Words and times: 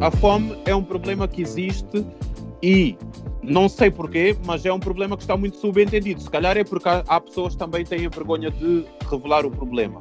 A 0.00 0.10
fome 0.10 0.56
é 0.64 0.74
um 0.74 0.82
problema 0.82 1.28
que 1.28 1.42
existe 1.42 2.06
e 2.62 2.96
não 3.42 3.68
sei 3.68 3.90
porquê, 3.90 4.34
mas 4.46 4.64
é 4.64 4.72
um 4.72 4.80
problema 4.80 5.14
que 5.14 5.22
está 5.22 5.36
muito 5.36 5.58
subentendido. 5.58 6.22
Se 6.22 6.30
calhar 6.30 6.56
é 6.56 6.64
porque 6.64 6.88
há 6.88 7.20
pessoas 7.20 7.52
que 7.52 7.58
também 7.58 7.84
têm 7.84 8.06
a 8.06 8.08
vergonha 8.08 8.50
de 8.50 8.86
revelar 9.10 9.44
o 9.44 9.50
problema. 9.50 10.00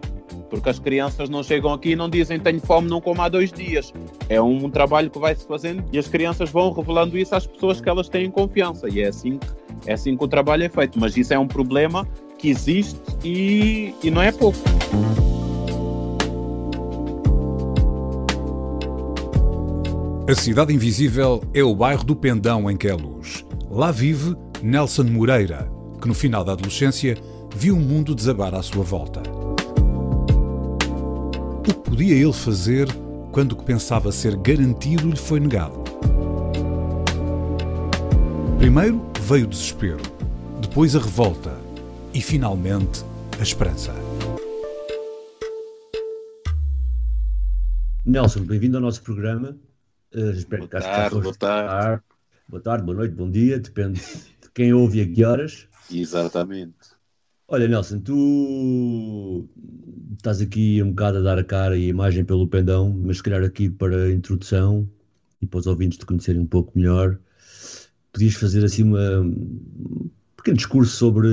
Porque 0.50 0.70
as 0.70 0.80
crianças 0.80 1.30
não 1.30 1.44
chegam 1.44 1.74
aqui 1.74 1.92
e 1.92 1.96
não 1.98 2.10
dizem 2.10 2.40
tenho 2.40 2.62
fome, 2.62 2.90
não 2.90 3.02
como 3.02 3.22
há 3.22 3.28
dois 3.28 3.52
dias. 3.52 3.94
É 4.30 4.42
um 4.42 4.70
trabalho 4.70 5.10
que 5.10 5.20
vai 5.20 5.36
se 5.36 5.46
fazendo 5.46 5.84
e 5.92 6.00
as 6.00 6.08
crianças 6.08 6.50
vão 6.50 6.72
revelando 6.72 7.18
isso 7.18 7.36
às 7.36 7.46
pessoas 7.46 7.82
que 7.82 7.90
elas 7.90 8.08
têm 8.08 8.32
confiança. 8.32 8.88
E 8.90 9.02
é 9.02 9.10
assim 9.10 9.38
que, 9.38 9.48
é 9.86 9.94
assim 9.94 10.16
que 10.16 10.24
o 10.24 10.30
trabalho 10.30 10.64
é 10.64 10.70
feito. 10.70 10.98
Mas 10.98 11.18
isso 11.18 11.34
é 11.34 11.40
um 11.40 11.48
problema 11.48 12.08
que 12.38 12.50
existe 12.50 13.00
e, 13.22 13.94
e 14.02 14.10
não 14.10 14.22
é 14.22 14.32
pouco. 14.32 14.60
A 20.30 20.36
Cidade 20.36 20.72
Invisível 20.72 21.42
é 21.56 21.64
o 21.64 21.74
bairro 21.74 22.04
do 22.04 22.16
Pendão 22.16 22.70
em 22.70 22.78
que 22.78 22.88
é 22.88 22.94
luz. 22.94 23.44
Lá 23.68 23.90
vive 23.90 24.36
Nelson 24.62 25.06
Moreira, 25.06 25.68
que 26.00 26.08
no 26.08 26.14
final 26.14 26.44
da 26.44 26.52
adolescência 26.52 27.18
viu 27.56 27.76
o 27.76 27.80
mundo 27.80 28.14
desabar 28.14 28.54
à 28.54 28.62
sua 28.62 28.84
volta. 28.84 29.24
O 31.58 31.62
que 31.64 31.74
podia 31.74 32.14
ele 32.14 32.32
fazer 32.32 32.88
quando 33.32 33.54
o 33.54 33.56
que 33.56 33.66
pensava 33.66 34.12
ser 34.12 34.38
garantido 34.38 35.10
lhe 35.10 35.16
foi 35.16 35.40
negado? 35.40 35.84
Primeiro 38.60 39.02
veio 39.22 39.46
o 39.46 39.50
desespero, 39.50 40.04
depois 40.62 40.96
a 40.96 41.00
revolta 41.00 41.58
e 42.14 42.22
finalmente 42.22 43.04
a 43.40 43.42
esperança. 43.42 43.96
Nelson, 48.06 48.42
bem-vindo 48.42 48.78
ao 48.78 48.84
nosso 48.84 49.02
programa. 49.02 49.58
Uh, 50.14 50.32
espero 50.32 50.68
boa, 50.68 50.82
tarde, 50.82 51.20
boa 51.22 51.36
tarde. 51.36 52.04
Boa 52.48 52.62
tarde, 52.64 52.84
boa 52.84 52.98
noite, 52.98 53.14
bom 53.14 53.30
dia, 53.30 53.60
depende 53.60 54.02
de 54.02 54.50
quem 54.56 54.74
ouve 54.74 54.98
e 54.98 55.02
a 55.04 55.06
que 55.08 55.24
horas. 55.24 55.68
Exatamente. 55.92 56.98
Olha, 57.48 57.68
Nelson, 57.68 58.00
tu 58.00 59.48
estás 60.18 60.42
aqui 60.42 60.82
um 60.82 60.90
bocado 60.90 61.20
a 61.20 61.22
dar 61.22 61.38
a 61.38 61.44
cara 61.44 61.78
e 61.78 61.86
a 61.86 61.90
imagem 61.90 62.26
pelo 62.26 62.48
pendão, 62.48 62.92
mas 62.92 63.18
se 63.18 63.24
calhar 63.24 63.44
aqui 63.44 63.70
para 63.70 64.06
a 64.06 64.12
introdução 64.12 64.90
e 65.40 65.46
para 65.46 65.60
os 65.60 65.68
ouvintes 65.68 66.00
te 66.00 66.08
conhecerem 66.08 66.42
um 66.42 66.48
pouco 66.48 66.72
melhor, 66.76 67.20
podias 68.12 68.34
fazer 68.34 68.66
assim 68.66 68.84
uma, 68.84 69.22
um 69.22 70.10
pequeno 70.36 70.58
discurso 70.58 70.96
sobre 70.96 71.28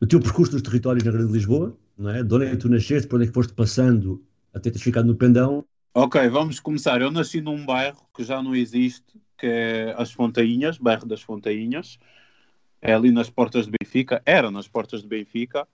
o 0.00 0.06
teu 0.06 0.20
percurso 0.20 0.52
nos 0.52 0.62
territórios 0.62 1.02
na 1.02 1.10
Grande 1.10 1.32
Lisboa, 1.32 1.76
não 1.98 2.10
é? 2.10 2.22
De 2.22 2.32
onde 2.32 2.46
é 2.46 2.50
que 2.50 2.56
tu 2.56 2.68
nasceste, 2.68 3.08
por 3.08 3.16
onde 3.16 3.24
é 3.24 3.28
que 3.28 3.34
foste 3.34 3.52
passando 3.52 4.24
até 4.54 4.70
teres 4.70 4.82
ficado 4.82 5.06
no 5.06 5.16
pendão 5.16 5.64
Ok, 6.02 6.28
vamos 6.30 6.58
começar. 6.58 7.02
Eu 7.02 7.10
nasci 7.10 7.42
num 7.42 7.62
bairro 7.66 8.00
que 8.16 8.24
já 8.24 8.42
não 8.42 8.56
existe, 8.56 9.20
que 9.36 9.46
é 9.46 9.94
as 9.98 10.10
Fontainhas, 10.10 10.78
bairro 10.78 11.04
das 11.04 11.20
Fontainhas. 11.20 11.98
É 12.80 12.94
ali 12.94 13.12
nas 13.12 13.28
portas 13.28 13.66
de 13.66 13.72
Benfica. 13.78 14.22
Era 14.24 14.50
nas 14.50 14.66
portas 14.66 15.02
de 15.02 15.08
Benfica. 15.08 15.68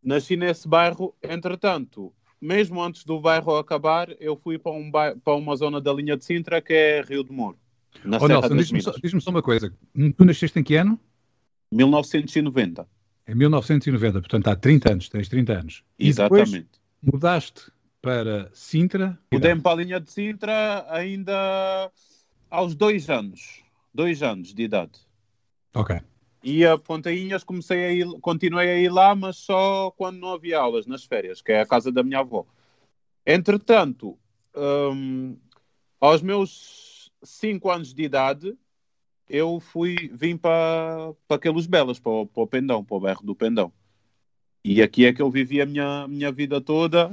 Nasci 0.00 0.36
nesse 0.36 0.68
bairro, 0.68 1.16
entretanto, 1.20 2.12
mesmo 2.40 2.80
antes 2.80 3.04
do 3.04 3.20
bairro 3.20 3.56
acabar, 3.56 4.14
eu 4.20 4.36
fui 4.36 4.56
para, 4.56 4.70
um 4.70 4.88
bairro, 4.88 5.18
para 5.18 5.34
uma 5.34 5.56
zona 5.56 5.80
da 5.80 5.92
linha 5.92 6.16
de 6.16 6.24
Sintra 6.24 6.62
que 6.62 6.72
é 6.72 7.00
Rio 7.02 7.24
de 7.24 7.32
Moro. 7.32 7.58
Na 8.04 8.18
oh, 8.20 8.28
Nelson, 8.28 8.54
diz-me 8.54 8.82
só, 8.82 8.92
diz 8.92 9.24
só 9.24 9.30
uma 9.30 9.42
coisa. 9.42 9.74
Tu 10.16 10.24
nasceste 10.24 10.60
em 10.60 10.62
que 10.62 10.76
ano? 10.76 10.96
1990. 11.72 12.86
Em 13.26 13.34
1990, 13.34 14.20
portanto 14.20 14.46
há 14.46 14.54
30 14.54 14.92
anos, 14.92 15.08
tens 15.08 15.28
30 15.28 15.52
anos. 15.54 15.82
Exatamente. 15.98 16.68
mudaste 17.02 17.73
para 18.04 18.50
Sintra? 18.52 19.18
Mudei 19.32 19.56
para 19.56 19.72
a 19.72 19.82
linha 19.82 19.98
de 19.98 20.12
Sintra 20.12 20.84
ainda 20.90 21.90
aos 22.50 22.74
dois 22.74 23.08
anos. 23.08 23.64
Dois 23.94 24.22
anos 24.22 24.52
de 24.52 24.62
idade. 24.62 25.00
Ok. 25.74 25.98
E 26.42 26.66
a 26.66 26.76
Pontainhas 26.76 27.42
comecei 27.42 27.82
a 27.82 27.90
ir, 27.90 28.06
continuei 28.20 28.68
a 28.68 28.76
ir 28.76 28.92
lá, 28.92 29.14
mas 29.14 29.36
só 29.36 29.90
quando 29.92 30.18
não 30.18 30.34
havia 30.34 30.58
aulas, 30.58 30.86
nas 30.86 31.02
férias, 31.04 31.40
que 31.40 31.52
é 31.52 31.62
a 31.62 31.66
casa 31.66 31.90
da 31.90 32.02
minha 32.02 32.18
avó. 32.18 32.44
Entretanto, 33.24 34.18
um, 34.54 35.38
aos 35.98 36.20
meus 36.20 37.10
cinco 37.22 37.70
anos 37.70 37.94
de 37.94 38.02
idade, 38.02 38.54
eu 39.26 39.58
fui, 39.58 40.10
vim 40.12 40.36
para, 40.36 41.14
para 41.26 41.36
aqueles 41.38 41.64
belas, 41.64 41.98
para, 41.98 42.26
para 42.26 42.42
o 42.42 42.46
Pendão, 42.46 42.84
para 42.84 42.96
o 42.96 43.00
bairro 43.00 43.24
do 43.24 43.34
Pendão. 43.34 43.72
E 44.62 44.82
aqui 44.82 45.06
é 45.06 45.12
que 45.14 45.22
eu 45.22 45.30
vivi 45.30 45.62
a 45.62 45.66
minha, 45.66 46.06
minha 46.06 46.30
vida 46.30 46.60
toda 46.60 47.10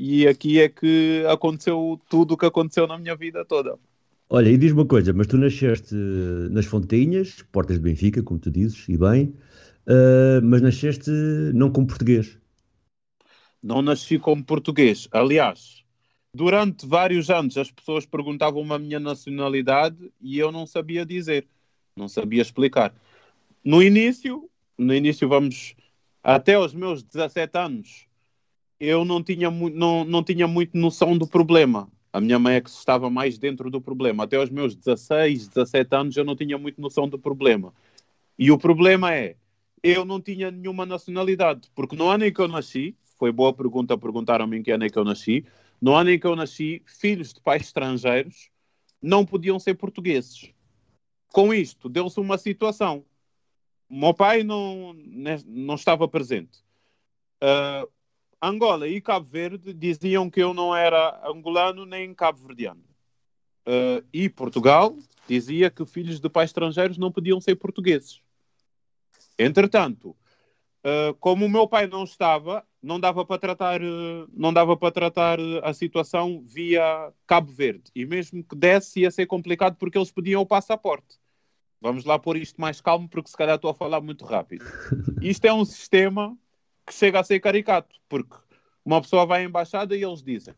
e 0.00 0.28
aqui 0.28 0.60
é 0.60 0.68
que 0.68 1.24
aconteceu 1.28 2.00
tudo 2.08 2.34
o 2.34 2.36
que 2.36 2.46
aconteceu 2.46 2.86
na 2.86 2.96
minha 2.96 3.16
vida 3.16 3.44
toda. 3.44 3.76
Olha, 4.30 4.48
e 4.48 4.56
diz 4.56 4.70
uma 4.70 4.86
coisa, 4.86 5.12
mas 5.12 5.26
tu 5.26 5.36
nasceste 5.36 5.92
nas 6.50 6.66
Fontinhas, 6.66 7.42
Portas 7.50 7.78
de 7.78 7.82
Benfica, 7.82 8.22
como 8.22 8.38
tu 8.38 8.48
dizes, 8.48 8.88
e 8.88 8.96
bem, 8.96 9.34
uh, 9.88 10.40
mas 10.44 10.62
nasceste 10.62 11.10
não 11.52 11.72
como 11.72 11.88
português. 11.88 12.38
Não 13.60 13.82
nasci 13.82 14.20
como 14.20 14.44
português. 14.44 15.08
Aliás, 15.10 15.82
durante 16.32 16.86
vários 16.86 17.28
anos 17.28 17.56
as 17.56 17.72
pessoas 17.72 18.06
perguntavam-me 18.06 18.72
a 18.72 18.78
minha 18.78 19.00
nacionalidade 19.00 20.12
e 20.20 20.38
eu 20.38 20.52
não 20.52 20.64
sabia 20.64 21.04
dizer, 21.04 21.48
não 21.96 22.08
sabia 22.08 22.42
explicar. 22.42 22.94
No 23.64 23.82
início, 23.82 24.48
no 24.78 24.94
início 24.94 25.28
vamos 25.28 25.74
até 26.22 26.54
aos 26.54 26.72
meus 26.72 27.02
17 27.02 27.58
anos, 27.58 28.07
eu 28.80 29.04
não 29.04 29.22
tinha, 29.22 29.50
não, 29.50 30.04
não 30.04 30.22
tinha 30.22 30.46
muito 30.46 30.76
noção 30.76 31.16
do 31.16 31.26
problema. 31.26 31.90
A 32.12 32.20
minha 32.20 32.38
mãe 32.38 32.56
é 32.56 32.60
que 32.60 32.70
estava 32.70 33.10
mais 33.10 33.38
dentro 33.38 33.70
do 33.70 33.80
problema. 33.80 34.24
Até 34.24 34.36
aos 34.36 34.50
meus 34.50 34.74
16, 34.74 35.48
17 35.48 35.94
anos 35.94 36.16
eu 36.16 36.24
não 36.24 36.36
tinha 36.36 36.56
muito 36.56 36.80
noção 36.80 37.08
do 37.08 37.18
problema. 37.18 37.72
E 38.38 38.50
o 38.50 38.58
problema 38.58 39.14
é, 39.14 39.36
eu 39.82 40.04
não 40.04 40.20
tinha 40.20 40.50
nenhuma 40.50 40.86
nacionalidade, 40.86 41.70
porque 41.74 41.96
no 41.96 42.08
ano 42.08 42.24
em 42.24 42.32
que 42.32 42.40
eu 42.40 42.48
nasci, 42.48 42.96
foi 43.18 43.32
boa 43.32 43.52
pergunta, 43.52 43.98
perguntaram-me 43.98 44.58
em 44.58 44.62
que 44.62 44.70
ano 44.70 44.84
é 44.84 44.90
que 44.90 44.98
eu 44.98 45.04
nasci, 45.04 45.44
no 45.80 45.94
ano 45.94 46.10
em 46.10 46.18
que 46.18 46.26
eu 46.26 46.36
nasci, 46.36 46.82
filhos 46.86 47.32
de 47.32 47.40
pais 47.40 47.62
estrangeiros 47.62 48.50
não 49.02 49.24
podiam 49.24 49.58
ser 49.58 49.74
portugueses. 49.74 50.52
Com 51.32 51.52
isto, 51.52 51.88
deu-se 51.88 52.18
uma 52.18 52.38
situação. 52.38 53.04
O 53.88 53.96
meu 53.96 54.14
pai 54.14 54.42
não, 54.42 54.92
né, 54.94 55.38
não 55.46 55.74
estava 55.74 56.08
presente. 56.08 56.62
Uh, 57.42 57.88
Angola 58.40 58.86
e 58.86 59.00
Cabo 59.00 59.26
Verde 59.28 59.74
diziam 59.74 60.30
que 60.30 60.40
eu 60.40 60.54
não 60.54 60.74
era 60.74 61.20
angolano 61.28 61.84
nem 61.84 62.14
cabo-verdiano. 62.14 62.82
Uh, 63.66 64.02
e 64.12 64.28
Portugal 64.28 64.96
dizia 65.28 65.70
que 65.70 65.84
filhos 65.84 66.20
de 66.20 66.28
pais 66.28 66.50
estrangeiros 66.50 66.96
não 66.96 67.12
podiam 67.12 67.40
ser 67.40 67.56
portugueses. 67.56 68.22
Entretanto, 69.38 70.16
uh, 70.84 71.14
como 71.20 71.44
o 71.44 71.48
meu 71.48 71.68
pai 71.68 71.86
não 71.86 72.04
estava, 72.04 72.64
não 72.82 72.98
dava 72.98 73.26
para 73.26 73.38
tratar, 73.38 73.82
uh, 73.82 74.28
não 74.32 74.52
dava 74.52 74.76
para 74.76 74.92
tratar 74.92 75.38
a 75.62 75.74
situação 75.74 76.42
via 76.46 77.12
Cabo 77.26 77.52
Verde. 77.52 77.90
E 77.94 78.06
mesmo 78.06 78.42
que 78.42 78.56
desse, 78.56 79.00
ia 79.00 79.10
ser 79.10 79.26
complicado 79.26 79.76
porque 79.76 79.98
eles 79.98 80.12
pediam 80.12 80.40
o 80.42 80.46
passaporte. 80.46 81.18
Vamos 81.80 82.04
lá 82.04 82.18
pôr 82.18 82.36
isto 82.36 82.60
mais 82.60 82.80
calmo, 82.80 83.08
porque 83.08 83.30
se 83.30 83.36
calhar 83.36 83.56
estou 83.56 83.70
a 83.70 83.74
falar 83.74 84.00
muito 84.00 84.24
rápido. 84.24 84.64
Isto 85.20 85.44
é 85.44 85.52
um 85.52 85.64
sistema 85.64 86.36
que 86.88 86.94
chega 86.94 87.20
a 87.20 87.24
ser 87.24 87.38
caricato, 87.40 87.94
porque 88.08 88.34
uma 88.84 89.00
pessoa 89.00 89.26
vai 89.26 89.42
à 89.42 89.44
embaixada 89.44 89.96
e 89.96 90.02
eles 90.02 90.22
dizem: 90.22 90.54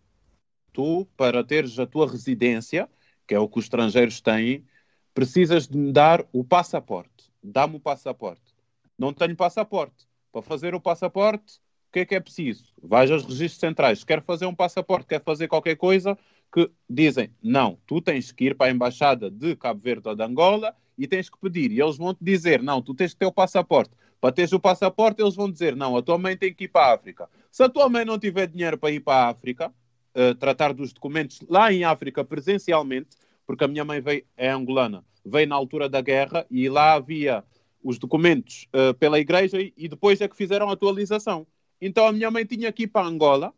tu, 0.73 1.07
para 1.17 1.45
teres 1.45 1.79
a 1.79 1.87
tua 1.87 2.09
residência, 2.11 2.89
que 3.27 3.35
é 3.35 3.39
o 3.39 3.49
que 3.49 3.59
os 3.59 3.65
estrangeiros 3.65 4.21
têm, 4.21 4.65
precisas 5.13 5.67
de 5.69 5.77
me 5.77 5.93
dar 5.93 6.25
o 6.33 6.45
passaporte. 6.45 7.31
Dá-me 7.43 7.77
o 7.77 7.81
passaporte. 7.81 8.55
Não 8.99 9.13
tenho 9.13 9.37
passaporte. 9.37 10.07
Para 10.33 10.43
fazer 10.43 10.75
o 10.75 10.81
passaporte, 10.81 11.55
o 11.89 11.93
que 11.93 12.01
é 12.01 12.05
que 12.05 12.15
é 12.15 12.21
preciso? 12.21 12.73
Vais 12.81 13.11
aos 13.11 13.25
registros 13.25 13.59
centrais. 13.59 14.05
Quer 14.05 14.23
fazer 14.23 14.47
um 14.47 14.55
passaporte, 14.55 15.07
quer 15.07 15.23
fazer 15.23 15.49
qualquer 15.49 15.77
coisa, 15.77 16.17
que 16.53 16.71
dizem: 16.89 17.31
não, 17.43 17.79
tu 17.87 18.01
tens 18.01 18.31
que 18.31 18.45
ir 18.45 18.57
para 18.57 18.71
a 18.71 18.75
embaixada 18.75 19.31
de 19.31 19.57
Cabo 19.57 19.81
Verde 19.81 20.09
ou 20.09 20.15
de 20.15 20.23
Angola 20.23 20.77
e 20.97 21.07
tens 21.07 21.29
que 21.29 21.39
pedir. 21.39 21.73
E 21.73 21.81
eles 21.81 21.97
vão 21.97 22.15
te 22.15 22.23
dizer: 22.23 22.63
não, 22.63 22.81
tu 22.81 22.95
tens 22.95 23.13
que 23.13 23.19
ter 23.19 23.27
o 23.27 23.33
passaporte. 23.33 23.93
Para 24.21 24.33
teres 24.33 24.53
o 24.53 24.61
passaporte, 24.61 25.23
eles 25.23 25.35
vão 25.35 25.51
dizer: 25.51 25.75
não, 25.75 25.97
a 25.97 26.03
tua 26.03 26.19
mãe 26.19 26.37
tem 26.37 26.53
que 26.53 26.65
ir 26.65 26.69
para 26.69 26.87
a 26.87 26.95
África. 26.95 27.29
Se 27.51 27.63
a 27.63 27.69
tua 27.69 27.89
mãe 27.89 28.05
não 28.05 28.19
tiver 28.19 28.47
dinheiro 28.47 28.77
para 28.77 28.91
ir 28.91 29.01
para 29.01 29.25
a 29.25 29.29
África, 29.31 29.73
uh, 30.15 30.35
tratar 30.35 30.73
dos 30.75 30.93
documentos 30.93 31.41
lá 31.49 31.73
em 31.73 31.85
África 31.85 32.25
presencialmente, 32.25 33.17
porque 33.47 33.65
a 33.65 33.69
minha 33.69 33.85
mãe 33.85 34.01
veio, 34.01 34.25
é 34.37 34.51
angolana, 34.51 35.05
veio 35.25 35.49
na 35.49 35.57
altura 35.57 35.89
da 35.89 36.01
guerra 36.01 36.47
e 36.51 36.69
lá 36.69 36.95
havia 36.95 37.45
os 37.83 37.99
documentos 37.99 38.69
uh, 38.75 38.95
pela 38.95 39.19
igreja 39.19 39.59
e, 39.61 39.89
depois 39.89 40.21
é 40.21 40.29
que 40.29 40.37
fizeram 40.37 40.69
a 40.69 40.75
atualização. 40.75 41.47
Então 41.81 42.07
a 42.07 42.13
minha 42.13 42.31
mãe 42.31 42.45
tinha 42.45 42.71
que 42.71 42.83
ir 42.83 42.89
para 42.89 43.07
Angola, 43.07 43.55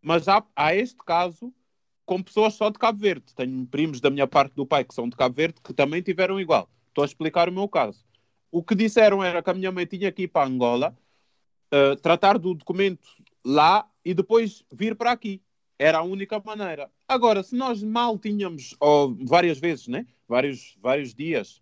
mas 0.00 0.28
há, 0.28 0.44
há 0.54 0.74
este 0.74 0.98
caso 1.04 1.52
com 2.06 2.22
pessoas 2.22 2.54
só 2.54 2.70
de 2.70 2.78
Cabo 2.78 2.98
Verde. 3.00 3.34
Tenho 3.34 3.66
primos 3.66 4.00
da 4.00 4.10
minha 4.10 4.26
parte 4.26 4.54
do 4.54 4.64
pai 4.64 4.84
que 4.84 4.94
são 4.94 5.08
de 5.08 5.16
Cabo 5.16 5.34
Verde 5.34 5.60
que 5.62 5.74
também 5.74 6.02
tiveram 6.02 6.40
igual. 6.40 6.68
Estou 6.88 7.02
a 7.02 7.06
explicar 7.06 7.48
o 7.48 7.52
meu 7.52 7.68
caso. 7.68 8.04
O 8.52 8.62
que 8.62 8.74
disseram 8.74 9.24
era 9.24 9.42
que 9.42 9.50
a 9.50 9.54
minha 9.54 9.72
mãe 9.72 9.86
tinha 9.86 10.12
que 10.12 10.24
ir 10.24 10.28
para 10.28 10.46
Angola, 10.46 10.94
uh, 11.72 11.96
tratar 11.96 12.38
do 12.38 12.54
documento 12.54 13.08
lá 13.44 13.88
e 14.04 14.12
depois 14.12 14.62
vir 14.70 14.94
para 14.94 15.10
aqui. 15.10 15.40
Era 15.78 15.98
a 15.98 16.02
única 16.02 16.40
maneira. 16.44 16.88
Agora, 17.08 17.42
se 17.42 17.56
nós 17.56 17.82
mal 17.82 18.18
tínhamos, 18.18 18.76
ou 18.78 19.16
várias 19.24 19.58
vezes, 19.58 19.88
né? 19.88 20.06
vários, 20.28 20.76
vários 20.80 21.14
dias 21.14 21.60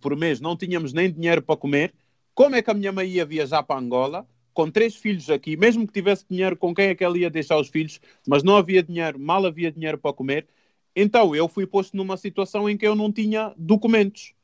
por 0.00 0.16
mês, 0.16 0.40
não 0.40 0.56
tínhamos 0.56 0.92
nem 0.92 1.10
dinheiro 1.10 1.42
para 1.42 1.56
comer, 1.56 1.94
como 2.34 2.54
é 2.54 2.62
que 2.62 2.70
a 2.70 2.74
minha 2.74 2.92
mãe 2.92 3.08
ia 3.08 3.24
viajar 3.24 3.62
para 3.62 3.80
Angola, 3.80 4.26
com 4.52 4.70
três 4.70 4.94
filhos 4.94 5.30
aqui, 5.30 5.56
mesmo 5.56 5.86
que 5.86 5.92
tivesse 5.92 6.24
dinheiro, 6.28 6.56
com 6.56 6.74
quem 6.74 6.86
é 6.86 6.94
que 6.94 7.04
ela 7.04 7.18
ia 7.18 7.30
deixar 7.30 7.58
os 7.58 7.68
filhos, 7.68 8.00
mas 8.26 8.42
não 8.42 8.56
havia 8.56 8.82
dinheiro, 8.82 9.18
mal 9.18 9.44
havia 9.46 9.70
dinheiro 9.70 9.98
para 9.98 10.12
comer. 10.12 10.46
Então 10.94 11.34
eu 11.34 11.48
fui 11.48 11.66
posto 11.66 11.96
numa 11.96 12.16
situação 12.16 12.68
em 12.68 12.76
que 12.76 12.86
eu 12.86 12.94
não 12.94 13.12
tinha 13.12 13.54
documentos, 13.56 14.34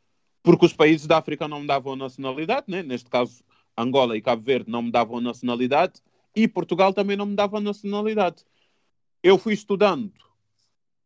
porque 0.46 0.64
os 0.64 0.72
países 0.72 1.08
da 1.08 1.18
África 1.18 1.48
não 1.48 1.62
me 1.62 1.66
davam 1.66 1.96
nacionalidade, 1.96 2.66
né? 2.68 2.80
neste 2.80 3.10
caso 3.10 3.42
Angola 3.76 4.16
e 4.16 4.22
Cabo 4.22 4.42
Verde 4.42 4.70
não 4.70 4.80
me 4.80 4.92
davam 4.92 5.20
nacionalidade, 5.20 5.94
e 6.36 6.46
Portugal 6.46 6.94
também 6.94 7.16
não 7.16 7.26
me 7.26 7.34
dava 7.34 7.60
nacionalidade. 7.60 8.44
Eu 9.24 9.38
fui 9.38 9.54
estudando. 9.54 10.12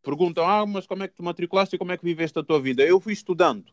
Perguntam, 0.02 0.46
ah, 0.46 0.66
mas 0.66 0.86
como 0.86 1.04
é 1.04 1.08
que 1.08 1.14
tu 1.14 1.22
matriculaste 1.22 1.74
e 1.74 1.78
como 1.78 1.90
é 1.90 1.96
que 1.96 2.04
viveste 2.04 2.38
a 2.38 2.42
tua 2.42 2.60
vida? 2.60 2.82
Eu 2.82 3.00
fui 3.00 3.14
estudando. 3.14 3.64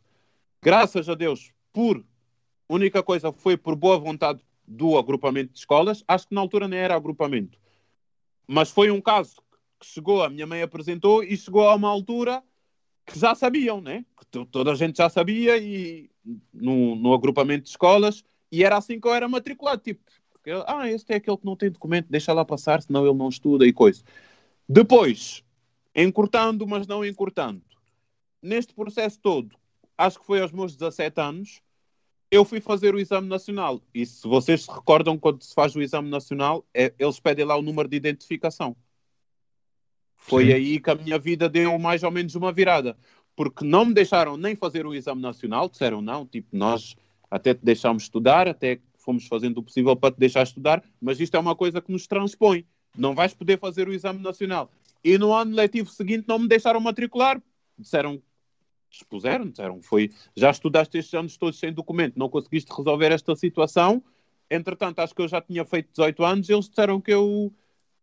Graças 0.62 1.10
a 1.10 1.16
Deus, 1.16 1.52
por 1.74 2.02
única 2.70 3.04
coisa 3.04 3.34
foi 3.34 3.58
por 3.58 3.76
boa 3.76 4.00
vontade 4.00 4.42
do 4.66 4.98
agrupamento 4.98 5.52
de 5.52 5.60
escolas. 5.60 6.02
Acho 6.08 6.30
que 6.30 6.36
na 6.36 6.40
altura 6.40 6.70
nem 6.70 6.80
era 6.80 6.96
agrupamento. 6.96 7.60
Mas 8.48 8.72
foi 8.72 8.90
um 8.90 9.02
caso 9.02 9.42
que 9.78 9.86
chegou, 9.86 10.24
a 10.24 10.30
minha 10.30 10.48
mãe 10.48 10.62
apresentou 10.62 11.26
e 11.26 11.36
chegou 11.36 11.68
a 11.68 11.76
uma 11.76 11.90
altura 11.90 12.42
que 13.08 13.18
já 13.18 13.34
sabiam, 13.34 13.82
né? 13.82 14.06
Que 14.18 14.46
toda 14.46 14.72
a 14.72 14.76
gente 14.76 14.98
já 14.98 15.10
sabia 15.10 15.58
e 15.58 16.10
no, 16.54 16.96
no 16.96 17.14
agrupamento 17.14 17.64
de 17.64 17.70
escolas 17.70 18.24
e 18.52 18.64
era 18.64 18.78
assim 18.78 19.00
que 19.00 19.08
eu 19.08 19.14
era 19.14 19.28
matriculado, 19.28 19.82
tipo, 19.82 20.02
ah, 20.66 20.90
este 20.90 21.14
é 21.14 21.16
aquele 21.18 21.38
que 21.38 21.46
não 21.46 21.56
tem 21.56 21.72
documento, 21.72 22.08
deixa 22.10 22.32
lá 22.34 22.46
passar, 22.46 22.82
senão 22.82 23.06
ele 23.06 23.18
não 23.18 23.30
estuda 23.30 23.66
e 23.66 23.74
coisa. 23.74 24.04
Depois, 24.68 25.44
encurtando, 25.96 26.66
mas 26.66 26.88
não 26.88 27.06
encurtando, 27.06 27.62
neste 28.42 28.74
processo 28.74 29.20
todo, 29.20 29.56
acho 29.98 30.20
que 30.20 30.26
foi 30.26 30.42
aos 30.42 30.52
meus 30.52 30.76
17 30.76 31.20
anos, 31.20 31.62
eu 32.30 32.44
fui 32.44 32.60
fazer 32.60 32.94
o 32.94 33.00
exame 33.00 33.28
nacional. 33.28 33.82
E 33.94 34.06
se 34.06 34.28
vocês 34.28 34.64
se 34.64 34.72
recordam, 34.72 35.18
quando 35.18 35.42
se 35.42 35.54
faz 35.54 35.76
o 35.76 35.82
exame 35.82 36.10
nacional, 36.10 36.66
é, 36.74 36.94
eles 37.00 37.20
pedem 37.20 37.46
lá 37.46 37.56
o 37.56 37.62
número 37.62 37.88
de 37.88 37.96
identificação. 37.96 38.76
Foi 40.18 40.48
Sim. 40.48 40.54
aí 40.54 40.80
que 40.80 40.90
a 40.90 40.96
minha 40.96 41.18
vida 41.18 41.48
deu 41.48 41.78
mais 41.80 42.04
ou 42.04 42.12
menos 42.12 42.36
uma 42.36 42.52
virada. 42.52 42.98
Porque 43.36 43.64
não 43.64 43.86
me 43.86 43.94
deixaram 43.94 44.36
nem 44.36 44.56
fazer 44.56 44.86
o 44.86 44.94
exame 44.94 45.22
nacional, 45.22 45.70
disseram 45.70 46.02
não, 46.02 46.26
tipo, 46.26 46.50
nós 46.52 46.96
até 47.30 47.54
te 47.54 47.64
deixámos 47.64 48.04
estudar, 48.04 48.48
até 48.48 48.80
fomos 48.98 49.28
fazendo 49.28 49.60
o 49.60 49.64
possível 49.64 49.96
para 49.96 50.14
te 50.14 50.20
deixar 50.20 50.44
estudar, 50.44 50.84
mas 51.00 51.20
isto 51.20 51.36
é 51.36 51.40
uma 51.40 51.56
coisa 51.56 51.82
que 51.82 51.92
nos 51.92 52.08
transpõe. 52.08 52.66
Não 52.98 53.14
vais 53.14 53.34
poder 53.34 53.60
fazer 53.60 53.88
o 53.88 53.94
exame 53.94 54.20
nacional. 54.20 54.72
E 55.04 55.18
no 55.18 55.34
ano 55.34 55.56
letivo 55.56 55.90
seguinte 55.90 56.26
não 56.28 56.40
me 56.40 56.48
deixaram 56.48 56.80
matricular. 56.80 57.42
Disseram 57.78 58.22
expuseram, 58.90 59.50
disseram 59.50 59.82
foi, 59.82 60.12
já 60.36 60.50
estudaste 60.50 60.98
estes 60.98 61.14
anos 61.14 61.38
todos 61.38 61.60
sem 61.60 61.72
documento, 61.72 62.18
não 62.18 62.30
conseguiste 62.30 62.72
resolver 62.76 63.12
esta 63.12 63.36
situação, 63.36 64.04
entretanto 64.50 65.00
acho 65.00 65.14
que 65.14 65.22
eu 65.22 65.28
já 65.28 65.42
tinha 65.42 65.66
feito 65.66 65.90
18 65.92 66.24
anos, 66.24 66.50
eles 66.50 66.70
disseram 66.70 67.00
que 67.02 67.12
eu, 67.12 67.52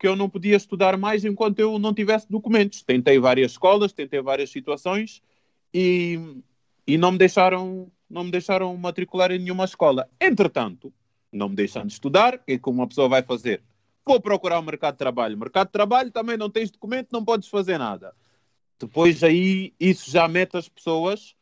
que 0.04 0.08
eu 0.08 0.16
não 0.16 0.28
podia 0.28 0.56
estudar 0.56 0.98
mais 0.98 1.24
enquanto 1.24 1.58
eu 1.60 1.78
não 1.78 1.94
tivesse 1.94 2.30
documentos. 2.30 2.82
Tentei 2.82 3.18
várias 3.18 3.52
escolas, 3.52 3.92
tentei 3.92 4.20
várias 4.20 4.50
situações 4.50 5.22
e, 5.72 6.18
e 6.86 6.98
não 6.98 7.12
me 7.12 7.18
deixaram 7.18 7.90
não 8.08 8.24
me 8.24 8.30
deixaram 8.30 8.76
matricular 8.76 9.32
em 9.32 9.38
nenhuma 9.38 9.64
escola. 9.64 10.08
Entretanto, 10.20 10.92
não 11.32 11.48
me 11.48 11.56
deixando 11.56 11.86
de 11.86 11.94
estudar, 11.94 12.34
o 12.34 12.38
que 12.38 12.52
é 12.52 12.58
que 12.58 12.68
uma 12.68 12.86
pessoa 12.86 13.08
vai 13.08 13.22
fazer? 13.22 13.62
Vou 14.06 14.20
procurar 14.20 14.58
o 14.58 14.62
mercado 14.62 14.94
de 14.94 14.98
trabalho. 14.98 15.38
Mercado 15.38 15.68
de 15.68 15.72
trabalho 15.72 16.10
também 16.10 16.36
não 16.36 16.50
tens 16.50 16.70
documento, 16.70 17.08
não 17.10 17.24
podes 17.24 17.48
fazer 17.48 17.78
nada 17.78 18.14
depois 18.78 19.22
aí 19.22 19.72
isso 19.78 20.10
já 20.10 20.26
mete 20.28 20.56
as 20.56 20.68
pessoas 20.68 21.34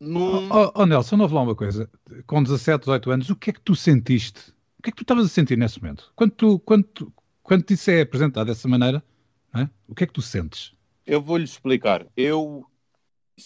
num. 0.00 0.50
Oh, 0.50 0.72
oh, 0.74 0.86
Nelson, 0.86 1.16
não 1.16 1.28
vou 1.28 1.38
lá 1.38 1.44
uma 1.44 1.54
coisa. 1.54 1.88
Com 2.26 2.42
17, 2.42 2.80
18 2.80 3.10
anos, 3.10 3.30
o 3.30 3.36
que 3.36 3.50
é 3.50 3.52
que 3.52 3.60
tu 3.60 3.74
sentiste? 3.74 4.52
O 4.78 4.82
que 4.82 4.90
é 4.90 4.92
que 4.92 4.96
tu 4.96 5.02
estavas 5.02 5.26
a 5.26 5.28
sentir 5.28 5.56
nesse 5.56 5.80
momento? 5.80 6.12
Quando, 6.14 6.32
tu, 6.32 6.58
quando, 6.60 6.84
tu, 6.84 7.12
quando 7.44 7.70
isso 7.70 7.90
é 7.90 8.00
apresentado 8.00 8.46
dessa 8.46 8.66
maneira, 8.66 9.04
é? 9.54 9.68
o 9.86 9.94
que 9.94 10.02
é 10.02 10.06
que 10.06 10.12
tu 10.14 10.22
sentes? 10.22 10.72
Eu 11.06 11.20
vou-lhe 11.20 11.44
explicar. 11.44 12.06
Eu, 12.16 12.66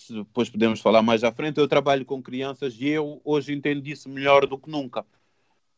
depois 0.08 0.48
podemos 0.48 0.80
falar 0.80 1.02
mais 1.02 1.24
à 1.24 1.32
frente, 1.32 1.58
eu 1.58 1.66
trabalho 1.66 2.06
com 2.06 2.22
crianças 2.22 2.74
e 2.78 2.86
eu 2.86 3.20
hoje 3.24 3.52
entendo 3.52 3.84
isso 3.88 4.08
melhor 4.08 4.46
do 4.46 4.56
que 4.56 4.70
nunca. 4.70 5.04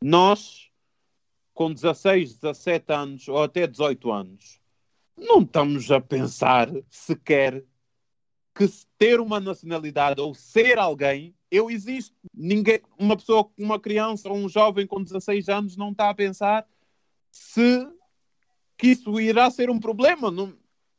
Nós, 0.02 0.70
com 1.54 1.72
16, 1.72 2.34
17 2.34 2.92
anos 2.92 3.26
ou 3.26 3.42
até 3.42 3.66
18 3.66 4.12
anos, 4.12 4.60
não 5.16 5.40
estamos 5.40 5.90
a 5.90 5.98
pensar 5.98 6.70
sequer 6.90 7.64
que 8.54 8.68
ter 8.98 9.18
uma 9.18 9.40
nacionalidade 9.40 10.20
ou 10.20 10.34
ser 10.34 10.78
alguém, 10.78 11.34
eu 11.50 11.70
existo. 11.70 12.14
Ninguém, 12.34 12.80
uma 12.98 13.16
pessoa, 13.16 13.50
uma 13.56 13.80
criança 13.80 14.28
ou 14.28 14.36
um 14.36 14.48
jovem 14.48 14.86
com 14.86 15.02
16 15.02 15.48
anos 15.48 15.76
não 15.76 15.92
está 15.92 16.10
a 16.10 16.14
pensar 16.14 16.66
se 17.30 17.88
que 18.80 18.88
isso 18.88 19.20
irá 19.20 19.50
ser 19.50 19.68
um 19.68 19.78
problema. 19.78 20.30
Não, 20.30 20.54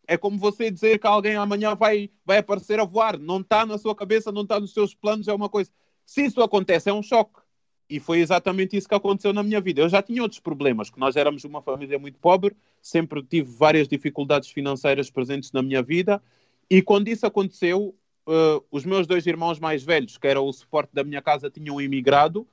é 0.08 0.16
como 0.16 0.38
você 0.38 0.70
dizer 0.70 1.00
que 1.00 1.08
alguém 1.08 1.36
amanhã 1.36 1.74
vai, 1.74 2.12
vai 2.24 2.38
aparecer 2.38 2.80
a 2.80 2.86
voar. 2.86 3.18
Não 3.18 3.40
está 3.40 3.66
na 3.66 3.78
sua 3.78 3.96
cabeça, 3.96 4.32
não 4.32 4.44
está 4.44 4.60
nos 4.60 4.72
seus 4.72 4.94
planos, 4.94 5.28
é 5.28 5.34
uma 5.34 5.50
coisa. 5.50 5.72
Se 6.06 6.24
isso 6.24 6.42
acontece, 6.44 6.90
é 6.90 6.94
um 6.94 7.02
choque. 7.02 7.42
E 7.90 8.00
foi 8.00 8.20
exatamente 8.20 8.78
isso 8.78 8.88
que 8.88 8.94
aconteceu 8.94 9.34
na 9.34 9.42
minha 9.42 9.60
vida. 9.60 9.82
Eu 9.82 9.90
já 9.90 10.02
tinha 10.02 10.22
outros 10.22 10.40
problemas, 10.40 10.92
que 10.92 11.00
nós 11.00 11.16
éramos 11.16 11.44
uma 11.44 11.62
família 11.62 11.98
muito 11.98 12.20
pobre, 12.20 12.56
sempre 12.82 13.24
tive 13.24 13.52
várias 13.52 13.88
dificuldades 13.88 14.50
financeiras 14.50 15.10
presentes 15.10 15.52
na 15.52 15.62
minha 15.62 15.82
vida, 15.82 16.22
e 16.70 16.82
quando 16.82 17.10
isso 17.10 17.26
aconteceu, 17.26 17.94
uh, 18.28 18.64
os 18.72 18.86
meus 18.86 19.06
dois 19.08 19.26
irmãos 19.26 19.60
mais 19.60 19.84
velhos, 19.84 20.18
que 20.18 20.28
eram 20.28 20.46
o 20.46 20.54
suporte 20.54 20.94
da 20.94 21.04
minha 21.04 21.22
casa, 21.22 21.50
tinham 21.50 21.82
imigrado. 21.82 22.48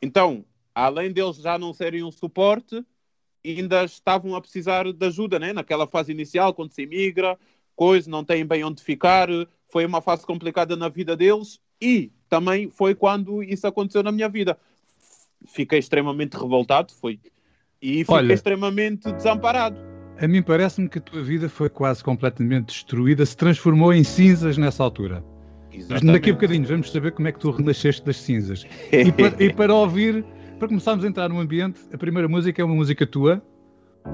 Então, 0.00 0.46
além 0.74 1.12
deles 1.12 1.36
já 1.36 1.58
não 1.58 1.74
serem 1.74 2.02
um 2.02 2.10
suporte, 2.10 2.82
ainda 3.44 3.84
estavam 3.84 4.34
a 4.34 4.40
precisar 4.40 4.92
de 4.92 5.06
ajuda, 5.06 5.38
né? 5.38 5.52
Naquela 5.52 5.86
fase 5.86 6.12
inicial, 6.12 6.54
quando 6.54 6.72
se 6.72 6.82
imigra, 6.82 7.38
coisa, 7.74 8.10
não 8.10 8.24
têm 8.24 8.44
bem 8.44 8.64
onde 8.64 8.82
ficar, 8.82 9.28
foi 9.68 9.86
uma 9.86 10.00
fase 10.00 10.26
complicada 10.26 10.76
na 10.76 10.88
vida 10.88 11.16
deles 11.16 11.60
e 11.80 12.10
também 12.28 12.68
foi 12.68 12.94
quando 12.94 13.42
isso 13.42 13.66
aconteceu 13.66 14.02
na 14.02 14.12
minha 14.12 14.28
vida 14.28 14.58
fiquei 15.46 15.78
extremamente 15.78 16.34
revoltado, 16.36 16.92
foi. 16.92 17.18
E 17.80 18.00
fiquei 18.00 18.14
Olha, 18.14 18.32
extremamente 18.32 19.10
desamparado. 19.12 19.76
A 20.18 20.28
mim 20.28 20.42
parece-me 20.42 20.88
que 20.88 20.98
a 20.98 21.00
tua 21.00 21.22
vida 21.22 21.48
foi 21.48 21.70
quase 21.70 22.04
completamente 22.04 22.66
destruída, 22.66 23.24
se 23.24 23.36
transformou 23.36 23.92
em 23.92 24.04
cinzas 24.04 24.58
nessa 24.58 24.84
altura. 24.84 25.24
Exatamente. 25.72 26.04
Mas 26.04 26.12
daqui 26.12 26.30
a 26.30 26.32
bocadinho 26.34 26.66
vamos 26.66 26.90
saber 26.90 27.12
como 27.12 27.28
é 27.28 27.32
que 27.32 27.38
tu 27.38 27.50
renasceste 27.50 28.04
das 28.04 28.16
cinzas. 28.16 28.66
E 28.92 29.10
para, 29.12 29.42
e 29.42 29.52
para 29.52 29.74
ouvir, 29.74 30.24
para 30.60 30.68
começarmos 30.68 31.04
a 31.06 31.08
entrar 31.08 31.30
no 31.30 31.40
ambiente, 31.40 31.80
a 31.90 31.96
primeira 31.96 32.28
música 32.28 32.60
é 32.60 32.64
uma 32.64 32.74
música 32.74 33.06
tua. 33.06 33.42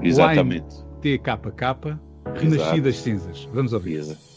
Exatamente. 0.01 0.77
TKK, 1.01 1.99
Renasci 2.35 2.81
das 2.81 2.95
Cinzas. 2.95 3.49
Vamos 3.53 3.73
ouvir. 3.73 3.97
Exato. 3.97 4.36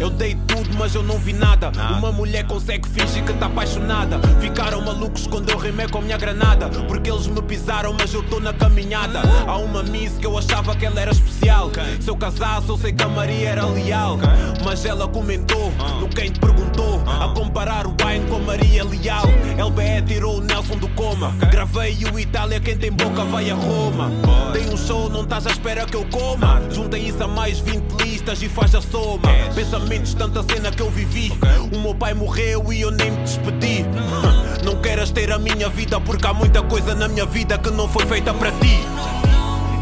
Eu 0.00 0.08
dei 0.08 0.34
tudo, 0.46 0.70
mas 0.78 0.94
eu 0.94 1.02
não 1.02 1.18
vi 1.18 1.34
nada. 1.34 1.70
nada. 1.70 1.98
Uma 1.98 2.10
mulher 2.10 2.46
consegue 2.46 2.88
fingir 2.88 3.22
que 3.22 3.34
tá 3.34 3.46
apaixonada. 3.46 4.18
Ficaram 4.40 4.80
malucos 4.80 5.26
quando 5.26 5.50
eu 5.50 5.58
rimei 5.58 5.86
com 5.88 6.00
minha 6.00 6.16
granada. 6.16 6.70
Porque 6.88 7.10
eles 7.10 7.26
me 7.26 7.42
pisaram, 7.42 7.92
mas 7.92 8.14
eu 8.14 8.22
tô 8.22 8.40
na 8.40 8.54
caminhada. 8.54 9.20
Há 9.46 9.58
uma 9.58 9.82
miss 9.82 10.16
que 10.16 10.26
eu 10.26 10.38
achava 10.38 10.74
que 10.74 10.86
ela 10.86 10.98
era 10.98 11.10
especial. 11.10 11.66
Okay. 11.66 12.00
Se 12.00 12.08
eu 12.08 12.16
casasse, 12.16 12.66
eu 12.70 12.78
sei 12.78 12.94
que 12.94 13.04
a 13.04 13.08
Maria 13.08 13.50
era 13.50 13.66
leal. 13.66 14.14
Okay. 14.14 14.28
Mas 14.64 14.86
ela 14.86 15.06
comentou 15.06 15.68
uh. 15.68 16.00
no 16.00 16.08
quem 16.08 16.30
te 16.30 16.40
perguntou. 16.40 16.96
Uh. 17.00 17.22
A 17.22 17.34
comparar 17.34 17.86
o 17.86 17.94
Wayne 18.00 18.26
com 18.26 18.36
a 18.36 18.38
Maria 18.38 18.84
Leal. 18.84 19.26
LBE 19.58 20.02
tirou 20.06 20.38
o 20.38 20.40
Nelson 20.40 20.78
do 20.78 20.88
coma. 20.90 21.34
Okay. 21.36 21.50
Gravei 21.50 21.98
o 22.10 22.18
Itália, 22.18 22.58
quem 22.58 22.76
tem 22.76 22.90
boca 22.90 23.22
vai 23.24 23.50
a 23.50 23.54
Roma. 23.54 24.10
Dei 24.54 24.64
um 24.64 24.76
show, 24.78 25.10
não 25.10 25.24
estás 25.24 25.46
à 25.46 25.50
espera 25.50 25.84
que 25.84 25.94
eu 25.94 26.06
coma. 26.06 26.62
Juntei 26.70 27.02
isso 27.02 27.22
a 27.22 27.28
mais 27.28 27.58
20 27.58 28.02
listas 28.02 28.42
e 28.42 28.48
faz 28.48 28.74
a 28.74 28.80
soma. 28.80 29.28
Pensa 29.54 29.78
pensamentos, 29.90 30.14
tanta 30.14 30.42
cena 30.44 30.70
que 30.70 30.80
eu 30.80 30.90
vivi. 30.90 31.32
O 31.72 31.78
meu 31.78 31.94
pai 31.94 32.14
morreu 32.14 32.72
e 32.72 32.80
eu 32.80 32.90
nem 32.92 33.10
me 33.10 33.22
despedi. 33.22 33.84
Não 34.64 34.76
queras 34.76 35.10
ter 35.10 35.32
a 35.32 35.38
minha 35.38 35.68
vida 35.68 36.00
porque 36.00 36.26
há 36.26 36.32
muita 36.32 36.62
coisa 36.62 36.94
na 36.94 37.08
minha 37.08 37.26
vida 37.26 37.58
que 37.58 37.70
não 37.70 37.88
foi 37.88 38.04
feita 38.04 38.32
para 38.34 38.52
ti. 38.52 38.78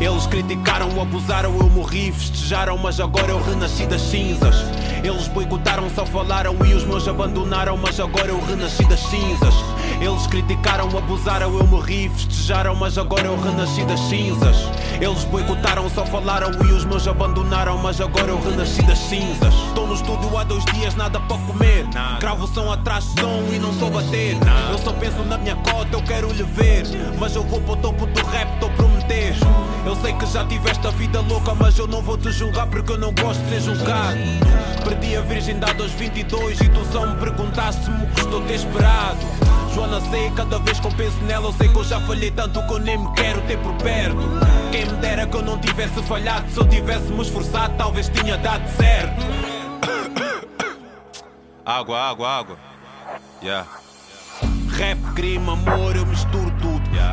Eles 0.00 0.24
criticaram, 0.28 0.88
abusaram, 1.02 1.52
eu 1.58 1.68
morri, 1.68 2.12
festejaram, 2.12 2.78
mas 2.78 3.00
agora 3.00 3.32
eu 3.32 3.42
renasci 3.42 3.84
das 3.86 4.00
cinzas. 4.00 4.54
Eles 5.02 5.26
boicotaram, 5.26 5.90
só 5.90 6.06
falaram 6.06 6.56
e 6.64 6.74
os 6.74 6.84
meus 6.84 7.08
abandonaram, 7.08 7.76
mas 7.76 7.98
agora 7.98 8.28
eu 8.28 8.40
renasci 8.46 8.84
das 8.84 9.00
cinzas. 9.00 9.54
Eles 10.00 10.26
criticaram, 10.26 10.88
abusaram, 10.96 11.52
eu 11.58 11.66
morri, 11.66 12.08
festejaram, 12.08 12.74
mas 12.74 12.96
agora 12.96 13.26
eu 13.26 13.40
renasci 13.40 13.84
das 13.84 14.00
cinzas. 14.00 14.56
Eles 15.00 15.24
boicotaram, 15.24 15.88
só 15.90 16.04
falaram 16.06 16.50
e 16.66 16.72
os 16.72 16.84
meus 16.84 17.06
abandonaram, 17.06 17.78
mas 17.78 18.00
agora 18.00 18.28
eu 18.28 18.40
renasci 18.40 18.82
das 18.82 18.98
cinzas. 18.98 19.54
Estou 19.68 19.86
no 19.86 19.94
estúdio 19.94 20.36
há 20.36 20.44
dois 20.44 20.64
dias, 20.66 20.94
nada 20.94 21.20
para 21.20 21.38
comer. 21.38 21.86
Cravo 22.20 22.46
som 22.46 22.70
atrás 22.72 23.04
de 23.04 23.20
som 23.20 23.42
e 23.52 23.58
não 23.58 23.70
estou 23.70 23.88
a 23.88 24.02
bater. 24.02 24.36
Eu 24.70 24.78
só 24.78 24.92
penso 24.92 25.22
na 25.24 25.38
minha 25.38 25.56
cota, 25.56 25.88
eu 25.92 26.02
quero 26.02 26.32
lhe 26.32 26.44
ver. 26.44 26.84
Mas 27.18 27.34
eu 27.34 27.42
vou 27.44 27.60
para 27.60 27.72
o 27.72 27.76
topo 27.76 28.06
do 28.06 28.26
rap, 28.26 28.54
estou 28.54 28.70
prometer. 28.70 29.34
Eu 29.84 29.96
sei 29.96 30.12
que 30.12 30.26
já 30.26 30.44
tiveste 30.44 30.86
a 30.86 30.90
vida 30.90 31.20
louca, 31.20 31.54
mas 31.54 31.78
eu 31.78 31.86
não 31.86 32.02
vou 32.02 32.18
te 32.18 32.30
julgar 32.30 32.66
porque 32.66 32.92
eu 32.92 32.98
não 32.98 33.12
gosto 33.12 33.40
de 33.44 33.50
ser 33.50 33.60
julgado. 33.60 34.18
Perdi 34.84 35.16
a 35.16 35.20
virgindade 35.22 35.80
aos 35.80 35.92
22 35.92 36.60
e 36.60 36.68
tu 36.68 36.84
só 36.92 37.06
me 37.06 37.16
perguntaste 37.16 37.84
se 37.84 37.90
me 37.90 38.06
custou 38.06 38.40
ter 38.42 38.54
esperado. 38.54 39.18
Joana, 39.74 40.00
sei, 40.10 40.30
cada 40.30 40.58
vez 40.58 40.80
que 40.80 40.86
eu 40.86 40.92
penso 40.92 41.16
nela, 41.24 41.46
eu 41.46 41.52
sei 41.52 41.68
que 41.68 41.76
eu 41.76 41.84
já 41.84 42.00
falhei 42.00 42.30
tanto 42.30 42.66
que 42.66 42.72
eu 42.72 42.78
nem 42.78 42.98
me 42.98 43.12
quero 43.14 43.40
ter 43.42 43.58
por 43.58 43.74
perto. 43.74 44.18
Quem 44.70 44.86
me 44.86 44.92
dera 44.94 45.26
que 45.26 45.36
eu 45.36 45.42
não 45.42 45.58
tivesse 45.58 46.02
falhado, 46.02 46.50
se 46.50 46.58
eu 46.58 46.68
tivesse 46.68 47.12
me 47.12 47.22
esforçado, 47.22 47.74
talvez 47.76 48.08
tinha 48.08 48.36
dado 48.38 48.66
certo. 48.76 49.24
água, 51.64 52.00
água, 52.00 52.28
água. 52.28 52.58
Yeah. 53.42 53.66
Rap, 54.76 54.98
crime, 55.14 55.50
amor, 55.50 55.96
eu 55.96 56.06
misturo. 56.06 56.47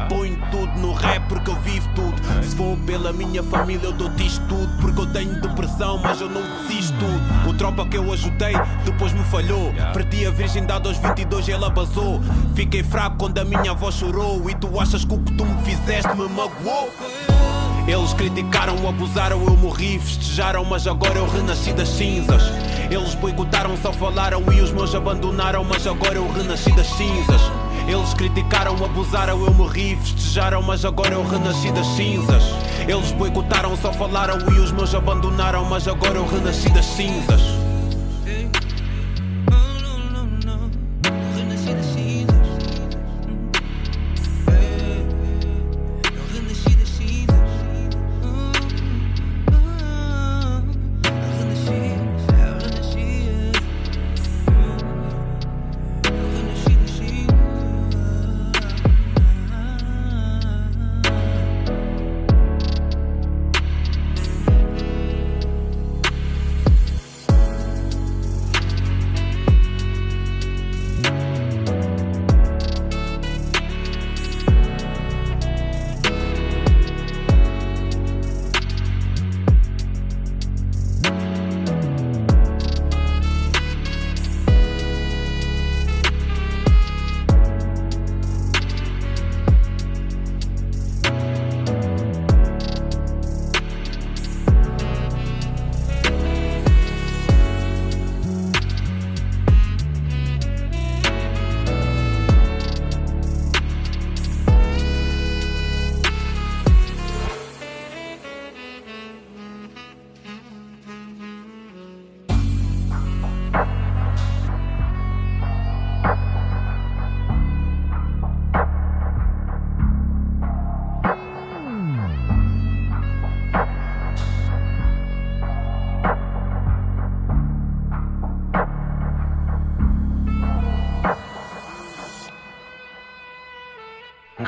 Ponho 0.09 0.37
tudo 0.51 0.71
no 0.79 0.93
rap 0.93 1.23
porque 1.27 1.49
eu 1.49 1.55
vivo 1.61 1.87
tudo. 1.95 2.21
Se 2.43 2.55
for 2.55 2.77
pela 2.85 3.11
minha 3.11 3.43
família, 3.43 3.87
eu 3.87 3.93
dou-te 3.93 4.25
isto 4.25 4.45
tudo. 4.47 4.67
Porque 4.81 5.01
eu 5.01 5.05
tenho 5.07 5.41
depressão, 5.41 5.97
mas 5.97 6.21
eu 6.21 6.29
não 6.29 6.41
desisto 6.41 6.93
tudo. 6.97 7.49
O 7.49 7.53
tropa 7.53 7.85
que 7.85 7.97
eu 7.97 8.11
ajudei, 8.13 8.53
depois 8.83 9.11
me 9.13 9.23
falhou. 9.25 9.73
Perdi 9.93 10.25
a 10.25 10.31
virgindade 10.31 10.87
aos 10.87 10.97
22 10.97 11.47
e 11.47 11.51
ela 11.51 11.69
basou. 11.69 12.21
Fiquei 12.55 12.83
fraco 12.83 13.17
quando 13.17 13.37
a 13.39 13.45
minha 13.45 13.71
avó 13.71 13.91
chorou. 13.91 14.49
E 14.49 14.55
tu 14.55 14.79
achas 14.79 15.03
que 15.03 15.13
o 15.13 15.19
que 15.19 15.33
tu 15.33 15.45
me 15.45 15.61
fizeste 15.63 16.15
me 16.15 16.27
magoou? 16.29 16.91
Eles 17.87 18.13
criticaram, 18.13 18.87
abusaram, 18.89 19.43
eu 19.43 19.55
morri, 19.57 19.99
festejaram, 19.99 20.65
mas 20.65 20.87
agora 20.87 21.19
eu 21.19 21.29
renasci 21.29 21.71
das 21.71 21.89
cinzas. 21.89 22.41
Eles 22.89 23.13
boicotaram, 23.13 23.77
só 23.77 23.93
falaram 23.93 24.43
e 24.51 24.59
os 24.59 24.71
meus 24.71 24.95
abandonaram, 24.95 25.63
mas 25.63 25.85
agora 25.85 26.15
eu 26.15 26.31
renasci 26.31 26.71
das 26.71 26.87
cinzas. 26.87 27.41
Eles 27.87 28.13
criticaram, 28.15 28.75
abusaram, 28.83 29.45
eu 29.45 29.53
morri, 29.53 29.95
festejaram, 29.95 30.61
mas 30.61 30.83
agora 30.83 31.13
eu 31.13 31.23
renasci 31.23 31.71
das 31.71 31.85
cinzas. 31.87 32.43
Eles 32.87 33.11
boicotaram, 33.11 33.75
só 33.77 33.93
falaram 33.93 34.37
e 34.53 34.59
os 34.59 34.71
meus 34.71 34.95
abandonaram, 34.95 35.65
mas 35.65 35.87
agora 35.87 36.17
eu 36.17 36.25
renasci 36.25 36.69
das 36.69 36.85
cinzas. 36.85 37.41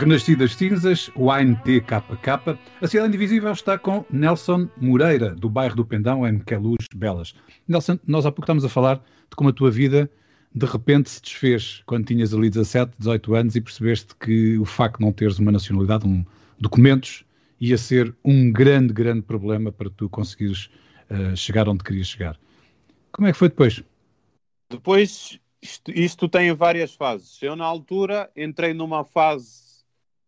Renascidas 0.08 0.56
Cinzas, 0.56 1.12
o 1.16 1.30
ANTKK. 1.30 2.58
A 2.82 2.88
Cidade 2.88 3.14
Invisível 3.14 3.52
está 3.52 3.78
com 3.78 4.06
Nelson 4.10 4.70
Moreira, 4.80 5.36
do 5.36 5.50
bairro 5.50 5.76
do 5.76 5.84
Pendão, 5.84 6.26
em 6.26 6.40
Queluz 6.40 6.88
Belas. 6.96 7.36
Nelson, 7.68 8.00
nós 8.08 8.26
há 8.26 8.32
pouco 8.32 8.44
estamos 8.44 8.64
a 8.64 8.70
falar 8.70 9.04
de 9.30 9.36
como 9.36 9.50
a 9.50 9.54
tua 9.54 9.70
vida 9.70 10.10
de 10.56 10.66
repente 10.66 11.10
se 11.10 11.22
desfez 11.22 11.84
quando 11.86 12.06
tinhas 12.06 12.34
ali 12.34 12.50
17, 12.50 12.94
18 12.98 13.36
anos 13.36 13.56
e 13.58 13.62
percebeste 13.62 14.16
que 14.16 14.58
o 14.58 14.64
facto 14.64 15.00
de 15.00 15.06
não 15.06 15.12
teres 15.12 15.40
uma 15.40 15.52
nacionalidade, 15.52 16.08
um, 16.08 16.26
documentos, 16.58 17.26
ia 17.60 17.78
ser 17.78 18.16
um 18.24 18.50
grande, 18.50 18.94
grande 18.94 19.24
problema 19.24 19.74
para 19.74 19.90
tu 19.90 20.08
conseguires 20.08 20.70
uh, 21.12 21.36
chegar 21.36 21.68
onde 21.68 21.84
querias 21.84 22.08
chegar. 22.08 22.40
Como 23.12 23.28
é 23.28 23.34
que 23.34 23.38
foi 23.38 23.50
depois? 23.50 23.84
Depois, 24.70 25.38
isto, 25.62 25.92
isto 25.92 26.30
tem 26.30 26.54
várias 26.54 26.96
fases. 26.96 27.38
Eu, 27.44 27.58
na 27.58 27.66
altura, 27.66 28.32
entrei 28.38 28.74
numa 28.74 29.04
fase 29.04 29.67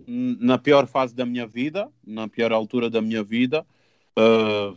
na 0.08 0.58
pior 0.58 0.88
fase 0.88 1.16
da 1.16 1.26
minha 1.26 1.46
vida, 1.46 1.90
na 2.06 2.28
pior 2.28 2.52
altura 2.52 2.90
da 2.90 3.02
minha 3.02 3.24
vida, 3.24 3.66
uh, 4.18 4.76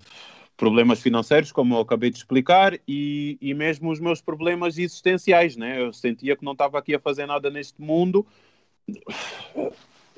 problemas 0.56 1.00
financeiros, 1.00 1.52
como 1.52 1.74
eu 1.74 1.80
acabei 1.80 2.10
de 2.10 2.18
explicar, 2.18 2.78
e, 2.86 3.38
e 3.40 3.54
mesmo 3.54 3.90
os 3.90 4.00
meus 4.00 4.20
problemas 4.20 4.78
existenciais, 4.78 5.56
né? 5.56 5.80
Eu 5.80 5.92
sentia 5.92 6.36
que 6.36 6.44
não 6.44 6.52
estava 6.52 6.78
aqui 6.78 6.94
a 6.94 7.00
fazer 7.00 7.26
nada 7.26 7.50
neste 7.50 7.80
mundo, 7.80 8.26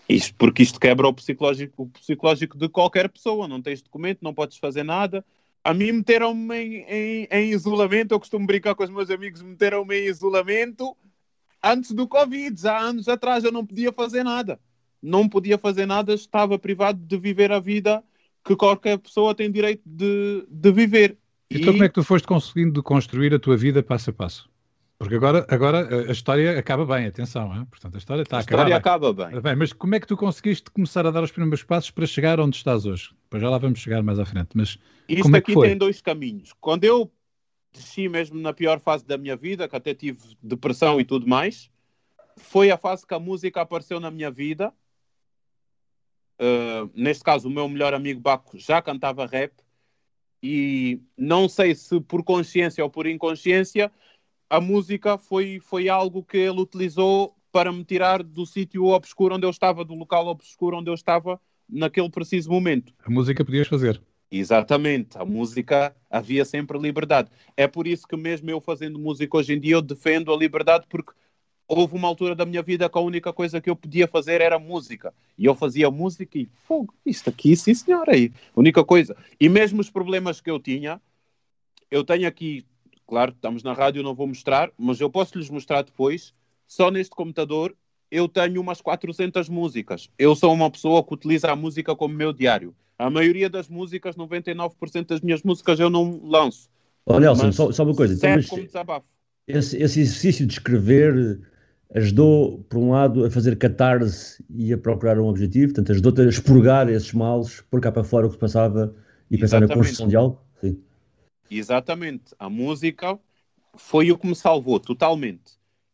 isto, 0.08 0.34
porque 0.36 0.62
isto 0.62 0.78
quebra 0.78 1.08
o 1.08 1.14
psicológico, 1.14 1.84
o 1.84 1.86
psicológico 1.86 2.58
de 2.58 2.68
qualquer 2.68 3.08
pessoa, 3.08 3.48
não 3.48 3.62
tens 3.62 3.80
documento, 3.80 4.18
não 4.22 4.34
podes 4.34 4.58
fazer 4.58 4.82
nada. 4.82 5.24
A 5.62 5.72
mim 5.72 5.92
meteram-me 5.92 6.56
em, 6.56 6.76
em, 6.82 7.28
em 7.30 7.50
isolamento, 7.50 8.12
eu 8.12 8.20
costumo 8.20 8.46
brincar 8.46 8.74
com 8.74 8.84
os 8.84 8.90
meus 8.90 9.08
amigos, 9.08 9.40
meteram-me 9.40 9.98
em 9.98 10.06
isolamento 10.08 10.94
antes 11.62 11.92
do 11.92 12.06
Covid, 12.06 12.60
já 12.60 12.76
há 12.76 12.80
anos 12.80 13.08
atrás 13.08 13.44
eu 13.44 13.52
não 13.52 13.64
podia 13.64 13.90
fazer 13.90 14.22
nada 14.22 14.60
não 15.04 15.28
podia 15.28 15.58
fazer 15.58 15.84
nada, 15.86 16.14
estava 16.14 16.58
privado 16.58 16.98
de 16.98 17.16
viver 17.18 17.52
a 17.52 17.60
vida 17.60 18.02
que 18.42 18.56
qualquer 18.56 18.98
pessoa 18.98 19.34
tem 19.34 19.50
direito 19.50 19.82
de, 19.84 20.46
de 20.48 20.72
viver. 20.72 21.18
Então, 21.50 21.68
e... 21.68 21.72
como 21.72 21.84
é 21.84 21.88
que 21.88 21.94
tu 21.94 22.02
foste 22.02 22.26
conseguindo 22.26 22.82
construir 22.82 23.34
a 23.34 23.38
tua 23.38 23.56
vida 23.56 23.82
passo 23.82 24.10
a 24.10 24.12
passo? 24.12 24.48
Porque 24.96 25.16
agora, 25.16 25.44
agora 25.50 26.08
a 26.08 26.12
história 26.12 26.58
acaba 26.58 26.86
bem, 26.86 27.06
atenção, 27.06 27.54
hein? 27.54 27.66
portanto 27.66 27.96
a 27.96 27.98
história 27.98 28.22
está 28.22 28.36
a, 28.36 28.38
a 28.38 28.42
história 28.42 28.76
acaba 28.76 29.12
bem. 29.12 29.40
bem. 29.40 29.56
Mas 29.56 29.72
como 29.72 29.94
é 29.94 30.00
que 30.00 30.06
tu 30.06 30.16
conseguiste 30.16 30.70
começar 30.70 31.06
a 31.06 31.10
dar 31.10 31.22
os 31.22 31.32
primeiros 31.32 31.62
passos 31.62 31.90
para 31.90 32.06
chegar 32.06 32.40
onde 32.40 32.56
estás 32.56 32.86
hoje? 32.86 33.10
Pois 33.28 33.42
já 33.42 33.50
lá 33.50 33.58
vamos 33.58 33.80
chegar 33.80 34.02
mais 34.02 34.18
à 34.18 34.24
frente, 34.24 34.50
mas 34.54 34.78
Isto 35.08 35.22
como 35.22 35.36
é 35.36 35.38
aqui 35.40 35.46
que 35.46 35.52
foi? 35.54 35.68
tem 35.68 35.76
dois 35.76 36.00
caminhos. 36.00 36.52
Quando 36.60 36.84
eu 36.84 37.12
desci 37.72 38.08
mesmo 38.08 38.40
na 38.40 38.52
pior 38.52 38.80
fase 38.80 39.04
da 39.04 39.18
minha 39.18 39.36
vida, 39.36 39.68
que 39.68 39.76
até 39.76 39.92
tive 39.92 40.20
depressão 40.42 41.00
e 41.00 41.04
tudo 41.04 41.26
mais, 41.26 41.68
foi 42.36 42.70
a 42.70 42.78
fase 42.78 43.06
que 43.06 43.14
a 43.14 43.18
música 43.18 43.60
apareceu 43.60 43.98
na 43.98 44.10
minha 44.10 44.30
vida 44.30 44.72
Uh, 46.40 46.90
neste 46.94 47.22
caso, 47.22 47.48
o 47.48 47.50
meu 47.50 47.68
melhor 47.68 47.94
amigo 47.94 48.20
Baco 48.20 48.58
já 48.58 48.82
cantava 48.82 49.24
rap 49.24 49.52
E 50.42 51.00
não 51.16 51.48
sei 51.48 51.74
se 51.74 52.00
por 52.00 52.24
consciência 52.24 52.82
ou 52.82 52.90
por 52.90 53.06
inconsciência, 53.06 53.90
a 54.50 54.60
música 54.60 55.16
foi, 55.16 55.60
foi 55.60 55.88
algo 55.88 56.22
que 56.22 56.36
ele 56.36 56.60
utilizou 56.60 57.34
para 57.52 57.72
me 57.72 57.84
tirar 57.84 58.22
do 58.22 58.44
sítio 58.44 58.86
obscuro 58.86 59.36
onde 59.36 59.46
eu 59.46 59.50
estava, 59.50 59.84
do 59.84 59.94
local 59.94 60.26
obscuro 60.26 60.78
onde 60.78 60.90
eu 60.90 60.94
estava 60.94 61.40
naquele 61.68 62.10
preciso 62.10 62.50
momento. 62.50 62.92
A 63.04 63.10
música 63.10 63.44
podias 63.44 63.68
fazer. 63.68 64.02
Exatamente, 64.30 65.16
a 65.16 65.24
música 65.24 65.94
havia 66.10 66.44
sempre 66.44 66.76
liberdade. 66.78 67.30
É 67.56 67.68
por 67.68 67.86
isso 67.86 68.06
que, 68.06 68.16
mesmo 68.16 68.50
eu 68.50 68.60
fazendo 68.60 68.98
música 68.98 69.36
hoje 69.36 69.54
em 69.54 69.60
dia, 69.60 69.76
eu 69.76 69.82
defendo 69.82 70.32
a 70.32 70.36
liberdade, 70.36 70.86
porque 70.88 71.12
houve 71.74 71.94
uma 71.94 72.08
altura 72.08 72.34
da 72.34 72.46
minha 72.46 72.62
vida 72.62 72.88
que 72.88 72.98
a 72.98 73.00
única 73.00 73.32
coisa 73.32 73.60
que 73.60 73.68
eu 73.68 73.76
podia 73.76 74.06
fazer 74.06 74.40
era 74.40 74.58
música. 74.58 75.12
E 75.36 75.44
eu 75.44 75.54
fazia 75.54 75.90
música 75.90 76.38
e 76.38 76.48
fogo, 76.66 76.94
isto 77.04 77.30
aqui, 77.30 77.56
sim 77.56 77.74
senhora, 77.74 78.12
aí, 78.12 78.32
única 78.56 78.84
coisa. 78.84 79.16
E 79.40 79.48
mesmo 79.48 79.80
os 79.80 79.90
problemas 79.90 80.40
que 80.40 80.50
eu 80.50 80.58
tinha, 80.58 81.00
eu 81.90 82.04
tenho 82.04 82.26
aqui, 82.26 82.64
claro, 83.06 83.32
estamos 83.32 83.62
na 83.62 83.72
rádio, 83.72 84.02
não 84.02 84.14
vou 84.14 84.26
mostrar, 84.26 84.70
mas 84.78 85.00
eu 85.00 85.10
posso 85.10 85.36
lhes 85.36 85.50
mostrar 85.50 85.82
depois. 85.82 86.32
Só 86.66 86.90
neste 86.90 87.14
computador 87.14 87.74
eu 88.10 88.28
tenho 88.28 88.60
umas 88.60 88.80
400 88.80 89.48
músicas. 89.48 90.08
Eu 90.18 90.36
sou 90.36 90.52
uma 90.52 90.70
pessoa 90.70 91.02
que 91.02 91.14
utiliza 91.14 91.50
a 91.50 91.56
música 91.56 91.96
como 91.96 92.14
meu 92.14 92.32
diário. 92.32 92.74
A 92.96 93.10
maioria 93.10 93.50
das 93.50 93.68
músicas, 93.68 94.14
99% 94.14 95.06
das 95.06 95.20
minhas 95.20 95.42
músicas, 95.42 95.80
eu 95.80 95.90
não 95.90 96.20
lanço. 96.22 96.68
Oh, 97.04 97.18
Nelson, 97.18 97.52
só, 97.52 97.72
só, 97.72 97.82
uma 97.82 97.94
coisa. 97.94 98.14
Então, 98.14 98.30
mas. 98.30 98.48
Esse, 99.46 99.76
esse, 99.76 100.00
exercício 100.00 100.46
de 100.46 100.54
escrever 100.54 101.40
ajudou, 101.94 102.58
por 102.68 102.78
um 102.78 102.90
lado, 102.90 103.24
a 103.24 103.30
fazer 103.30 103.56
catarse 103.56 104.44
e 104.50 104.72
a 104.72 104.78
procurar 104.78 105.18
um 105.18 105.26
objetivo, 105.26 105.72
portanto, 105.72 105.92
ajudou-te 105.92 106.20
a 106.22 106.24
expurgar 106.24 106.88
esses 106.88 107.12
males, 107.12 107.60
pôr 107.70 107.80
cá 107.80 107.92
para 107.92 108.02
fora 108.02 108.26
o 108.26 108.28
que 108.28 108.34
se 108.34 108.40
passava 108.40 108.94
e 109.30 109.38
pensar 109.38 109.58
Exatamente. 109.58 109.68
na 109.68 109.74
construção 109.76 110.08
de 110.08 110.16
algo? 110.16 110.40
Sim. 110.60 110.82
Exatamente. 111.50 112.34
A 112.38 112.50
música 112.50 113.18
foi 113.76 114.10
o 114.10 114.18
que 114.18 114.26
me 114.26 114.34
salvou 114.34 114.80
totalmente. 114.80 115.52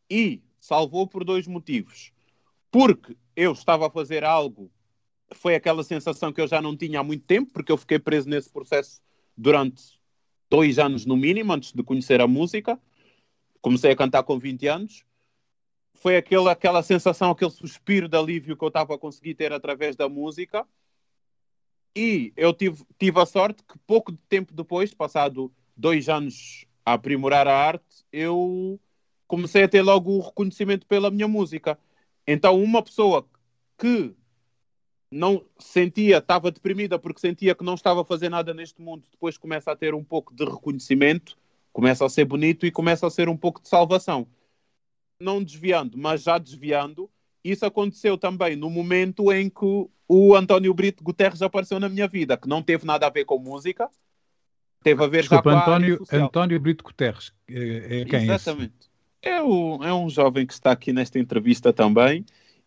E 0.09 0.41
salvou 0.59 1.07
por 1.07 1.23
dois 1.23 1.47
motivos. 1.47 2.13
Porque 2.71 3.17
eu 3.37 3.53
estava 3.53 3.87
a 3.87 3.91
fazer 3.91 4.25
algo, 4.25 4.71
foi 5.33 5.55
aquela 5.55 5.83
sensação 5.83 6.33
que 6.33 6.41
eu 6.41 6.49
já 6.49 6.63
não 6.63 6.77
tinha 6.77 7.01
há 7.01 7.05
muito 7.05 7.25
tempo, 7.25 7.53
porque 7.53 7.71
eu 7.71 7.77
fiquei 7.77 7.99
preso 7.99 8.29
nesse 8.29 8.51
processo 8.51 9.01
durante 9.37 10.01
dois 10.49 10.79
anos 10.79 11.05
no 11.05 11.17
mínimo, 11.17 11.53
antes 11.53 11.73
de 11.73 11.83
conhecer 11.83 12.21
a 12.21 12.27
música. 12.27 12.79
Comecei 13.61 13.93
a 13.93 13.97
cantar 13.97 14.23
com 14.23 14.39
20 14.39 14.67
anos. 14.67 15.05
Foi 16.01 16.17
aquela, 16.17 16.53
aquela 16.53 16.83
sensação, 16.83 17.31
aquele 17.31 17.51
suspiro 17.51 18.09
de 18.09 18.17
alívio 18.17 18.57
que 18.57 18.65
eu 18.65 18.69
estava 18.69 18.95
a 18.95 18.99
conseguir 18.99 19.35
ter 19.35 19.53
através 19.53 19.95
da 19.95 20.09
música. 20.09 20.67
E 21.95 22.33
eu 22.39 22.55
tive, 22.55 22.83
tive 22.99 23.21
a 23.21 23.27
sorte 23.27 23.63
que 23.63 23.79
pouco 23.87 24.11
tempo 24.27 24.55
depois, 24.55 24.95
passado 24.95 25.53
dois 25.77 26.09
anos 26.09 26.65
a 26.87 26.95
aprimorar 26.95 27.47
a 27.47 27.55
arte, 27.55 28.03
eu 28.11 28.81
comecei 29.29 29.63
a 29.65 29.69
ter 29.69 29.83
logo 29.83 30.13
o 30.13 30.21
reconhecimento 30.21 30.87
pela 30.87 31.11
minha 31.11 31.29
música. 31.29 31.79
Então, 32.27 32.63
uma 32.63 32.83
pessoa 32.83 33.29
que 33.77 34.15
não 35.11 35.45
sentia, 35.59 36.17
estava 36.17 36.51
deprimida 36.51 36.99
porque 36.99 37.21
sentia 37.21 37.55
que 37.55 37.65
não 37.65 37.75
estava 37.75 38.01
a 38.01 38.07
fazer 38.07 38.31
nada 38.31 38.55
neste 38.55 38.81
mundo, 38.81 39.05
depois 39.11 39.37
começa 39.37 39.71
a 39.71 39.77
ter 39.77 39.95
um 39.95 40.05
pouco 40.05 40.35
de 40.35 40.47
reconhecimento, 40.47 41.37
começa 41.75 42.07
a 42.07 42.09
ser 42.09 42.25
bonito 42.25 42.65
e 42.65 42.71
começa 42.71 43.07
a 43.07 43.11
ser 43.11 43.29
um 43.29 43.37
pouco 43.37 43.61
de 43.61 43.69
salvação. 43.69 44.27
Não 45.21 45.43
desviando, 45.43 45.99
mas 45.99 46.23
já 46.23 46.39
desviando, 46.39 47.11
isso 47.45 47.65
aconteceu 47.67 48.17
também 48.17 48.57
no 48.57 48.71
momento 48.71 49.33
em 49.33 49.49
que 49.49 49.89
o 50.09 50.35
António 50.35 50.75
Brito 50.75 51.05
Guterres 51.05 51.43
apareceu 51.43 51.79
na 51.79 51.89
minha 51.89 52.09
vida, 52.09 52.37
que 52.37 52.49
não 52.49 52.63
teve 52.63 52.87
nada 52.87 53.07
a 53.07 53.11
ver 53.11 53.25
com 53.25 53.39
música, 53.39 53.89
teve 54.83 55.05
a 55.05 55.07
ver 55.07 55.21
Desculpa, 55.21 55.51
já 55.51 55.57
com 55.57 55.63
António, 55.63 56.07
António 56.13 56.61
Brito 56.61 56.85
Guterres, 56.85 57.33
é, 57.49 58.01
é 58.01 58.05
quem 58.05 58.23
Exatamente. 58.25 58.91
É, 59.23 59.43
o, 59.43 59.85
é 59.85 59.93
um 59.93 60.09
jovem 60.09 60.47
que 60.47 60.53
está 60.53 60.73
aqui 60.73 60.93
nesta 60.93 61.19
entrevista 61.19 61.73
também 61.73 62.25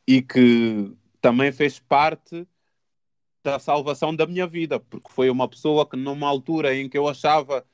e 0.08 0.22
que 0.22 0.94
também 1.20 1.52
fez 1.52 1.80
parte 1.80 2.48
da 3.44 3.60
salvação 3.60 4.16
da 4.16 4.26
minha 4.26 4.48
vida, 4.48 4.80
porque 4.80 5.12
foi 5.12 5.30
uma 5.30 5.48
pessoa 5.48 5.86
que 5.86 5.98
numa 5.98 6.28
altura 6.28 6.76
em 6.76 6.88
que 6.88 6.98
eu 6.98 7.08
achava 7.08 7.66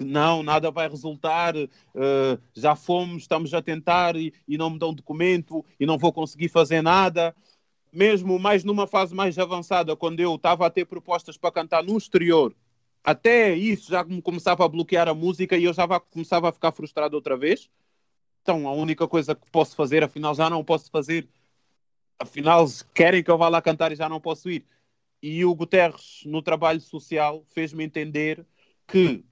que 0.00 0.04
não, 0.04 0.42
nada 0.42 0.70
vai 0.70 0.88
resultar, 0.88 1.54
uh, 1.56 2.40
já 2.54 2.74
fomos, 2.74 3.22
estamos 3.22 3.54
a 3.54 3.62
tentar 3.62 4.16
e, 4.16 4.32
e, 4.48 4.58
não 4.58 4.70
me 4.70 4.78
dão 4.78 4.92
documento 4.92 5.64
e 5.78 5.86
não 5.86 5.98
vou 5.98 6.12
conseguir 6.12 6.48
fazer 6.48 6.82
nada. 6.82 7.34
Mesmo 7.92 8.38
mais 8.38 8.64
numa 8.64 8.86
fase 8.86 9.14
mais 9.14 9.38
avançada, 9.38 9.94
quando 9.94 10.20
eu 10.20 10.34
estava 10.34 10.66
a 10.66 10.70
ter 10.70 10.84
propostas 10.84 11.36
para 11.36 11.52
cantar 11.52 11.82
no 11.82 11.96
exterior, 11.96 12.54
até 13.04 13.54
isso 13.54 13.90
já 13.90 14.04
me 14.04 14.22
começava 14.22 14.64
a 14.64 14.68
bloquear 14.68 15.08
a 15.08 15.14
música 15.14 15.56
e 15.56 15.64
eu 15.64 15.72
já 15.72 15.86
começava 16.00 16.48
a 16.48 16.52
ficar 16.52 16.72
frustrado 16.72 17.16
outra 17.16 17.36
vez 17.36 17.68
então 18.42 18.66
a 18.66 18.72
única 18.72 19.06
coisa 19.06 19.34
que 19.34 19.48
posso 19.50 19.76
fazer, 19.76 20.02
afinal 20.02 20.34
já 20.34 20.48
não 20.50 20.64
posso 20.64 20.90
fazer, 20.90 21.28
afinal 22.18 22.66
querem 22.94 23.22
que 23.22 23.30
eu 23.30 23.38
vá 23.38 23.48
lá 23.48 23.60
cantar 23.62 23.92
e 23.92 23.96
já 23.96 24.08
não 24.08 24.20
posso 24.20 24.50
ir. 24.50 24.64
E 25.22 25.44
o 25.44 25.54
Guterres, 25.54 26.22
no 26.24 26.40
trabalho 26.42 26.80
social, 26.80 27.44
fez-me 27.48 27.84
entender 27.84 28.44
que, 28.86 29.24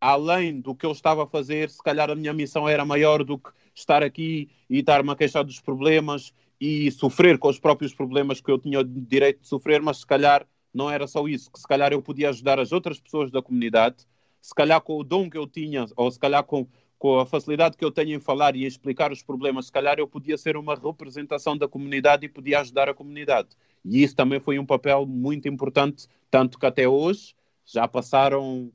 além 0.00 0.60
do 0.60 0.74
que 0.74 0.86
eu 0.86 0.92
estava 0.92 1.24
a 1.24 1.26
fazer, 1.26 1.68
se 1.70 1.82
calhar 1.82 2.10
a 2.10 2.14
minha 2.14 2.32
missão 2.32 2.68
era 2.68 2.84
maior 2.84 3.22
do 3.22 3.38
que 3.38 3.50
estar 3.74 4.02
aqui 4.02 4.48
e 4.68 4.78
estar-me 4.78 5.10
a 5.10 5.16
queixar 5.16 5.44
dos 5.44 5.60
problemas 5.60 6.32
e 6.60 6.90
sofrer 6.90 7.38
com 7.38 7.48
os 7.48 7.58
próprios 7.58 7.94
problemas 7.94 8.40
que 8.40 8.50
eu 8.50 8.58
tinha 8.58 8.80
o 8.80 8.84
direito 8.84 9.40
de 9.40 9.48
sofrer, 9.48 9.80
mas 9.82 9.98
se 9.98 10.06
calhar 10.06 10.46
não 10.72 10.90
era 10.90 11.06
só 11.06 11.26
isso, 11.26 11.50
que 11.50 11.58
se 11.58 11.66
calhar 11.66 11.92
eu 11.92 12.00
podia 12.00 12.28
ajudar 12.30 12.58
as 12.60 12.72
outras 12.72 13.00
pessoas 13.00 13.30
da 13.30 13.42
comunidade, 13.42 14.06
se 14.40 14.54
calhar 14.54 14.80
com 14.80 14.98
o 14.98 15.04
dom 15.04 15.28
que 15.28 15.36
eu 15.36 15.46
tinha, 15.46 15.86
ou 15.96 16.10
se 16.10 16.18
calhar 16.18 16.44
com 16.44 16.66
com 17.00 17.18
a 17.18 17.24
facilidade 17.24 17.78
que 17.78 17.84
eu 17.84 17.90
tenho 17.90 18.14
em 18.14 18.20
falar 18.20 18.54
e 18.54 18.66
explicar 18.66 19.10
os 19.10 19.22
problemas, 19.22 19.64
se 19.64 19.72
calhar 19.72 19.98
eu 19.98 20.06
podia 20.06 20.36
ser 20.36 20.54
uma 20.54 20.74
representação 20.74 21.56
da 21.56 21.66
comunidade 21.66 22.26
e 22.26 22.28
podia 22.28 22.60
ajudar 22.60 22.90
a 22.90 22.94
comunidade. 22.94 23.48
E 23.82 24.02
isso 24.02 24.14
também 24.14 24.38
foi 24.38 24.58
um 24.58 24.66
papel 24.66 25.06
muito 25.06 25.48
importante, 25.48 26.06
tanto 26.30 26.58
que 26.58 26.66
até 26.66 26.86
hoje 26.86 27.34
já 27.64 27.88
passaram 27.88 28.70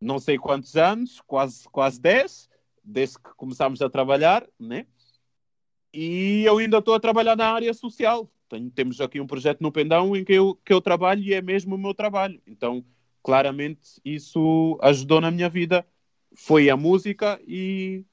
não 0.00 0.18
sei 0.18 0.38
quantos 0.38 0.76
anos, 0.76 1.20
quase, 1.26 1.68
quase 1.68 2.00
10, 2.00 2.48
desde 2.82 3.18
que 3.18 3.34
começámos 3.36 3.82
a 3.82 3.90
trabalhar, 3.90 4.46
né? 4.58 4.86
E 5.92 6.44
eu 6.44 6.58
ainda 6.58 6.78
estou 6.78 6.94
a 6.94 7.00
trabalhar 7.00 7.36
na 7.36 7.52
área 7.52 7.72
social. 7.72 8.30
Tenho, 8.48 8.70
temos 8.70 9.00
aqui 9.00 9.20
um 9.20 9.26
projeto 9.26 9.60
no 9.60 9.72
Pendão 9.72 10.14
em 10.14 10.24
que 10.24 10.34
eu, 10.34 10.58
que 10.64 10.72
eu 10.72 10.80
trabalho 10.80 11.22
e 11.22 11.34
é 11.34 11.40
mesmo 11.40 11.74
o 11.74 11.78
meu 11.78 11.94
trabalho. 11.94 12.40
Então, 12.46 12.84
claramente, 13.22 14.00
isso 14.04 14.78
ajudou 14.82 15.20
na 15.20 15.30
minha 15.30 15.48
vida 15.48 15.84
foi 16.36 16.68
a 16.68 16.76
música 16.76 17.40
e, 17.46 18.04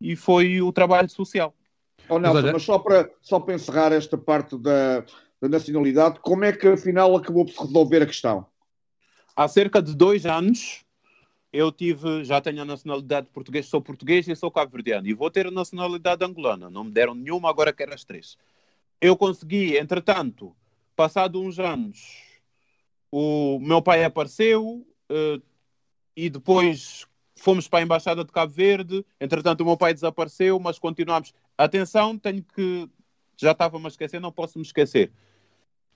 e 0.00 0.14
foi 0.14 0.62
o 0.62 0.72
trabalho 0.72 1.10
social. 1.10 1.54
Oh, 2.08 2.18
Nelson, 2.18 2.34
mas, 2.34 2.44
olha... 2.44 2.52
mas 2.52 2.62
só, 2.62 2.78
para, 2.78 3.10
só 3.20 3.40
para 3.40 3.54
encerrar 3.54 3.92
esta 3.92 4.16
parte 4.16 4.56
da, 4.56 5.00
da 5.40 5.48
nacionalidade, 5.48 6.20
como 6.20 6.44
é 6.44 6.52
que 6.52 6.68
afinal 6.68 7.16
acabou 7.16 7.44
por 7.44 7.52
se 7.52 7.60
resolver 7.60 8.02
a 8.02 8.06
questão? 8.06 8.46
Há 9.36 9.48
cerca 9.48 9.82
de 9.82 9.94
dois 9.94 10.24
anos 10.24 10.83
eu 11.54 11.70
tive, 11.70 12.24
já 12.24 12.40
tenho 12.40 12.62
a 12.62 12.64
nacionalidade 12.64 13.28
portuguesa, 13.28 13.68
sou 13.68 13.80
português 13.80 14.26
e 14.26 14.34
sou 14.34 14.50
cabo-verdiano, 14.50 15.06
e 15.06 15.14
vou 15.14 15.30
ter 15.30 15.46
a 15.46 15.52
nacionalidade 15.52 16.24
angolana. 16.24 16.68
Não 16.68 16.82
me 16.82 16.90
deram 16.90 17.14
nenhuma, 17.14 17.48
agora 17.48 17.72
quero 17.72 17.94
as 17.94 18.02
três. 18.02 18.36
Eu 19.00 19.16
consegui, 19.16 19.76
entretanto, 19.76 20.52
passado 20.96 21.40
uns 21.40 21.60
anos, 21.60 22.24
o 23.08 23.60
meu 23.60 23.80
pai 23.80 24.02
apareceu 24.02 24.84
uh, 25.08 25.42
e 26.16 26.28
depois 26.28 27.06
fomos 27.36 27.68
para 27.68 27.78
a 27.78 27.82
Embaixada 27.82 28.24
de 28.24 28.32
Cabo 28.32 28.52
Verde, 28.52 29.06
entretanto 29.20 29.60
o 29.60 29.64
meu 29.64 29.76
pai 29.76 29.94
desapareceu, 29.94 30.58
mas 30.58 30.76
continuamos. 30.76 31.32
Atenção, 31.56 32.18
tenho 32.18 32.42
que. 32.42 32.90
Já 33.36 33.52
estava-me 33.52 33.84
a 33.84 33.88
esquecer, 33.88 34.20
não 34.20 34.32
posso 34.32 34.58
me 34.58 34.64
esquecer. 34.64 35.12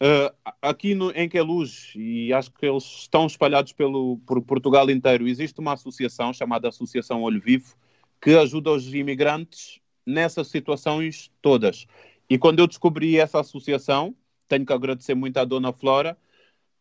Uh, 0.00 0.32
aqui 0.62 0.94
no, 0.94 1.10
em 1.10 1.28
Queluz, 1.28 1.92
e 1.96 2.32
acho 2.32 2.52
que 2.52 2.64
eles 2.64 2.84
estão 2.84 3.26
espalhados 3.26 3.72
pelo, 3.72 4.18
por 4.18 4.40
Portugal 4.42 4.88
inteiro, 4.88 5.26
existe 5.26 5.58
uma 5.58 5.72
associação 5.72 6.32
chamada 6.32 6.68
Associação 6.68 7.22
Olho 7.22 7.40
Vivo 7.40 7.76
que 8.20 8.36
ajuda 8.36 8.70
os 8.70 8.92
imigrantes 8.94 9.80
nessas 10.06 10.48
situações 10.48 11.30
todas. 11.42 11.86
E 12.30 12.38
quando 12.38 12.60
eu 12.60 12.66
descobri 12.66 13.18
essa 13.18 13.40
associação, 13.40 14.14
tenho 14.46 14.64
que 14.64 14.72
agradecer 14.72 15.14
muito 15.14 15.36
à 15.36 15.44
Dona 15.44 15.72
Flora, 15.72 16.16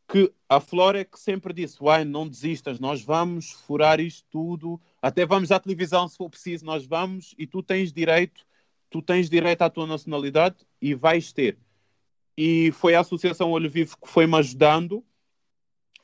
que 0.07 0.31
a 0.47 0.59
Flora 0.59 1.01
é 1.01 1.03
que 1.03 1.19
sempre 1.19 1.53
disse: 1.53 1.81
Uai, 1.81 2.05
não 2.05 2.27
desistas, 2.27 2.79
nós 2.79 3.01
vamos 3.01 3.51
furar 3.51 3.99
isto 3.99 4.25
tudo, 4.29 4.79
até 5.01 5.25
vamos 5.25 5.51
à 5.51 5.59
televisão 5.59 6.07
se 6.07 6.17
for 6.17 6.29
preciso, 6.29 6.65
nós 6.65 6.85
vamos 6.85 7.35
e 7.37 7.45
tu 7.45 7.61
tens 7.61 7.91
direito, 7.91 8.45
tu 8.89 9.01
tens 9.01 9.29
direito 9.29 9.63
à 9.63 9.69
tua 9.69 9.85
nacionalidade 9.85 10.55
e 10.81 10.93
vais 10.93 11.31
ter. 11.33 11.57
E 12.37 12.71
foi 12.71 12.95
a 12.95 12.99
Associação 12.99 13.51
Olho 13.51 13.69
Vivo 13.69 13.97
que 13.97 14.07
foi-me 14.07 14.35
ajudando 14.37 15.03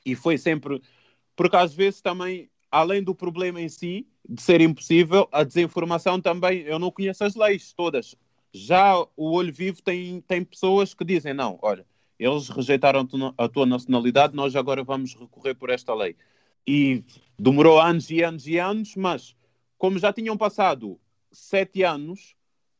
e 0.05 0.15
foi 0.15 0.37
sempre. 0.37 0.81
Porque 1.35 1.55
às 1.55 1.73
vezes 1.73 2.01
também, 2.01 2.49
além 2.71 3.03
do 3.03 3.13
problema 3.13 3.61
em 3.61 3.69
si, 3.69 4.07
de 4.27 4.41
ser 4.41 4.61
impossível, 4.61 5.27
a 5.31 5.43
desinformação 5.43 6.19
também, 6.19 6.61
eu 6.61 6.79
não 6.79 6.91
conheço 6.91 7.23
as 7.23 7.35
leis 7.35 7.73
todas. 7.73 8.15
Já 8.51 8.99
o 9.15 9.31
Olho 9.31 9.53
Vivo 9.53 9.81
tem, 9.81 10.21
tem 10.21 10.43
pessoas 10.43 10.93
que 10.93 11.05
dizem: 11.05 11.33
não, 11.33 11.59
olha 11.61 11.85
eles 12.19 12.49
rejeitaram 12.49 13.07
a 13.37 13.49
tua 13.49 13.65
nacionalidade, 13.65 14.35
nós 14.35 14.55
agora 14.55 14.83
vamos 14.83 15.13
recorrer 15.13 15.55
por 15.55 15.69
esta 15.69 15.93
lei. 15.93 16.15
e 16.65 17.03
demorou 17.37 17.79
anos 17.79 18.09
e 18.09 18.23
anos 18.23 18.47
e 18.47 18.57
anos, 18.57 18.95
mas 18.95 19.35
como 19.77 19.99
já 19.99 20.13
tinham 20.13 20.37
passado 20.37 20.97
sete 21.29 21.83
anos 21.83 22.35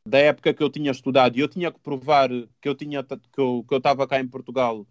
da 0.05 0.17
época 0.19 0.53
que 0.53 0.61
eu 0.61 0.69
tinha 0.69 0.91
estudado 0.91 1.37
e 1.37 1.39
eu 1.39 1.47
tinha 1.47 1.71
que 1.71 1.79
provar 1.79 2.29
que 2.61 2.67
eu 2.67 2.75
tinha 2.75 3.03
que 3.03 3.39
eu 3.39 3.65
estava 3.71 4.05
cá 4.05 4.19
em 4.19 4.27
Portugal 4.27 4.85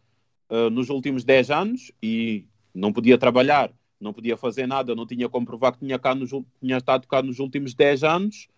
uh, 0.49 0.71
nos 0.71 0.89
últimos 0.89 1.23
dez 1.23 1.51
anos 1.51 1.93
e 2.03 2.47
não 2.75 2.93
podia 2.93 3.19
trabalhar, 3.19 3.71
não 4.01 4.13
podia 4.13 4.37
fazer 4.37 4.67
nada, 4.67 4.95
não 4.95 5.07
tinha 5.07 5.29
como 5.29 5.45
provar 5.45 5.73
que 5.73 5.81
tinha, 5.81 5.99
cá 5.99 6.15
nos, 6.15 6.31
tinha 6.61 6.79
estado 6.79 7.07
cá 7.07 7.23
nos 7.23 7.39
últimos 7.39 7.75
dez 7.75 8.03
anos. 8.03 8.49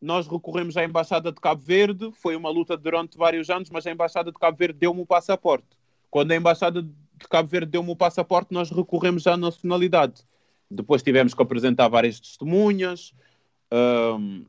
Nós 0.00 0.28
recorremos 0.28 0.76
à 0.76 0.84
Embaixada 0.84 1.32
de 1.32 1.40
Cabo 1.40 1.60
Verde, 1.60 2.12
foi 2.12 2.36
uma 2.36 2.48
luta 2.48 2.76
durante 2.76 3.18
vários 3.18 3.50
anos, 3.50 3.68
mas 3.68 3.84
a 3.84 3.90
Embaixada 3.90 4.30
de 4.30 4.38
Cabo 4.38 4.56
Verde 4.56 4.78
deu-me 4.78 5.00
o 5.00 5.06
passaporte. 5.06 5.66
Quando 6.08 6.30
a 6.30 6.36
Embaixada 6.36 6.80
de 6.82 7.28
Cabo 7.28 7.48
Verde 7.48 7.72
deu-me 7.72 7.90
o 7.90 7.96
passaporte, 7.96 8.54
nós 8.54 8.70
recorremos 8.70 9.26
à 9.26 9.36
nacionalidade. 9.36 10.22
Depois 10.70 11.02
tivemos 11.02 11.34
que 11.34 11.42
apresentar 11.42 11.88
várias 11.88 12.20
testemunhas, 12.20 13.12
um, 13.72 14.44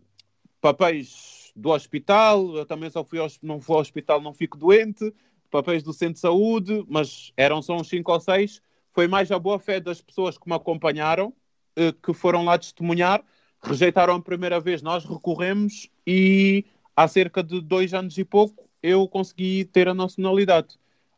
papéis 0.62 1.39
do 1.60 1.70
hospital. 1.70 2.56
Eu 2.56 2.66
também 2.66 2.90
só 2.90 3.04
fui 3.04 3.20
ao, 3.20 3.28
não 3.42 3.60
fui 3.60 3.76
ao 3.76 3.82
hospital, 3.82 4.22
não 4.22 4.34
fico 4.34 4.58
doente. 4.58 5.14
Papéis 5.52 5.84
do 5.84 5.94
centro 5.94 6.16
de 6.16 6.20
saúde, 6.20 6.86
mas 6.88 7.34
eram 7.36 7.62
só 7.62 7.76
uns 7.76 7.90
5 7.90 8.12
ou 8.12 8.20
6. 8.20 8.62
Foi 8.92 9.08
mais 9.08 9.32
a 9.32 9.40
boa 9.40 9.60
fé 9.60 9.80
das 9.80 10.02
pessoas 10.02 10.38
que 10.38 10.48
me 10.48 10.56
acompanharam, 10.56 11.34
eh, 11.76 11.94
que 12.04 12.14
foram 12.14 12.44
lá 12.44 12.58
testemunhar. 12.58 13.24
Rejeitaram 13.62 14.16
a 14.16 14.22
primeira 14.22 14.60
vez, 14.60 14.82
nós 14.82 15.04
recorremos 15.06 15.90
e 16.06 16.66
há 16.96 17.08
cerca 17.08 17.44
de 17.44 17.62
dois 17.62 17.94
anos 17.94 18.18
e 18.18 18.24
pouco 18.24 18.70
eu 18.82 19.08
consegui 19.08 19.66
ter 19.66 19.88
a 19.88 19.94
nacionalidade. 19.94 20.78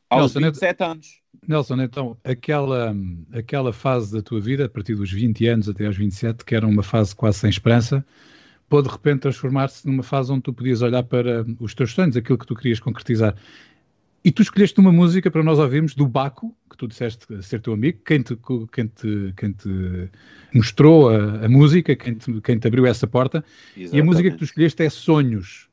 Aos 0.10 0.34
Nelson, 0.34 0.48
27 0.48 0.84
anos. 0.84 1.22
Nelson, 1.48 1.82
então, 1.82 2.18
aquela, 2.24 2.96
aquela 3.32 3.72
fase 3.72 4.14
da 4.14 4.22
tua 4.22 4.42
vida, 4.42 4.66
a 4.66 4.70
partir 4.70 4.96
dos 4.96 5.12
20 5.12 5.48
anos 5.48 5.70
até 5.70 5.86
aos 5.86 5.96
27, 5.96 6.44
que 6.44 6.56
era 6.56 6.68
uma 6.68 6.84
fase 6.84 7.16
quase 7.16 7.40
sem 7.40 7.50
esperança, 7.50 8.06
pôde 8.72 8.88
de 8.88 8.94
repente 8.94 9.20
transformar-se 9.20 9.86
numa 9.86 10.02
fase 10.02 10.32
onde 10.32 10.44
tu 10.44 10.54
podias 10.54 10.82
olhar 10.82 11.04
para 11.04 11.46
os 11.60 11.76
teus 11.76 11.92
sonhos, 11.92 12.16
aquilo 12.16 12.38
que 12.38 12.48
tu 12.48 12.56
querias 12.56 12.80
concretizar. 12.80 13.36
E 14.24 14.32
tu 14.32 14.42
escolheste 14.42 14.80
uma 14.80 14.94
música 14.94 15.30
para 15.30 15.44
nós 15.44 15.60
ouvirmos 15.60 15.94
do 15.94 16.08
Baco, 16.08 16.56
que 16.70 16.78
tu 16.78 16.88
disseste 16.88 17.26
ser 17.44 17.60
teu 17.60 17.74
amigo, 17.74 18.00
quem 18.06 18.22
te, 18.22 18.38
quem 18.72 18.88
te, 18.88 19.34
quem 19.36 19.52
te 19.52 20.10
mostrou 20.54 21.10
a, 21.10 21.46
a 21.46 21.50
música, 21.50 21.94
quem 21.98 22.16
te, 22.16 22.40
quem 22.40 22.58
te 22.58 22.66
abriu 22.66 22.86
essa 22.86 23.06
porta. 23.06 23.44
Exatamente. 23.76 23.98
E 23.98 24.00
a 24.00 24.06
música 24.06 24.32
que 24.32 24.38
tu 24.38 24.46
escolheste 24.46 24.84
é 24.84 24.90
Sonhos. 24.90 25.68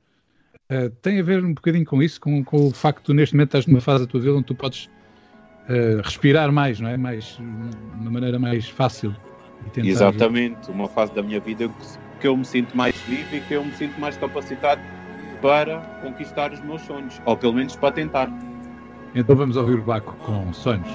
Uh, 0.68 0.90
tem 1.00 1.20
a 1.20 1.22
ver 1.22 1.44
um 1.44 1.54
bocadinho 1.54 1.84
com 1.84 2.02
isso, 2.02 2.20
com, 2.20 2.42
com 2.42 2.66
o 2.66 2.70
facto 2.72 2.98
de 2.98 3.04
tu 3.04 3.14
neste 3.14 3.34
momento 3.36 3.50
estás 3.50 3.66
numa 3.66 3.80
fase 3.80 4.04
da 4.04 4.10
tua 4.10 4.20
vida 4.20 4.34
onde 4.34 4.44
tu 4.44 4.56
podes 4.56 4.86
uh, 5.68 6.02
respirar 6.02 6.50
mais, 6.50 6.80
não 6.80 6.88
é? 6.88 6.96
Mais, 6.96 7.36
de 7.36 8.00
uma 8.00 8.10
maneira 8.10 8.40
mais 8.40 8.68
fácil. 8.68 9.14
Exatamente, 9.76 10.68
uma 10.70 10.88
fase 10.88 11.14
da 11.14 11.22
minha 11.22 11.40
vida 11.40 11.68
que, 11.68 12.07
que 12.20 12.26
eu 12.26 12.36
me 12.36 12.44
sinto 12.44 12.76
mais 12.76 12.94
vivo 13.02 13.36
e 13.36 13.40
que 13.40 13.54
eu 13.54 13.64
me 13.64 13.72
sinto 13.72 13.98
mais 14.00 14.16
capacitado 14.16 14.80
para 15.40 15.78
conquistar 16.02 16.52
os 16.52 16.60
meus 16.60 16.82
sonhos, 16.82 17.20
ou 17.24 17.36
pelo 17.36 17.52
menos 17.52 17.76
para 17.76 17.92
tentar. 17.92 18.28
Então 19.14 19.34
vamos 19.36 19.56
ouvir 19.56 19.78
o 19.78 19.82
Baco 19.82 20.14
com 20.16 20.52
sonhos. 20.52 20.88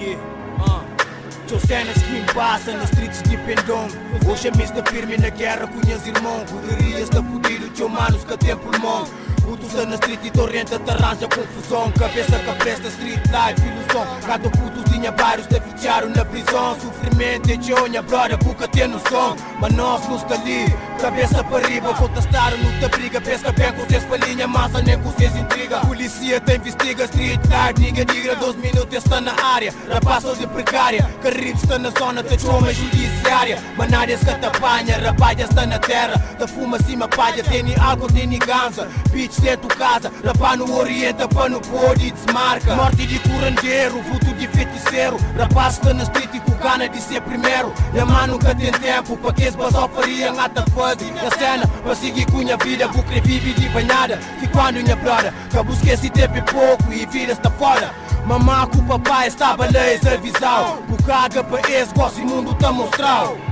Yeah, 0.00 0.20
uh. 0.60 1.60
cenas 1.66 2.02
que 2.02 2.10
me 2.10 2.22
passam 2.32 2.74
nas 2.78 2.90
streets 2.90 3.22
de 3.24 3.36
Pendom 3.38 3.86
Hoje 4.26 4.48
é 4.48 4.56
mista 4.56 4.82
firme 4.90 5.18
na 5.18 5.28
guerra 5.28 5.66
com 5.66 5.86
meus 5.86 6.06
irmãos 6.06 6.50
Poderias-te 6.50 7.16
fudir 7.16 7.62
o 7.62 7.70
teu 7.70 7.88
manos 7.90 8.24
que 8.24 8.36
tem 8.38 8.56
pulmão 8.56 9.04
Puto 9.42 9.66
está 9.66 9.84
na 9.84 9.94
street 9.96 10.24
e 10.24 10.30
torrenta 10.30 10.78
te 10.78 10.90
arranja 10.90 11.28
confusão 11.28 11.92
Cabeça 11.92 12.38
que 12.38 12.52
presta 12.54 12.88
street 12.88 13.20
life, 13.26 13.68
ilusão 13.68 14.06
Cada 14.26 14.50
puto 14.50 14.71
tinha 15.02 15.10
vários 15.10 15.48
ficharam 15.82 16.08
na 16.10 16.24
prisão. 16.24 16.76
Sofrimento 16.80 17.50
e 17.50 17.58
tchonha, 17.58 18.02
brother, 18.02 18.38
boca 18.38 18.68
tem 18.68 18.86
noção 18.86 19.36
Mas 19.60 19.72
nós 19.74 20.08
não 20.08 20.16
está 20.16 20.34
ali, 20.34 20.66
cabeça 21.00 21.42
para 21.42 21.66
riba. 21.66 21.92
Contestaram 21.94 22.56
no 22.58 22.78
te 22.78 22.88
briga, 22.88 23.20
pesca 23.20 23.50
bem 23.52 23.72
com 23.72 23.88
seus 23.88 24.04
palhinha 24.04 24.46
Massa 24.46 24.80
nem 24.80 24.98
com 25.00 25.12
seus 25.12 25.34
intriga. 25.34 25.80
Polícia 25.80 26.40
te 26.40 26.54
investiga, 26.54 27.04
street 27.04 27.40
life, 27.44 27.80
ninguém 27.80 28.06
diga. 28.06 28.36
12 28.36 28.58
minutos 28.58 28.94
está 28.96 29.20
na 29.20 29.32
área, 29.44 29.74
rapaz 29.92 30.22
de 30.38 30.46
precária. 30.46 31.08
Carribe 31.20 31.58
está 31.58 31.78
na 31.78 31.90
zona, 31.90 32.22
te 32.22 32.40
chama 32.40 32.72
judiciária. 32.72 33.58
Manárias 33.76 34.20
que 34.20 34.32
te 34.32 34.46
apanha, 34.46 34.98
rapalha 34.98 35.44
está 35.44 35.66
na 35.66 35.78
terra. 35.80 36.14
Te 36.38 36.46
fuma 36.46 36.78
cima 36.82 37.08
palha, 37.08 37.42
tem 37.42 37.74
álcool, 37.80 38.06
tem 38.06 38.38
ganza. 38.38 38.88
Bitch 39.10 39.40
dentro 39.40 39.68
casa 39.76 40.12
Rapá 40.24 40.56
no 40.56 40.72
orienta, 40.78 41.26
pá 41.28 41.48
no 41.48 41.60
pôde 41.60 42.06
e 42.06 42.10
desmarca. 42.12 42.74
Morte 42.76 43.06
de 43.06 43.18
curandeiro, 43.18 44.00
vulto 44.02 44.32
de 44.34 44.46
feiticeiro 44.46 44.91
Rapaz 45.38 45.74
está 45.74 45.94
na 45.94 46.02
street 46.02 46.34
e 46.34 46.40
com 46.40 46.52
gana 46.58 46.88
de 46.88 47.00
ser 47.00 47.22
primeiro. 47.22 47.72
Minha 47.92 48.04
mãe 48.04 48.26
nunca 48.26 48.54
tem 48.54 48.70
tempo 48.72 49.16
para 49.16 49.32
que 49.32 49.44
esse 49.44 49.56
basal 49.56 49.88
faria 49.88 50.32
Ngata 50.32 50.64
fuzzy, 50.70 51.12
a 51.26 51.38
cena 51.38 51.66
para 51.66 51.94
seguir 51.94 52.26
com 52.30 52.38
minha 52.38 52.56
vida 52.58 52.86
Bucre 52.88 53.20
vive 53.20 53.54
de 53.54 53.68
banhada, 53.70 54.18
que 54.38 54.46
quando 54.48 54.82
minha 54.82 54.96
brother 54.96 55.32
busquei 55.64 55.94
esse 55.94 56.10
tempo 56.10 56.34
pouco 56.52 56.92
e 56.92 57.06
vira 57.06 57.32
está 57.32 57.50
fora 57.50 57.90
Mamá 58.26 58.66
com 58.66 58.78
o 58.78 58.84
papai 58.84 59.28
estava 59.28 59.66
laser 59.66 60.20
visão. 60.20 60.82
Bucaga 60.88 61.42
para 61.42 61.70
esse 61.70 61.92
gosto 61.92 62.20
e 62.20 62.24
mundo 62.24 62.54
tá 62.54 62.70
mostrado 62.70 63.51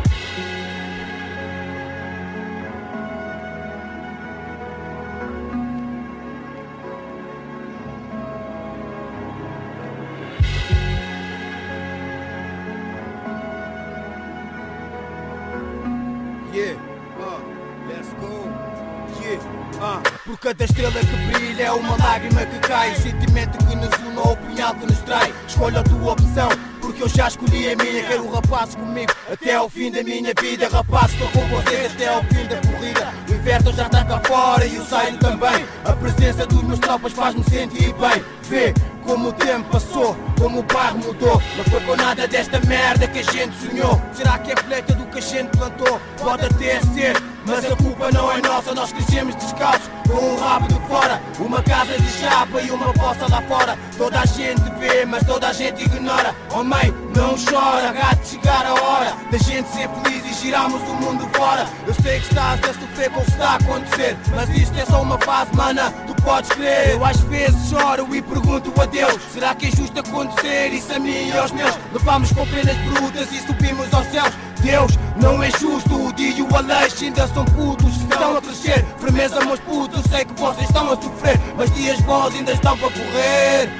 cada 20.50 20.64
estrela 20.64 21.00
que 21.00 21.32
brilha 21.32 21.62
é 21.62 21.72
uma 21.72 21.96
lágrima 21.96 22.44
que 22.44 22.58
cai. 22.60 22.94
Sentimento 22.96 23.56
que 23.66 23.76
nos 23.76 23.94
une 23.98 24.16
ou 24.16 24.36
punhal 24.36 24.74
que 24.74 24.86
nos 24.86 24.98
trai. 24.98 25.32
Escolha 25.46 25.80
a 25.80 25.82
tua 25.84 26.12
opção, 26.12 26.48
porque 26.80 27.04
eu 27.04 27.08
já 27.08 27.28
escolhi 27.28 27.70
a 27.70 27.76
minha. 27.76 28.02
Quero 28.02 28.24
um 28.24 28.32
rapaz 28.32 28.74
comigo 28.74 29.12
até 29.32 29.54
ao 29.54 29.68
fim 29.68 29.92
da 29.92 30.02
minha 30.02 30.32
vida. 30.40 30.68
Rapaz, 30.68 31.12
estou 31.12 31.28
com 31.28 31.46
vocês 31.48 31.92
até 31.92 32.08
ao 32.08 32.24
fim 32.24 32.46
da 32.46 32.56
corrida. 32.56 33.14
O 33.28 33.32
inverno 33.32 33.72
já 33.72 33.86
está 33.86 34.04
cá 34.04 34.20
fora 34.26 34.66
e 34.66 34.78
o 34.78 34.84
saio 34.84 35.16
também. 35.18 35.64
A 35.84 35.92
presença 35.92 36.46
dos 36.46 36.62
meus 36.64 36.80
tropas 36.80 37.12
faz-me 37.12 37.44
sentir 37.44 37.94
bem. 37.94 38.24
Vê 38.42 38.74
como 39.10 39.30
o 39.30 39.32
tempo 39.32 39.68
passou, 39.70 40.16
como 40.38 40.60
o 40.60 40.62
bairro 40.62 40.98
mudou. 40.98 41.42
Não 41.56 41.64
foi 41.64 41.80
com 41.80 41.96
nada 41.96 42.28
desta 42.28 42.60
merda 42.60 43.08
que 43.08 43.18
a 43.18 43.22
gente 43.24 43.56
sonhou. 43.58 44.00
Será 44.12 44.38
que 44.38 44.52
é 44.52 44.54
colheita 44.54 44.94
do 44.94 45.04
que 45.06 45.18
a 45.18 45.20
gente 45.20 45.48
plantou? 45.56 46.00
Pode 46.16 46.46
até 46.46 46.80
ser, 46.94 47.20
mas 47.44 47.64
a 47.64 47.74
culpa 47.74 48.12
não 48.12 48.30
é 48.30 48.40
nossa. 48.40 48.72
Nós 48.72 48.92
crescemos 48.92 49.34
descalços, 49.34 49.90
com 50.08 50.16
o 50.16 50.40
rabo 50.40 50.68
de 50.68 50.80
fora. 50.86 51.20
Uma 51.40 51.60
casa 51.62 51.98
de 51.98 52.08
chapa 52.20 52.60
e 52.60 52.70
uma 52.70 52.92
poça 52.92 53.26
lá 53.28 53.42
fora. 53.42 53.76
Toda 53.96 54.20
a 54.20 54.26
gente 54.26 54.62
vê, 54.78 55.04
mas 55.04 55.24
toda 55.24 55.48
a 55.48 55.52
gente 55.52 55.84
ignora. 55.84 56.34
Oh 56.52 56.62
mãe, 56.62 56.94
não 57.16 57.36
chora, 57.36 57.92
gato, 57.92 58.26
chegar 58.26 58.66
a 58.66 58.74
hora 58.74 59.16
da 59.30 59.38
gente 59.38 59.68
ser 59.70 59.88
feliz 59.88 60.24
e 60.24 60.44
girarmos 60.44 60.82
o 60.82 60.94
mundo 60.94 61.28
fora. 61.34 61.66
Eu 61.86 61.94
sei 61.94 62.20
que 62.20 62.26
estás 62.28 62.60
a 62.62 62.74
sofrer 62.74 63.10
com 63.10 63.20
o 63.20 63.24
que 63.24 63.30
está 63.30 63.50
a 63.50 63.54
acontecer, 63.56 64.16
mas 64.34 64.48
isto 64.50 64.78
é 64.78 64.84
só 64.84 65.02
uma 65.02 65.18
fase, 65.18 65.54
mana, 65.54 65.92
tu 66.06 66.14
podes 66.22 66.50
crer. 66.50 66.90
Eu 66.90 67.04
às 67.04 67.20
vezes 67.20 67.68
choro 67.68 68.14
e 68.14 68.20
pergunto 68.20 68.72
a 68.80 68.86
Deus: 68.86 68.99
será 69.32 69.54
que 69.54 69.66
é 69.66 69.70
justo 69.70 69.98
acontecer 70.00 70.68
isso 70.68 70.92
a 70.92 70.98
mim 70.98 71.28
e 71.28 71.36
aos 71.36 71.50
meus? 71.52 71.76
Levamos 71.92 72.32
com 72.32 72.46
penas 72.46 72.76
brutas 72.78 73.32
e 73.32 73.40
subimos 73.40 73.92
aos 73.92 74.06
céus. 74.08 74.32
Deus, 74.60 74.92
não 75.20 75.42
é 75.42 75.50
justo, 75.50 76.08
o 76.08 76.12
dia 76.12 76.36
e 76.36 76.42
o 76.42 76.56
Aleixo 76.56 77.04
ainda 77.04 77.26
são 77.28 77.44
putos, 77.46 77.96
estão 77.96 78.36
a 78.36 78.42
crescer. 78.42 78.84
Firmeza, 78.98 79.44
meus 79.44 79.60
putos, 79.60 80.02
sei 80.10 80.24
que 80.24 80.34
vocês 80.38 80.66
estão 80.66 80.92
a 80.92 80.96
sofrer, 80.96 81.40
mas 81.56 81.72
dias 81.74 82.00
bons 82.02 82.34
ainda 82.34 82.52
estão 82.52 82.76
para 82.76 82.90
correr. 82.90 83.70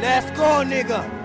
Let's 0.00 0.30
go, 0.36 0.62
nigga. 0.62 1.19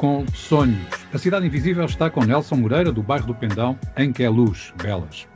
Com 0.00 0.24
Sonhos. 0.32 0.78
A 1.12 1.18
Cidade 1.18 1.46
Invisível 1.46 1.84
está 1.84 2.08
com 2.08 2.24
Nelson 2.24 2.56
Moreira, 2.56 2.90
do 2.90 3.02
bairro 3.02 3.26
do 3.26 3.34
Pendão, 3.34 3.78
em 3.98 4.10
que 4.10 4.22
é 4.22 4.30
luz, 4.30 4.72
belas. 4.82 5.28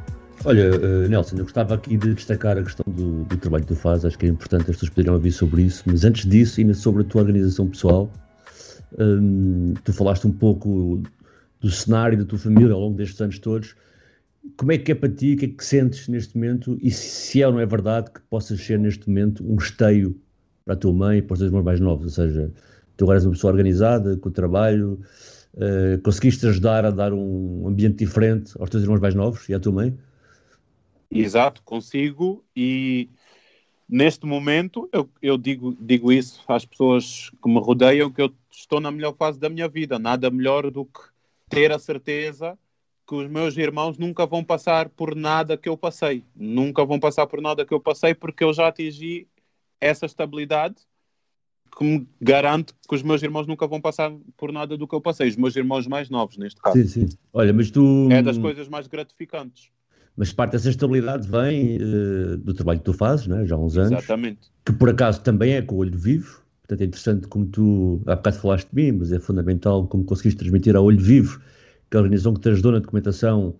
Olha, 0.43 0.71
uh, 0.75 1.07
Nelson, 1.07 1.37
eu 1.37 1.43
gostava 1.43 1.75
aqui 1.75 1.99
de 1.99 2.15
destacar 2.15 2.57
a 2.57 2.63
questão 2.63 2.83
do, 2.91 3.25
do, 3.25 3.37
trabalho 3.37 3.65
que 3.65 3.75
tu 3.75 3.77
fazes, 3.77 4.07
acho 4.07 4.19
que 4.19 4.25
é 4.25 4.31
importante 4.31 4.63
as 4.63 4.77
pessoas 4.77 4.89
poderem 4.89 5.13
ouvir 5.13 5.33
sobre 5.33 5.65
isso, 5.65 5.83
mas 5.85 6.03
antes 6.03 6.27
disso, 6.27 6.61
ainda 6.61 6.73
sobre 6.73 7.03
a 7.03 7.05
tua 7.05 7.21
organização 7.21 7.69
pessoal, 7.69 8.11
um, 8.99 9.75
tu 9.85 9.93
falaste 9.93 10.27
um 10.27 10.33
pouco 10.33 11.03
do 11.61 11.71
cenário 11.71 12.17
da 12.17 12.25
tua 12.25 12.39
família 12.39 12.73
ao 12.73 12.81
longo 12.81 12.97
destes 12.97 13.21
anos 13.21 13.39
todos, 13.39 13.77
como 14.57 14.73
é 14.73 14.79
que 14.79 14.93
é 14.93 14.95
para 14.95 15.11
ti, 15.11 15.35
o 15.35 15.37
que 15.37 15.45
é 15.45 15.49
que 15.49 15.65
sentes 15.65 16.09
neste 16.09 16.37
momento? 16.37 16.79
E 16.81 16.91
se 16.91 17.43
é 17.43 17.47
ou 17.47 17.53
não 17.53 17.61
é 17.61 17.67
verdade 17.67 18.11
que 18.11 18.21
possas 18.31 18.63
ser 18.63 18.79
neste 18.79 19.07
momento 19.11 19.45
um 19.47 19.57
esteio 19.57 20.19
para 20.65 20.73
a 20.73 20.77
tua 20.77 20.93
mãe 20.95 21.19
e 21.19 21.23
para 21.23 21.35
os 21.35 21.39
teus 21.41 21.51
irmãos 21.51 21.65
mais 21.65 21.81
novos, 21.81 22.19
ou 22.19 22.25
seja, 22.25 22.51
Tu 22.97 23.05
agora 23.05 23.19
és 23.19 23.25
uma 23.25 23.33
pessoa 23.33 23.53
organizada, 23.53 24.17
com 24.17 24.29
o 24.29 24.33
trabalho, 24.33 25.01
uh, 25.55 26.01
conseguiste 26.03 26.47
ajudar 26.47 26.85
a 26.85 26.91
dar 26.91 27.13
um 27.13 27.67
ambiente 27.67 27.97
diferente 27.97 28.53
aos 28.59 28.71
teus 28.71 28.83
irmãos 28.83 29.01
mais 29.01 29.15
novos 29.15 29.49
e 29.49 29.55
à 29.55 29.61
tua 29.61 29.73
mãe? 29.73 29.99
Exato, 31.11 31.63
consigo 31.63 32.45
e 32.57 33.09
neste 33.89 34.27
momento 34.27 34.89
eu, 34.93 35.09
eu 35.21 35.37
digo, 35.37 35.77
digo 35.81 36.13
isso 36.13 36.43
às 36.49 36.65
pessoas 36.65 37.31
que 37.43 37.49
me 37.49 37.61
rodeiam 37.61 38.11
que 38.11 38.23
eu 38.23 38.33
estou 38.51 38.81
na 38.81 38.91
melhor 38.91 39.15
fase 39.17 39.39
da 39.39 39.49
minha 39.49 39.69
vida, 39.69 39.99
nada 39.99 40.31
melhor 40.31 40.71
do 40.71 40.85
que 40.85 41.01
ter 41.49 41.71
a 41.73 41.79
certeza 41.79 42.59
que 43.07 43.15
os 43.15 43.29
meus 43.29 43.57
irmãos 43.57 43.99
nunca 43.99 44.25
vão 44.25 44.43
passar 44.43 44.89
por 44.89 45.15
nada 45.15 45.59
que 45.59 45.69
eu 45.69 45.77
passei. 45.77 46.25
Nunca 46.35 46.85
vão 46.85 46.99
passar 46.99 47.27
por 47.27 47.41
nada 47.41 47.65
que 47.65 47.75
eu 47.75 47.81
passei 47.81 48.15
porque 48.15 48.43
eu 48.43 48.53
já 48.53 48.69
atingi 48.69 49.29
essa 49.81 50.07
estabilidade 50.07 50.77
que 51.77 51.85
me 51.85 52.09
garante 52.21 52.73
que 52.89 52.95
os 52.95 53.03
meus 53.03 53.23
irmãos 53.23 53.47
nunca 53.47 53.67
vão 53.67 53.81
passar 53.81 54.13
por 54.37 54.53
nada 54.53 54.77
do 54.77 54.87
que 54.87 54.95
eu 54.95 55.01
passei. 55.01 55.29
Os 55.29 55.37
meus 55.37 55.57
irmãos 55.57 55.87
mais 55.87 56.09
novos, 56.09 56.37
neste 56.37 56.61
caso. 56.61 56.77
Sim, 56.77 56.87
sim. 56.87 57.09
Olha, 57.33 57.53
mas 57.53 57.71
tu... 57.71 58.09
É 58.11 58.23
das 58.23 58.39
coisas 58.39 58.69
mais 58.69 58.87
gratificantes. 58.87 59.71
Mas 60.17 60.33
parte 60.33 60.53
dessa 60.53 60.71
estabilidade 60.71 61.29
vem 61.29 61.77
uh, 61.77 62.37
do 62.39 62.55
trabalho 62.55 62.79
que 62.79 62.85
tu 62.85 62.93
fazes, 62.93 63.27
né? 63.27 63.45
já 63.45 63.57
há 63.57 63.59
uns 63.59 63.77
anos. 63.77 63.93
Exatamente. 63.93 64.51
Que 64.65 64.73
por 64.73 64.89
acaso 64.89 65.21
também 65.23 65.55
é 65.55 65.63
com 65.63 65.75
o 65.75 65.79
olho 65.79 65.99
vivo. 65.99 66.43
Portanto, 66.63 66.81
é 66.81 66.85
interessante 66.85 67.27
como 67.27 67.47
tu, 67.47 68.01
há 68.07 68.15
bocado 68.15 68.39
falaste 68.39 68.69
de 68.73 68.75
mim, 68.77 68.99
mas 68.99 69.13
é 69.13 69.19
fundamental 69.19 69.87
como 69.87 70.05
conseguiste 70.05 70.39
transmitir 70.39 70.77
ao 70.77 70.85
olho 70.85 71.01
vivo 71.01 71.41
que 71.91 71.97
a 71.97 72.01
organização 72.01 72.33
que 72.33 72.41
te 72.41 72.49
ajudou 72.49 72.73
na 72.73 72.79
documentação 72.79 73.55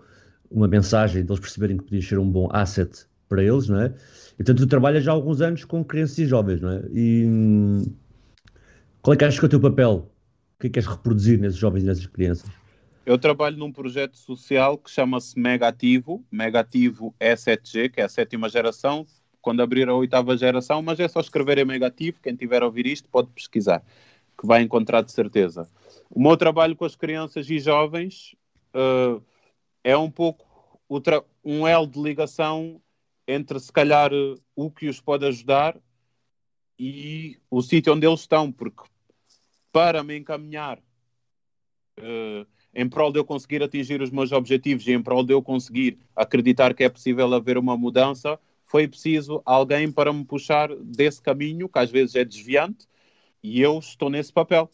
uma 0.51 0.69
mensagem 0.69 1.25
deles 1.25 1.41
perceberem 1.41 1.77
que 1.77 1.85
podias 1.85 2.07
ser 2.07 2.19
um 2.19 2.31
bom 2.31 2.49
asset 2.53 3.07
para 3.29 3.43
eles, 3.43 3.69
não 3.69 3.81
é? 3.81 3.93
E, 4.35 4.37
portanto, 4.37 4.59
tu 4.59 4.67
trabalhas 4.67 5.05
já 5.05 5.11
há 5.11 5.15
alguns 5.15 5.41
anos 5.41 5.65
com 5.65 5.85
crianças 5.85 6.19
e 6.19 6.27
jovens, 6.27 6.61
não 6.61 6.71
é? 6.71 6.83
E 6.93 7.25
hum, 7.27 7.83
qual 9.05 9.13
é 9.13 9.19
que 9.19 9.25
achas 9.27 9.39
que 9.39 9.45
é 9.45 9.49
o 9.49 9.51
teu 9.51 9.61
papel? 9.61 10.11
O 10.57 10.61
que 10.61 10.67
é 10.67 10.71
que 10.71 10.75
queres 10.81 10.89
reproduzir 10.89 11.39
nesses 11.39 11.59
jovens 11.59 11.83
e 11.83 11.87
nessas 11.87 12.07
crianças? 12.07 12.51
Eu 13.05 13.19
trabalho 13.19 13.59
num 13.59 13.71
projeto 13.71 14.17
social 14.17 14.79
que 14.79 14.91
chama-se 14.91 15.39
Megativo, 15.39 16.25
Megativo 16.33 17.15
E7G, 17.21 17.91
que 17.91 18.01
é 18.01 18.05
a 18.05 18.09
sétima 18.09 18.49
geração, 18.49 19.07
quando 19.43 19.61
abrir 19.61 19.91
a 19.91 19.95
oitava 19.95 20.35
geração, 20.39 20.81
mas 20.81 20.99
é 20.99 21.07
só 21.07 21.21
escrever 21.21 21.59
em 21.59 21.67
Megativo, 21.67 22.19
quem 22.23 22.35
tiver 22.35 22.63
a 22.63 22.65
ouvir 22.65 22.87
isto 22.87 23.07
pode 23.11 23.29
pesquisar, 23.29 23.85
que 24.41 24.47
vai 24.47 24.63
encontrar 24.63 25.03
de 25.03 25.13
certeza. 25.13 25.69
O 26.09 26.19
meu 26.19 26.35
trabalho 26.35 26.75
com 26.75 26.87
as 26.87 26.97
crianças 26.97 27.51
e 27.51 27.59
jovens 27.59 28.35
uh, 28.75 29.23
é 29.85 29.95
um 29.95 30.11
pouco 30.11 30.81
um 31.45 31.69
elo 31.69 31.87
de 31.87 32.01
ligação 32.01 32.81
entre, 33.29 33.61
se 33.61 33.71
calhar, 33.71 34.11
o 34.57 34.71
que 34.71 34.89
os 34.89 34.99
pode 34.99 35.27
ajudar 35.27 35.77
e 36.79 37.39
o 37.51 37.61
sítio 37.61 37.93
onde 37.93 38.07
eles 38.07 38.21
estão, 38.21 38.51
porque 38.51 38.94
para 39.75 40.05
me 40.05 40.17
encaminhar 40.17 40.79
uh, 41.99 42.47
em 42.73 42.89
prol 42.89 43.11
de 43.11 43.19
eu 43.19 43.25
conseguir 43.25 43.61
atingir 43.61 44.01
os 44.01 44.13
meus 44.13 44.31
objetivos 44.31 44.87
e 44.87 44.93
em 44.93 45.03
prol 45.03 45.25
de 45.25 45.35
eu 45.35 45.43
conseguir 45.43 45.99
acreditar 46.15 46.73
que 46.75 46.85
é 46.85 46.89
possível 46.89 47.35
haver 47.35 47.59
uma 47.59 47.77
mudança, 47.77 48.39
foi 48.65 48.87
preciso 48.87 49.43
alguém 49.45 49.91
para 49.91 50.13
me 50.13 50.25
puxar 50.25 50.73
desse 50.77 51.21
caminho, 51.21 51.69
que 51.69 51.79
às 51.81 51.91
vezes 51.91 52.15
é 52.15 52.25
desviante, 52.25 52.87
e 53.43 53.61
eu 53.61 53.77
estou 53.81 54.09
nesse 54.09 54.33
papel 54.33 54.71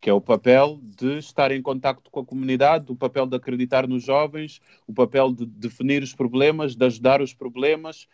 que 0.00 0.08
é 0.08 0.12
o 0.14 0.20
papel 0.22 0.80
de 0.82 1.18
estar 1.18 1.52
em 1.52 1.60
contacto 1.60 2.10
com 2.10 2.20
a 2.20 2.24
comunidade, 2.24 2.90
o 2.90 2.96
papel 2.96 3.26
de 3.26 3.36
acreditar 3.36 3.86
nos 3.86 4.02
jovens, 4.02 4.58
o 4.86 4.94
papel 4.94 5.30
de 5.34 5.44
definir 5.44 6.02
os 6.02 6.14
problemas, 6.14 6.74
de 6.74 6.86
ajudar 6.86 7.20
os 7.20 7.34
problemas. 7.34 8.08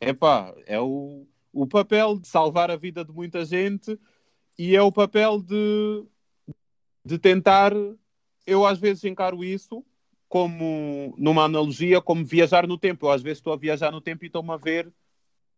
Epá, 0.00 0.54
é 0.64 0.80
o, 0.80 1.26
o 1.52 1.66
papel 1.66 2.18
de 2.18 2.26
salvar 2.26 2.70
a 2.70 2.76
vida 2.76 3.04
de 3.04 3.12
muita 3.12 3.44
gente 3.44 3.98
e 4.58 4.74
é 4.74 4.82
o 4.82 4.92
papel 4.92 5.40
de, 5.40 6.04
de 7.04 7.18
tentar. 7.18 7.72
Eu 8.46 8.66
às 8.66 8.78
vezes 8.78 9.04
encaro 9.04 9.44
isso 9.44 9.84
como 10.28 11.14
numa 11.16 11.44
analogia, 11.44 12.00
como 12.00 12.24
viajar 12.24 12.66
no 12.66 12.76
tempo. 12.76 13.06
Eu 13.06 13.12
às 13.12 13.22
vezes 13.22 13.38
estou 13.38 13.52
a 13.52 13.56
viajar 13.56 13.90
no 13.92 14.00
tempo 14.00 14.24
e 14.24 14.26
estou-me 14.26 14.52
a 14.52 14.56
ver 14.56 14.92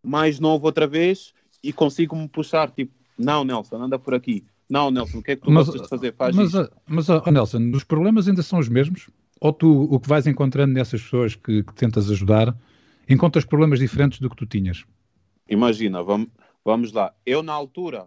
mais 0.02 0.38
novo 0.38 0.66
outra 0.66 0.86
vez 0.86 1.32
e 1.62 1.72
consigo 1.72 2.16
me 2.16 2.28
puxar, 2.28 2.70
tipo, 2.70 2.92
não, 3.18 3.44
Nelson, 3.44 3.82
anda 3.82 3.98
por 3.98 4.14
aqui 4.14 4.44
não, 4.70 4.88
Nelson, 4.88 5.18
o 5.18 5.22
que 5.22 5.32
é 5.32 5.36
que 5.36 5.42
tu 5.42 5.50
mas, 5.50 5.66
gostas 5.66 5.82
de 5.82 5.88
fazer? 5.88 6.14
Faz 6.14 6.36
mas, 6.36 6.54
isto. 6.54 6.70
mas 6.86 7.08
oh, 7.08 7.30
Nelson, 7.30 7.72
os 7.74 7.82
problemas 7.82 8.28
ainda 8.28 8.40
são 8.40 8.60
os 8.60 8.68
mesmos? 8.68 9.10
Ou 9.40 9.52
tu, 9.52 9.88
o 9.90 9.98
que 9.98 10.08
vais 10.08 10.28
encontrando 10.28 10.72
nessas 10.72 11.02
pessoas 11.02 11.34
que, 11.34 11.64
que 11.64 11.74
tentas 11.74 12.08
ajudar, 12.08 12.56
encontras 13.08 13.44
problemas 13.44 13.80
diferentes 13.80 14.20
do 14.20 14.30
que 14.30 14.36
tu 14.36 14.46
tinhas? 14.46 14.84
Imagina, 15.48 16.04
vamos, 16.04 16.28
vamos 16.64 16.92
lá. 16.92 17.12
Eu, 17.26 17.42
na 17.42 17.52
altura, 17.52 18.06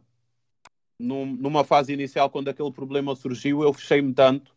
num, 0.99 1.25
numa 1.25 1.63
fase 1.63 1.93
inicial, 1.93 2.29
quando 2.29 2.49
aquele 2.49 2.71
problema 2.71 3.15
surgiu, 3.15 3.63
eu 3.63 3.73
fechei-me 3.73 4.13
tanto 4.13 4.53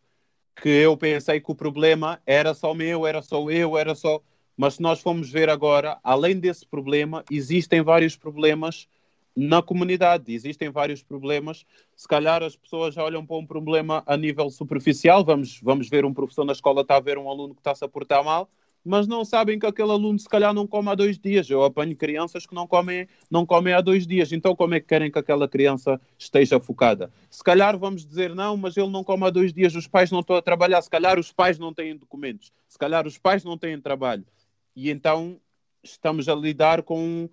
que 0.61 0.69
eu 0.69 0.97
pensei 0.97 1.39
que 1.39 1.51
o 1.51 1.55
problema 1.55 2.21
era 2.25 2.53
só 2.53 2.73
meu, 2.73 3.05
era 3.05 3.21
só 3.21 3.49
eu, 3.49 3.77
era 3.77 3.93
só. 3.93 4.21
Mas 4.55 4.75
se 4.75 4.81
nós 4.81 4.99
formos 4.99 5.29
ver 5.29 5.49
agora, 5.49 5.99
além 6.03 6.39
desse 6.39 6.65
problema, 6.65 7.23
existem 7.29 7.81
vários 7.81 8.15
problemas 8.15 8.87
na 9.35 9.61
comunidade. 9.61 10.33
Existem 10.33 10.69
vários 10.69 11.03
problemas. 11.03 11.63
Se 11.95 12.07
calhar 12.07 12.41
as 12.41 12.55
pessoas 12.55 12.95
já 12.95 13.03
olham 13.03 13.23
para 13.23 13.37
um 13.37 13.45
problema 13.45 14.01
a 14.07 14.17
nível 14.17 14.49
superficial. 14.49 15.23
Vamos, 15.23 15.61
vamos 15.61 15.87
ver 15.89 16.05
um 16.05 16.13
professor 16.13 16.43
na 16.43 16.53
escola 16.53 16.81
está 16.81 16.95
a 16.95 16.99
ver 16.99 17.19
um 17.19 17.29
aluno 17.29 17.53
que 17.53 17.59
está-se 17.59 17.85
a 17.85 17.87
portar 17.87 18.23
mal, 18.23 18.49
mas 18.87 19.05
não 19.05 19.25
sabem 19.25 19.59
que 19.59 19.65
aquele 19.65 19.91
aluno 19.91 20.17
se 20.17 20.29
calhar 20.29 20.53
não 20.53 20.65
come 20.65 20.89
há 20.89 20.95
dois 20.95 21.19
dias. 21.19 21.49
Eu 21.49 21.63
apanho 21.63 21.95
crianças 21.95 22.45
que 22.45 22.55
não 22.55 22.65
comem, 22.65 23.07
não 23.29 23.45
comem 23.45 23.73
há 23.73 23.81
dois 23.81 24.07
dias. 24.07 24.31
Então 24.31 24.55
como 24.55 24.75
é 24.75 24.79
que 24.79 24.87
querem 24.87 25.11
que 25.11 25.19
aquela 25.19 25.47
criança 25.47 25.99
esteja 26.17 26.57
focada? 26.59 27.11
Se 27.29 27.43
calhar 27.43 27.77
vamos 27.77 28.05
dizer 28.05 28.33
não, 28.33 28.55
mas 28.55 28.77
ele 28.77 28.89
não 28.89 29.03
come 29.03 29.25
há 29.25 29.29
dois 29.29 29.51
dias, 29.51 29.75
os 29.75 29.87
pais 29.87 30.09
não 30.09 30.21
estão 30.21 30.37
a 30.37 30.41
trabalhar. 30.41 30.81
Se 30.81 30.89
calhar 30.89 31.19
os 31.19 31.31
pais 31.33 31.59
não 31.59 31.73
têm 31.73 31.97
documentos. 31.97 32.51
Se 32.67 32.77
calhar 32.77 33.05
os 33.05 33.17
pais 33.17 33.43
não 33.43 33.57
têm 33.57 33.79
trabalho. 33.79 34.25
E 34.73 34.89
então 34.89 35.37
estamos 35.83 36.29
a 36.29 36.35
lidar 36.35 36.81
com 36.81 37.29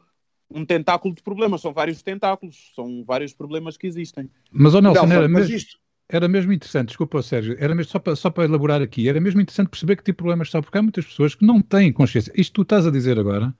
um 0.50 0.64
tentáculo 0.64 1.14
de 1.14 1.22
problemas, 1.22 1.60
são 1.60 1.72
vários 1.72 2.02
tentáculos, 2.02 2.72
são 2.74 3.04
vários 3.04 3.32
problemas 3.32 3.76
que 3.76 3.86
existem. 3.86 4.30
Mas, 4.50 4.74
oh 4.74 4.80
Nelson, 4.80 5.06
era, 5.06 5.28
mesmo, 5.28 5.54
isto... 5.54 5.78
era 6.08 6.28
mesmo 6.28 6.52
interessante, 6.52 6.88
desculpa, 6.88 7.22
Sérgio, 7.22 7.56
era 7.58 7.74
mesmo, 7.74 7.90
só 7.90 7.98
para, 7.98 8.14
só 8.14 8.30
para 8.30 8.44
elaborar 8.44 8.82
aqui, 8.82 9.08
era 9.08 9.20
mesmo 9.20 9.40
interessante 9.40 9.68
perceber 9.68 9.96
que 9.96 10.02
tipo 10.02 10.16
de 10.16 10.22
problemas 10.22 10.50
são, 10.50 10.60
porque 10.60 10.76
há 10.76 10.82
muitas 10.82 11.06
pessoas 11.06 11.34
que 11.34 11.44
não 11.44 11.60
têm 11.60 11.92
consciência. 11.92 12.32
Isto 12.36 12.50
que 12.50 12.54
tu 12.56 12.62
estás 12.62 12.86
a 12.86 12.90
dizer 12.90 13.18
agora, 13.18 13.54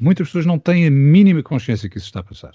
muitas 0.00 0.28
pessoas 0.28 0.46
não 0.46 0.58
têm 0.58 0.86
a 0.86 0.90
mínima 0.90 1.42
consciência 1.42 1.88
que 1.88 1.96
isso 1.96 2.06
está 2.06 2.20
a 2.20 2.24
passar. 2.24 2.54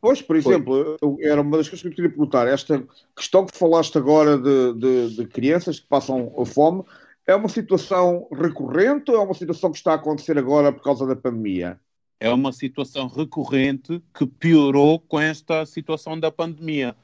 Pois, 0.00 0.22
por 0.22 0.36
exemplo, 0.36 0.96
era 1.20 1.40
uma 1.40 1.56
das 1.56 1.68
coisas 1.68 1.82
que 1.82 1.88
eu 1.88 1.92
queria 1.92 2.10
perguntar. 2.10 2.46
Esta 2.46 2.84
questão 3.16 3.44
que 3.44 3.56
falaste 3.56 3.98
agora 3.98 4.38
de, 4.38 4.74
de, 4.74 5.16
de 5.16 5.26
crianças 5.26 5.80
que 5.80 5.86
passam 5.88 6.32
fome, 6.46 6.84
é 7.26 7.34
uma 7.34 7.48
situação 7.48 8.28
recorrente 8.32 9.10
ou 9.10 9.16
é 9.16 9.20
uma 9.20 9.34
situação 9.34 9.72
que 9.72 9.78
está 9.78 9.92
a 9.92 9.96
acontecer 9.96 10.38
agora 10.38 10.72
por 10.72 10.82
causa 10.82 11.04
da 11.04 11.16
pandemia? 11.16 11.78
é 12.20 12.30
uma 12.30 12.52
situação 12.52 13.06
recorrente 13.06 14.02
que 14.12 14.26
piorou 14.26 14.98
com 14.98 15.20
esta 15.20 15.64
situação 15.64 16.18
da 16.18 16.30
pandemia. 16.30 16.96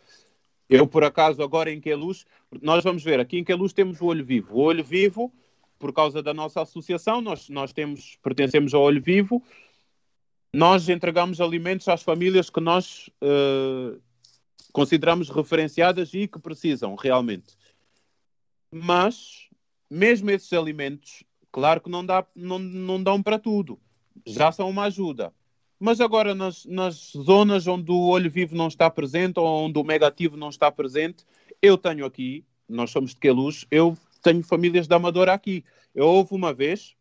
Eu, 0.68 0.86
por 0.86 1.04
acaso, 1.04 1.42
agora 1.42 1.70
em 1.70 1.80
Queluz, 1.80 2.24
nós 2.62 2.82
vamos 2.82 3.02
ver, 3.02 3.20
aqui 3.20 3.38
em 3.38 3.44
Queluz 3.44 3.72
temos 3.72 4.00
o 4.00 4.06
Olho 4.06 4.24
Vivo. 4.24 4.54
O 4.54 4.60
Olho 4.60 4.82
Vivo, 4.82 5.32
por 5.78 5.92
causa 5.92 6.22
da 6.22 6.32
nossa 6.32 6.62
associação, 6.62 7.20
nós, 7.20 7.48
nós 7.48 7.72
temos, 7.72 8.16
pertencemos 8.22 8.72
ao 8.72 8.82
Olho 8.82 9.02
Vivo, 9.02 9.42
nós 10.52 10.88
entregamos 10.88 11.40
alimentos 11.40 11.88
às 11.88 12.02
famílias 12.02 12.48
que 12.48 12.60
nós 12.60 13.10
uh, 13.20 14.00
consideramos 14.72 15.28
referenciadas 15.28 16.14
e 16.14 16.28
que 16.28 16.38
precisam 16.38 16.94
realmente. 16.94 17.56
Mas, 18.72 19.48
mesmo 19.90 20.30
esses 20.30 20.52
alimentos, 20.52 21.24
claro 21.52 21.80
que 21.80 21.90
não, 21.90 22.04
dá, 22.04 22.26
não, 22.34 22.58
não 22.58 23.02
dão 23.02 23.22
para 23.22 23.38
tudo 23.38 23.78
já 24.26 24.52
são 24.52 24.68
uma 24.68 24.84
ajuda. 24.84 25.32
Mas 25.84 26.00
agora, 26.00 26.34
nas, 26.34 26.64
nas 26.64 27.12
zonas 27.14 27.66
onde 27.66 27.92
o 27.92 28.06
olho 28.06 28.30
vivo 28.30 28.56
não 28.56 28.68
está 28.68 28.88
presente 28.88 29.38
ou 29.38 29.66
onde 29.66 29.78
o 29.78 29.84
negativo 29.84 30.34
não 30.34 30.48
está 30.48 30.72
presente, 30.72 31.26
eu 31.60 31.76
tenho 31.76 32.06
aqui, 32.06 32.42
nós 32.66 32.90
somos 32.90 33.10
de 33.10 33.18
Queluz, 33.18 33.66
eu 33.70 33.94
tenho 34.22 34.42
famílias 34.42 34.86
da 34.86 34.96
Amadora 34.96 35.34
aqui. 35.34 35.62
Eu 35.94 36.06
houve 36.06 36.34
uma 36.34 36.54
vez, 36.54 36.96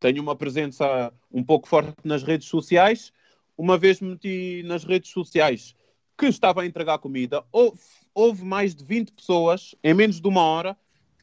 tenho 0.00 0.22
uma 0.22 0.34
presença 0.34 1.12
um 1.30 1.44
pouco 1.44 1.68
forte 1.68 1.94
nas 2.02 2.22
redes 2.22 2.48
sociais, 2.48 3.12
uma 3.58 3.76
vez 3.76 4.00
meti 4.00 4.62
nas 4.64 4.84
redes 4.84 5.10
sociais 5.10 5.76
que 6.16 6.24
estava 6.24 6.62
a 6.62 6.66
entregar 6.66 6.96
comida, 6.96 7.44
houve, 7.52 7.78
houve 8.14 8.42
mais 8.42 8.74
de 8.74 8.82
20 8.82 9.12
pessoas, 9.12 9.74
em 9.84 9.92
menos 9.92 10.18
de 10.18 10.26
uma 10.26 10.40
hora, 10.40 10.78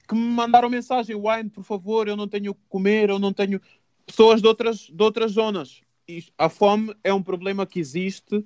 que 0.08 0.14
me 0.14 0.22
mandaram 0.22 0.70
mensagem, 0.70 1.16
Wine, 1.16 1.50
por 1.50 1.64
favor, 1.64 2.08
eu 2.08 2.16
não 2.16 2.28
tenho 2.28 2.52
o 2.52 2.54
que 2.54 2.62
comer, 2.70 3.10
eu 3.10 3.18
não 3.18 3.34
tenho 3.34 3.60
pessoas 4.06 4.40
de 4.40 4.48
outras, 4.48 4.82
de 4.82 5.02
outras 5.02 5.32
zonas. 5.32 5.82
A 6.38 6.50
fome 6.50 6.96
é 7.04 7.14
um 7.14 7.22
problema 7.22 7.66
que 7.66 7.80
existe 7.80 8.46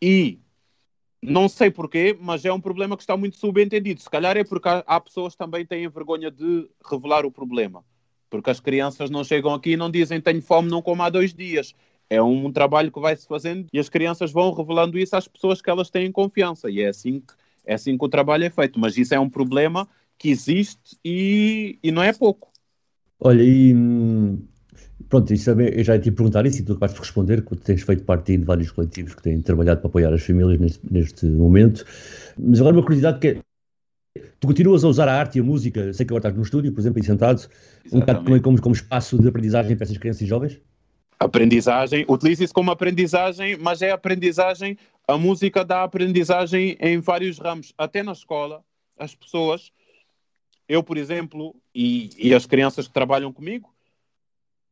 e 0.00 0.38
não 1.22 1.48
sei 1.48 1.70
porquê, 1.70 2.16
mas 2.18 2.44
é 2.44 2.52
um 2.52 2.60
problema 2.60 2.96
que 2.96 3.02
está 3.02 3.16
muito 3.16 3.36
subentendido. 3.36 4.00
Se 4.00 4.08
calhar 4.08 4.36
é 4.36 4.44
porque 4.44 4.68
há, 4.68 5.00
pessoas 5.00 5.34
que 5.34 5.38
também 5.38 5.66
têm 5.66 5.88
vergonha 5.88 6.30
de 6.30 6.68
revelar 6.88 7.26
o 7.26 7.30
problema. 7.30 7.84
Porque 8.30 8.48
as 8.48 8.60
crianças 8.60 9.10
não 9.10 9.22
chegam 9.22 9.52
aqui 9.52 9.72
e 9.72 9.76
não 9.76 9.90
dizem 9.90 10.20
tenho 10.20 10.40
fome, 10.40 10.70
não 10.70 10.80
como 10.80 11.02
há 11.02 11.10
dois 11.10 11.34
dias. 11.34 11.74
é 12.08 12.22
um 12.22 12.50
trabalho 12.50 12.90
que 12.90 13.00
vai 13.00 13.14
se 13.14 13.26
fazendo 13.26 13.66
e 13.72 13.78
as 13.78 13.88
crianças 13.88 14.32
vão 14.32 14.52
revelando 14.52 14.98
isso 14.98 15.14
às 15.14 15.28
pessoas 15.28 15.60
que 15.60 15.70
elas 15.70 15.90
têm 15.90 16.10
confiança 16.10 16.70
e 16.70 16.80
é 16.80 16.88
assim 16.88 17.20
que, 17.20 17.34
é 17.64 17.74
assim 17.74 17.96
que 17.96 18.04
o 18.04 18.08
trabalho 18.08 18.44
é 18.44 18.50
feito. 18.50 18.80
Mas 18.80 18.96
isso 18.96 19.14
é 19.14 19.20
um 19.20 19.28
problema 19.28 19.88
que 20.16 20.30
existe 20.30 20.96
e, 21.04 21.78
e 21.82 21.90
não 21.90 22.02
é 22.02 22.12
pouco. 22.12 22.50
Olha, 23.18 23.42
e 23.42 23.74
pronto, 25.10 25.34
isso 25.34 25.46
também, 25.46 25.68
eu 25.68 25.82
já 25.82 25.94
ia 25.94 26.00
te 26.00 26.10
perguntar 26.10 26.46
isso 26.46 26.60
e 26.60 26.64
tu 26.64 26.72
acabaste 26.72 26.94
de 26.94 27.00
responder, 27.00 27.44
que 27.44 27.56
tens 27.56 27.82
feito 27.82 28.04
parte 28.04 28.36
de 28.36 28.44
vários 28.44 28.70
coletivos 28.70 29.14
que 29.14 29.22
têm 29.22 29.40
trabalhado 29.42 29.80
para 29.80 29.88
apoiar 29.88 30.14
as 30.14 30.22
famílias 30.22 30.58
neste, 30.58 30.80
neste 30.90 31.26
momento. 31.26 31.84
Mas 32.38 32.60
agora 32.60 32.76
uma 32.76 32.82
curiosidade 32.82 33.18
que 33.18 33.28
é, 33.28 33.40
tu 34.38 34.46
continuas 34.46 34.84
a 34.84 34.88
usar 34.88 35.08
a 35.08 35.18
arte 35.18 35.36
e 35.36 35.40
a 35.40 35.44
música, 35.44 35.92
sei 35.92 36.06
que 36.06 36.12
agora 36.12 36.20
estás 36.20 36.36
no 36.36 36.42
estúdio, 36.42 36.72
por 36.72 36.80
exemplo, 36.80 37.00
aí 37.00 37.04
sentado, 37.04 37.40
Exatamente. 37.40 37.94
um 37.94 38.00
bocado 38.00 38.24
também 38.24 38.40
como, 38.40 38.62
como 38.62 38.74
espaço 38.74 39.18
de 39.18 39.28
aprendizagem 39.28 39.76
para 39.76 39.84
essas 39.84 39.98
crianças 39.98 40.22
e 40.22 40.26
jovens? 40.26 40.60
Aprendizagem, 41.18 42.06
utilize 42.08 42.44
isso 42.44 42.54
como 42.54 42.70
aprendizagem, 42.70 43.58
mas 43.58 43.82
é 43.82 43.90
aprendizagem, 43.90 44.78
a 45.06 45.18
música 45.18 45.64
dá 45.64 45.82
aprendizagem 45.82 46.78
em 46.80 46.98
vários 46.98 47.38
ramos, 47.38 47.74
até 47.76 48.02
na 48.02 48.12
escola, 48.12 48.62
as 48.96 49.14
pessoas, 49.14 49.72
eu, 50.68 50.82
por 50.84 50.96
exemplo, 50.96 51.54
e, 51.74 52.10
e 52.16 52.32
as 52.32 52.46
crianças 52.46 52.86
que 52.86 52.94
trabalham 52.94 53.32
comigo, 53.32 53.68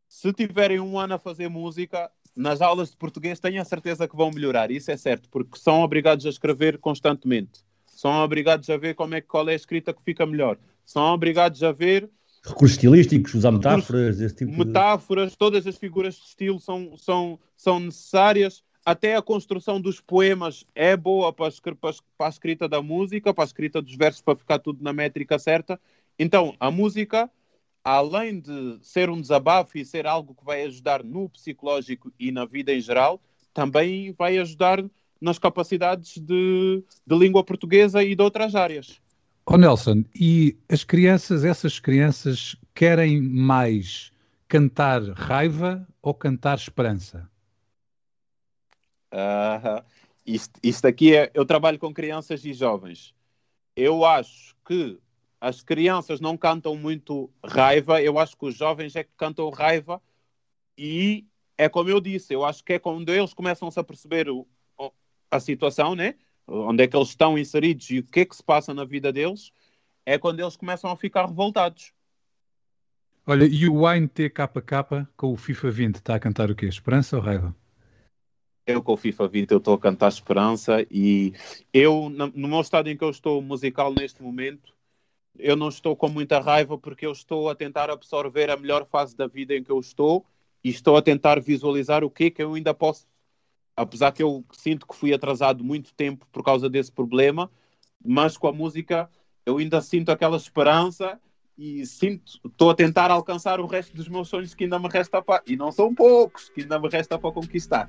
se 0.08 0.32
tiverem 0.32 0.80
um 0.80 0.98
ano 0.98 1.14
a 1.14 1.18
fazer 1.18 1.48
música, 1.48 2.10
nas 2.34 2.60
aulas 2.60 2.90
de 2.90 2.96
português 2.96 3.38
tenho 3.38 3.60
a 3.60 3.64
certeza 3.64 4.08
que 4.08 4.16
vão 4.16 4.30
melhorar, 4.30 4.70
isso 4.70 4.90
é 4.90 4.96
certo, 4.96 5.28
porque 5.28 5.58
são 5.58 5.82
obrigados 5.82 6.24
a 6.24 6.28
escrever 6.30 6.78
constantemente, 6.78 7.60
são 7.86 8.12
obrigados 8.22 8.70
a 8.70 8.76
ver 8.76 8.94
como 8.94 9.14
é, 9.14 9.20
qual 9.20 9.48
é 9.48 9.52
a 9.52 9.56
escrita 9.56 9.92
que 9.92 10.02
fica 10.02 10.24
melhor, 10.24 10.56
são 10.84 11.02
obrigados 11.12 11.62
a 11.62 11.72
ver 11.72 12.08
recursos 12.44 12.76
estilísticos, 12.76 13.34
usar 13.34 13.52
metáforas, 13.52 14.20
esse 14.20 14.34
tipo 14.36 14.52
Metáforas, 14.52 15.32
de... 15.32 15.38
todas 15.38 15.66
as 15.66 15.76
figuras 15.76 16.14
de 16.14 16.22
estilo 16.22 16.58
são, 16.58 16.96
são, 16.96 17.38
são 17.56 17.80
necessárias. 17.80 18.62
Até 18.84 19.16
a 19.16 19.22
construção 19.22 19.80
dos 19.80 20.00
poemas 20.00 20.64
é 20.74 20.96
boa 20.96 21.32
para 21.32 21.52
para 22.16 22.26
a 22.26 22.28
escrita 22.28 22.68
da 22.68 22.80
música, 22.80 23.34
para 23.34 23.44
a 23.44 23.46
escrita 23.46 23.82
dos 23.82 23.94
versos, 23.94 24.22
para 24.22 24.36
ficar 24.36 24.58
tudo 24.58 24.82
na 24.82 24.92
métrica 24.92 25.38
certa. 25.38 25.78
Então, 26.18 26.54
a 26.58 26.70
música, 26.70 27.30
além 27.84 28.40
de 28.40 28.78
ser 28.82 29.08
um 29.10 29.20
desabafo 29.20 29.78
e 29.78 29.84
ser 29.84 30.06
algo 30.06 30.34
que 30.34 30.44
vai 30.44 30.62
ajudar 30.64 31.02
no 31.02 31.28
psicológico 31.28 32.12
e 32.18 32.30
na 32.30 32.44
vida 32.44 32.72
em 32.72 32.80
geral, 32.80 33.20
também 33.54 34.12
vai 34.12 34.38
ajudar 34.38 34.84
nas 35.20 35.38
capacidades 35.38 36.16
de, 36.18 36.84
de 37.06 37.18
língua 37.18 37.42
portuguesa 37.42 38.02
e 38.02 38.14
de 38.14 38.22
outras 38.22 38.54
áreas. 38.54 39.00
Oh 39.46 39.56
Nelson, 39.56 40.04
e 40.14 40.56
as 40.68 40.84
crianças, 40.84 41.44
essas 41.44 41.80
crianças 41.80 42.54
querem 42.74 43.20
mais 43.20 44.12
cantar 44.46 45.02
raiva 45.12 45.86
ou 46.02 46.12
cantar 46.12 46.58
esperança? 46.58 47.28
Uh, 49.12 49.82
isto, 50.26 50.60
isto 50.62 50.86
aqui 50.86 51.16
é. 51.16 51.30
Eu 51.32 51.46
trabalho 51.46 51.78
com 51.78 51.92
crianças 51.92 52.44
e 52.44 52.52
jovens. 52.52 53.14
Eu 53.74 54.04
acho 54.04 54.54
que 54.66 54.98
as 55.40 55.62
crianças 55.62 56.20
não 56.20 56.36
cantam 56.36 56.76
muito 56.76 57.30
raiva, 57.44 58.02
eu 58.02 58.18
acho 58.18 58.36
que 58.36 58.46
os 58.46 58.54
jovens 58.54 58.96
é 58.96 59.04
que 59.04 59.12
cantam 59.16 59.48
raiva 59.50 60.02
e 60.76 61.26
é 61.56 61.68
como 61.68 61.90
eu 61.90 62.00
disse, 62.00 62.32
eu 62.32 62.44
acho 62.44 62.62
que 62.64 62.74
é 62.74 62.78
quando 62.78 63.08
eles 63.08 63.34
começam 63.34 63.70
-se 63.70 63.78
a 63.80 63.84
perceber 63.84 64.28
o, 64.28 64.46
a 65.30 65.40
situação, 65.40 65.94
né? 65.94 66.14
onde 66.48 66.82
é 66.82 66.86
que 66.86 66.96
eles 66.96 67.08
estão 67.08 67.38
inseridos 67.38 67.90
e 67.90 67.98
o 67.98 68.02
que 68.02 68.20
é 68.20 68.24
que 68.24 68.34
se 68.34 68.42
passa 68.42 68.72
na 68.72 68.84
vida 68.84 69.12
deles, 69.12 69.52
é 70.06 70.18
quando 70.18 70.40
eles 70.40 70.56
começam 70.56 70.90
a 70.90 70.96
ficar 70.96 71.26
revoltados. 71.26 71.92
Olha, 73.26 73.44
e 73.44 73.68
o 73.68 73.84
Wine 73.84 74.08
TKK 74.08 75.06
com 75.14 75.32
o 75.32 75.36
FIFA 75.36 75.70
20 75.70 75.96
está 75.96 76.14
a 76.14 76.20
cantar 76.20 76.50
o 76.50 76.54
quê? 76.54 76.64
Esperança 76.64 77.16
ou 77.16 77.22
raiva? 77.22 77.54
Eu 78.66 78.82
com 78.82 78.94
o 78.94 78.96
FIFA 78.96 79.28
20 79.28 79.50
eu 79.50 79.58
estou 79.58 79.74
a 79.74 79.78
cantar 79.78 80.08
esperança 80.08 80.86
e 80.90 81.34
eu, 81.72 82.08
no 82.08 82.48
meu 82.48 82.60
estado 82.60 82.88
em 82.88 82.96
que 82.96 83.04
eu 83.04 83.10
estou 83.10 83.42
musical 83.42 83.92
neste 83.92 84.22
momento, 84.22 84.74
eu 85.38 85.56
não 85.56 85.68
estou 85.68 85.96
com 85.96 86.08
muita 86.08 86.40
raiva 86.40 86.78
porque 86.78 87.06
eu 87.06 87.12
estou 87.12 87.48
a 87.48 87.54
tentar 87.54 87.90
absorver 87.90 88.50
a 88.50 88.56
melhor 88.56 88.86
fase 88.86 89.16
da 89.16 89.26
vida 89.26 89.54
em 89.54 89.62
que 89.62 89.70
eu 89.70 89.80
estou 89.80 90.24
e 90.62 90.70
estou 90.70 90.96
a 90.96 91.02
tentar 91.02 91.40
visualizar 91.40 92.04
o 92.04 92.10
que 92.10 92.24
é 92.24 92.30
que 92.30 92.42
eu 92.42 92.54
ainda 92.54 92.72
posso 92.74 93.06
apesar 93.78 94.12
que 94.12 94.22
eu 94.22 94.44
sinto 94.52 94.86
que 94.86 94.96
fui 94.96 95.14
atrasado 95.14 95.62
muito 95.62 95.94
tempo 95.94 96.26
por 96.32 96.42
causa 96.42 96.68
desse 96.68 96.90
problema, 96.90 97.50
mas 98.04 98.36
com 98.36 98.48
a 98.48 98.52
música 98.52 99.08
eu 99.46 99.58
ainda 99.58 99.80
sinto 99.80 100.10
aquela 100.10 100.36
esperança 100.36 101.18
e 101.56 101.84
sinto, 101.86 102.38
estou 102.44 102.70
a 102.70 102.74
tentar 102.74 103.10
alcançar 103.10 103.58
o 103.58 103.66
resto 103.66 103.96
dos 103.96 104.08
meus 104.08 104.28
sonhos 104.28 104.54
que 104.54 104.64
ainda 104.64 104.78
me 104.78 104.88
resta 104.88 105.20
para, 105.20 105.42
e 105.44 105.56
não 105.56 105.72
são 105.72 105.92
poucos, 105.92 106.48
que 106.50 106.60
ainda 106.60 106.78
me 106.78 106.88
resta 106.88 107.18
para 107.18 107.32
conquistar. 107.32 107.88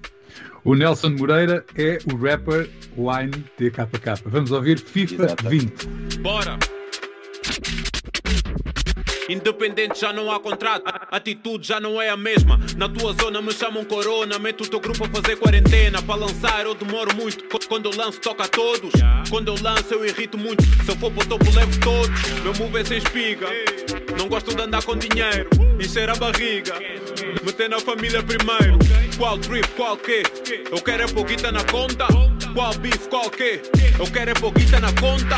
O 0.63 0.73
Nelson 0.73 1.11
Moreira 1.11 1.63
é 1.75 1.99
o 2.11 2.15
rapper 2.15 2.67
Wine 2.97 3.43
TKK. 3.57 4.23
Vamos 4.25 4.51
ouvir 4.51 4.79
FIFA 4.79 5.25
Exato. 5.25 5.49
20. 5.49 5.87
Bora! 6.21 6.78
Independente 9.29 9.99
já 9.99 10.11
não 10.11 10.31
há 10.31 10.39
contrato, 10.39 10.83
a 10.87 11.17
atitude 11.17 11.67
já 11.67 11.79
não 11.79 12.01
é 12.01 12.09
a 12.09 12.17
mesma. 12.17 12.59
Na 12.75 12.89
tua 12.89 13.13
zona 13.13 13.39
me 13.39 13.53
chamam 13.53 13.85
corona, 13.85 14.39
meto 14.39 14.63
o 14.63 14.67
teu 14.67 14.79
grupo 14.79 15.05
a 15.05 15.21
fazer 15.21 15.35
quarentena. 15.35 16.01
Para 16.01 16.15
lançar 16.15 16.65
eu 16.65 16.73
demoro 16.73 17.15
muito, 17.15 17.43
quando 17.67 17.91
eu 17.91 17.95
lanço 17.95 18.19
toca 18.19 18.45
a 18.45 18.47
todos. 18.47 18.91
Quando 19.29 19.49
eu 19.49 19.55
lanço 19.61 19.93
eu 19.93 20.03
irrito 20.03 20.35
muito, 20.35 20.63
se 20.83 20.89
eu 20.89 20.95
for 20.95 21.11
para 21.11 21.23
o 21.23 21.27
topo 21.27 21.45
levo 21.51 21.79
todos. 21.79 22.29
Meu 22.41 22.55
move 22.55 22.79
é 22.79 22.83
sem 22.83 22.97
espiga, 22.97 23.45
não 24.17 24.27
gosto 24.27 24.55
de 24.55 24.61
andar 24.63 24.83
com 24.83 24.97
dinheiro. 24.97 25.47
Encher 25.79 26.09
a 26.09 26.15
barriga, 26.15 26.73
meter 27.45 27.69
na 27.69 27.79
família 27.79 28.23
primeiro. 28.23 28.79
Qual 29.15 29.37
trip, 29.37 29.67
qual 29.75 29.95
que? 29.95 30.23
Eu 30.71 30.81
quero 30.81 31.03
é 31.03 31.07
pouquita 31.07 31.51
na 31.51 31.63
conta. 31.65 32.07
Qual 32.55 32.73
beef, 32.79 33.07
qual 33.09 33.29
que? 33.29 33.61
Eu 33.99 34.11
quero 34.11 34.31
é 34.31 34.33
pouquita 34.33 34.79
na 34.79 34.91
conta. 34.93 35.35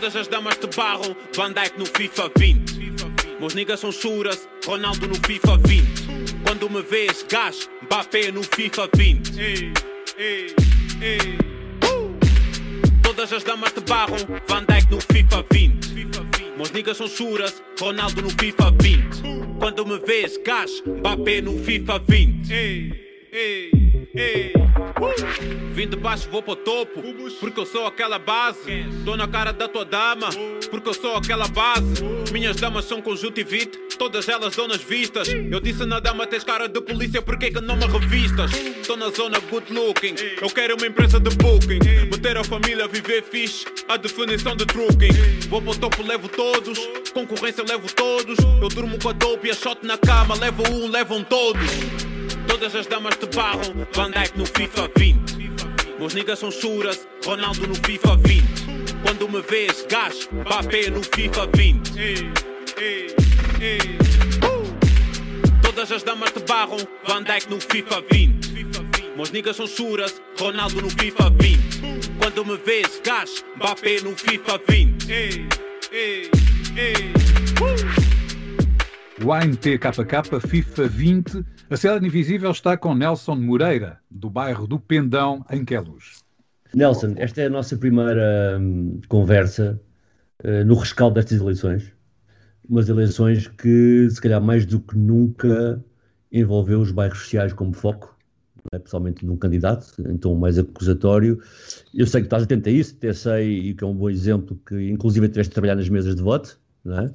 Todas 0.00 0.14
as 0.14 0.28
damas 0.28 0.56
te 0.58 0.68
barram, 0.76 1.16
Van 1.34 1.52
Dijk 1.52 1.76
no 1.76 1.84
FIFA 1.84 2.30
20. 2.36 2.94
Meus 3.40 3.54
niggas 3.54 3.80
são 3.80 3.90
churas, 3.90 4.48
Ronaldo 4.64 5.08
no 5.08 5.16
FIFA 5.16 5.58
20. 5.66 6.40
Quando 6.44 6.70
me 6.70 6.82
vês, 6.82 7.24
gás, 7.28 7.68
Mbappé 7.82 8.30
no 8.30 8.44
FIFA 8.44 8.88
20. 8.94 9.40
Ei, 9.40 9.72
ei, 10.16 10.54
ei. 11.02 11.38
Todas 13.02 13.32
as 13.32 13.42
damas 13.42 13.72
te 13.72 13.80
barram, 13.80 14.18
Van 14.46 14.64
Dijk 14.68 14.88
no 14.88 15.00
FIFA 15.00 15.44
20. 15.50 16.06
Meus 16.56 16.70
niggas 16.70 16.96
são 16.96 17.08
churas, 17.08 17.60
Ronaldo 17.80 18.22
no 18.22 18.30
FIFA 18.30 18.70
20. 18.80 19.22
Quando 19.58 19.84
me 19.84 19.98
vês, 19.98 20.38
gás, 20.44 20.80
Mbappé 20.86 21.40
no 21.40 21.58
FIFA 21.58 21.98
20. 22.06 22.52
Ei, 22.52 23.07
ei, 23.38 23.70
ei. 24.14 24.52
Vim 25.72 25.88
de 25.88 25.96
baixo, 25.96 26.28
vou 26.28 26.42
pro 26.42 26.56
topo, 26.56 27.02
porque 27.38 27.60
eu 27.60 27.66
sou 27.66 27.86
aquela 27.86 28.18
base. 28.18 28.84
Tô 29.04 29.16
na 29.16 29.28
cara 29.28 29.52
da 29.52 29.68
tua 29.68 29.84
dama, 29.84 30.28
porque 30.70 30.88
eu 30.88 30.94
sou 30.94 31.16
aquela 31.16 31.46
base. 31.46 32.02
Minhas 32.32 32.56
damas 32.56 32.84
são 32.84 33.00
conjuntivite, 33.00 33.78
todas 33.96 34.28
elas 34.28 34.56
donas 34.56 34.82
vistas. 34.82 35.28
Eu 35.28 35.60
disse 35.60 35.84
na 35.84 36.00
dama, 36.00 36.26
tens 36.26 36.42
cara 36.42 36.68
de 36.68 36.80
polícia, 36.80 37.22
porque 37.22 37.46
é 37.46 37.50
que 37.50 37.60
não 37.60 37.76
me 37.76 37.86
revistas? 37.86 38.50
Tô 38.86 38.96
na 38.96 39.10
zona 39.10 39.38
good 39.38 39.72
looking, 39.72 40.16
eu 40.42 40.50
quero 40.50 40.74
uma 40.76 40.86
empresa 40.86 41.20
de 41.20 41.30
booking. 41.36 41.78
Meter 42.10 42.38
a 42.38 42.44
família, 42.44 42.88
viver 42.88 43.22
fixe, 43.22 43.66
a 43.88 43.96
definição 43.96 44.56
de 44.56 44.66
truking. 44.66 45.12
Vou 45.48 45.62
pro 45.62 45.78
topo, 45.78 46.02
levo 46.02 46.28
todos, 46.28 46.78
concorrência, 47.14 47.62
levo 47.62 47.86
todos. 47.94 48.36
Eu 48.60 48.68
durmo 48.68 48.98
com 49.00 49.10
a 49.10 49.12
dope 49.12 49.46
e 49.46 49.50
a 49.50 49.54
shot 49.54 49.86
na 49.86 49.96
cama, 49.96 50.34
levo 50.34 50.62
um, 50.72 50.90
levam 50.90 51.22
todos. 51.22 52.07
Todas 52.48 52.74
as 52.74 52.86
damas 52.86 53.16
te 53.16 53.26
barram, 53.26 53.86
Van 53.92 54.10
Dijk 54.10 54.36
no 54.36 54.46
FIFA 54.46 54.90
20. 54.96 55.18
Meus 55.98 56.14
niggas 56.14 56.38
são 56.38 56.50
churas, 56.50 57.06
Ronaldo 57.24 57.66
no 57.66 57.74
FIFA 57.74 58.16
20. 58.16 58.42
Quando 59.02 59.28
me 59.28 59.40
vês, 59.42 59.86
gás, 59.88 60.28
Mbappé 60.32 60.90
no 60.90 61.02
FIFA 61.02 61.46
20. 61.54 61.98
Ei, 61.98 62.32
ei, 62.78 63.14
ei. 63.60 63.98
Todas 65.62 65.92
as 65.92 66.02
damas 66.02 66.32
te 66.32 66.40
barram, 66.40 66.78
Van 67.06 67.22
Dijk 67.22 67.48
no 67.50 67.60
FIFA 67.60 68.02
20. 68.10 68.66
Meus 69.16 69.30
niggas 69.30 69.56
são 69.56 69.66
churas, 69.66 70.20
Ronaldo 70.38 70.80
no 70.80 70.90
FIFA 70.90 71.30
20. 71.30 71.58
Quando 72.18 72.44
me 72.44 72.56
vês, 72.56 73.00
gás, 73.04 73.44
Mbappé 73.56 74.00
no 74.02 74.16
FIFA 74.16 74.60
20. 74.66 75.12
Ei, 75.12 75.48
Wine 79.20 79.56
TKK 79.56 80.40
FIFA 80.40 80.88
20 80.88 81.44
a 81.70 81.76
Cela 81.76 81.98
Invisível 82.06 82.52
está 82.52 82.76
com 82.76 82.94
Nelson 82.94 83.34
Moreira, 83.34 83.98
do 84.08 84.30
bairro 84.30 84.66
do 84.66 84.78
Pendão, 84.78 85.44
em 85.50 85.64
Queluz. 85.64 86.22
Nelson, 86.72 87.14
esta 87.16 87.42
é 87.42 87.46
a 87.46 87.50
nossa 87.50 87.76
primeira 87.76 88.58
hum, 88.60 89.00
conversa 89.08 89.80
uh, 90.44 90.64
no 90.64 90.76
rescaldo 90.76 91.16
destas 91.16 91.40
eleições. 91.40 91.92
Umas 92.68 92.88
eleições 92.88 93.48
que, 93.48 94.08
se 94.08 94.20
calhar, 94.20 94.40
mais 94.40 94.64
do 94.64 94.78
que 94.78 94.96
nunca 94.96 95.84
envolveu 96.30 96.80
os 96.80 96.92
bairros 96.92 97.18
sociais 97.18 97.52
como 97.52 97.72
foco, 97.72 98.16
é? 98.72 98.78
pessoalmente 98.78 99.26
num 99.26 99.36
candidato, 99.36 99.94
então 99.98 100.34
mais 100.36 100.58
acusatório. 100.58 101.40
Eu 101.92 102.06
sei 102.06 102.20
que 102.20 102.26
estás 102.26 102.44
atento 102.44 102.68
a 102.68 102.72
isso, 102.72 102.94
até 102.96 103.12
sei, 103.12 103.70
e 103.70 103.74
que 103.74 103.82
é 103.82 103.86
um 103.86 103.94
bom 103.94 104.08
exemplo, 104.08 104.60
que 104.64 104.90
inclusive 104.90 105.28
tiveste 105.28 105.50
de 105.50 105.54
trabalhar 105.54 105.74
nas 105.74 105.88
mesas 105.88 106.14
de 106.14 106.22
voto, 106.22 106.58
não 106.84 107.00
é? 107.00 107.12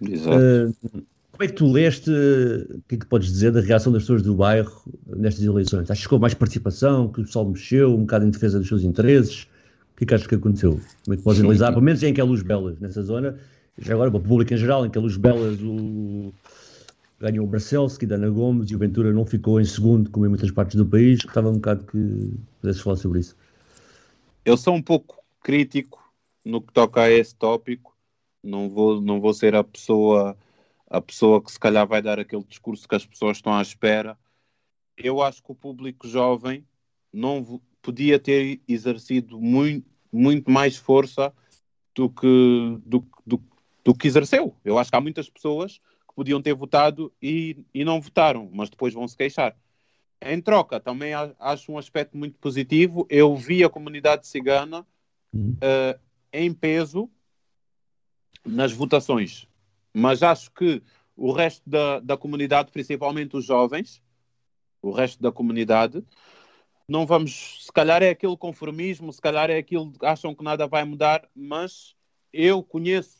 Exato. 0.00 0.38
Uh, 0.38 1.02
Como 1.40 1.48
é 1.48 1.52
que 1.52 1.56
tu 1.56 1.72
leste, 1.72 2.10
o 2.10 2.82
que 2.86 2.96
é 2.96 2.98
que 2.98 3.06
podes 3.06 3.32
dizer 3.32 3.50
da 3.50 3.62
reação 3.62 3.90
das 3.90 4.02
pessoas 4.02 4.20
do 4.20 4.34
bairro 4.34 4.82
nestas 5.06 5.42
eleições? 5.42 5.90
Achas 5.90 6.06
que 6.06 6.12
houve 6.12 6.20
mais 6.20 6.34
participação, 6.34 7.08
que 7.08 7.22
o 7.22 7.24
pessoal 7.24 7.46
mexeu 7.48 7.94
um 7.94 8.00
bocado 8.00 8.26
em 8.26 8.30
defesa 8.30 8.58
dos 8.58 8.68
seus 8.68 8.84
interesses? 8.84 9.44
O 9.44 9.96
que 9.96 10.04
é 10.04 10.06
que 10.06 10.14
achas 10.14 10.26
que 10.26 10.34
aconteceu? 10.34 10.78
Como 11.02 11.14
é 11.14 11.16
que 11.16 11.22
podes 11.22 11.40
analisar, 11.40 11.70
pelo 11.70 11.80
menos 11.80 12.02
em 12.02 12.12
que 12.12 12.20
é 12.20 12.24
Luz 12.24 12.42
Belas, 12.42 12.78
nessa 12.78 13.02
zona, 13.02 13.38
já 13.78 13.94
agora 13.94 14.10
para 14.10 14.20
o 14.20 14.22
público 14.22 14.52
em 14.52 14.58
geral, 14.58 14.84
em 14.84 14.90
que 14.90 14.98
a 14.98 15.00
Luz 15.00 15.16
Belas 15.16 15.58
o... 15.62 16.30
ganhou 17.18 17.46
o 17.46 17.48
Barcelski, 17.48 18.04
Dana 18.04 18.28
Gomes 18.28 18.70
e 18.70 18.76
o 18.76 18.78
Ventura 18.78 19.10
não 19.10 19.24
ficou 19.24 19.58
em 19.58 19.64
segundo, 19.64 20.10
como 20.10 20.26
em 20.26 20.28
muitas 20.28 20.50
partes 20.50 20.76
do 20.76 20.84
país. 20.84 21.20
Estava 21.20 21.48
um 21.48 21.54
bocado 21.54 21.86
que 21.86 22.34
pudesses 22.60 22.82
falar 22.82 22.96
sobre 22.96 23.20
isso. 23.20 23.34
Eu 24.44 24.58
sou 24.58 24.74
um 24.74 24.82
pouco 24.82 25.16
crítico 25.42 26.04
no 26.44 26.60
que 26.60 26.70
toca 26.70 27.00
a 27.00 27.10
esse 27.10 27.34
tópico. 27.34 27.96
Não 28.44 28.68
vou, 28.68 29.00
não 29.00 29.22
vou 29.22 29.32
ser 29.32 29.54
a 29.54 29.64
pessoa 29.64 30.36
a 30.90 31.00
pessoa 31.00 31.40
que 31.40 31.52
se 31.52 31.58
calhar 31.58 31.86
vai 31.86 32.02
dar 32.02 32.18
aquele 32.18 32.42
discurso 32.42 32.88
que 32.88 32.96
as 32.96 33.06
pessoas 33.06 33.36
estão 33.36 33.54
à 33.54 33.62
espera. 33.62 34.18
Eu 34.96 35.22
acho 35.22 35.40
que 35.40 35.52
o 35.52 35.54
público 35.54 36.08
jovem 36.08 36.66
não 37.12 37.62
podia 37.80 38.18
ter 38.18 38.60
exercido 38.66 39.40
muito, 39.40 39.88
muito 40.12 40.50
mais 40.50 40.76
força 40.76 41.32
do 41.94 42.10
que, 42.10 42.78
do, 42.84 43.06
do, 43.24 43.40
do 43.84 43.94
que 43.94 44.08
exerceu. 44.08 44.56
Eu 44.64 44.78
acho 44.78 44.90
que 44.90 44.96
há 44.96 45.00
muitas 45.00 45.30
pessoas 45.30 45.78
que 46.08 46.14
podiam 46.14 46.42
ter 46.42 46.54
votado 46.54 47.12
e, 47.22 47.56
e 47.72 47.84
não 47.84 48.00
votaram, 48.00 48.50
mas 48.52 48.68
depois 48.68 48.92
vão 48.92 49.06
se 49.06 49.16
queixar. 49.16 49.56
Em 50.20 50.40
troca, 50.40 50.80
também 50.80 51.12
acho 51.14 51.72
um 51.72 51.78
aspecto 51.78 52.16
muito 52.16 52.36
positivo. 52.38 53.06
Eu 53.08 53.34
vi 53.36 53.62
a 53.62 53.70
comunidade 53.70 54.26
cigana 54.26 54.84
uh, 55.34 56.00
em 56.32 56.52
peso 56.52 57.08
nas 58.44 58.72
votações 58.72 59.48
mas 59.94 60.22
acho 60.22 60.50
que 60.52 60.82
o 61.16 61.32
resto 61.32 61.68
da, 61.68 62.00
da 62.00 62.16
comunidade, 62.16 62.70
principalmente 62.72 63.36
os 63.36 63.44
jovens, 63.44 64.02
o 64.80 64.90
resto 64.90 65.22
da 65.22 65.30
comunidade, 65.30 66.02
não 66.88 67.06
vamos, 67.06 67.64
se 67.66 67.72
calhar 67.72 68.02
é 68.02 68.10
aquele 68.10 68.36
conformismo, 68.36 69.12
se 69.12 69.20
calhar 69.20 69.50
é 69.50 69.58
aquilo 69.58 69.92
que 69.92 70.04
acham 70.04 70.34
que 70.34 70.42
nada 70.42 70.66
vai 70.66 70.84
mudar, 70.84 71.28
mas 71.34 71.94
eu 72.32 72.62
conheço, 72.62 73.16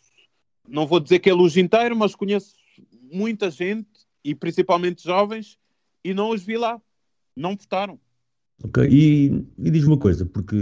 não 0.68 0.86
vou 0.86 0.98
dizer 0.98 1.18
que 1.18 1.30
é 1.30 1.34
luz 1.34 1.56
inteiro, 1.56 1.94
mas 1.94 2.14
conheço 2.14 2.56
muita 3.12 3.50
gente, 3.50 3.88
e 4.24 4.34
principalmente 4.34 5.04
jovens, 5.04 5.58
e 6.04 6.14
não 6.14 6.30
os 6.30 6.42
vi 6.42 6.56
lá, 6.56 6.80
não 7.36 7.56
votaram. 7.56 8.00
Ok, 8.62 8.86
e, 8.90 9.26
e 9.58 9.70
diz 9.70 9.84
uma 9.84 9.98
coisa, 9.98 10.26
porque 10.26 10.56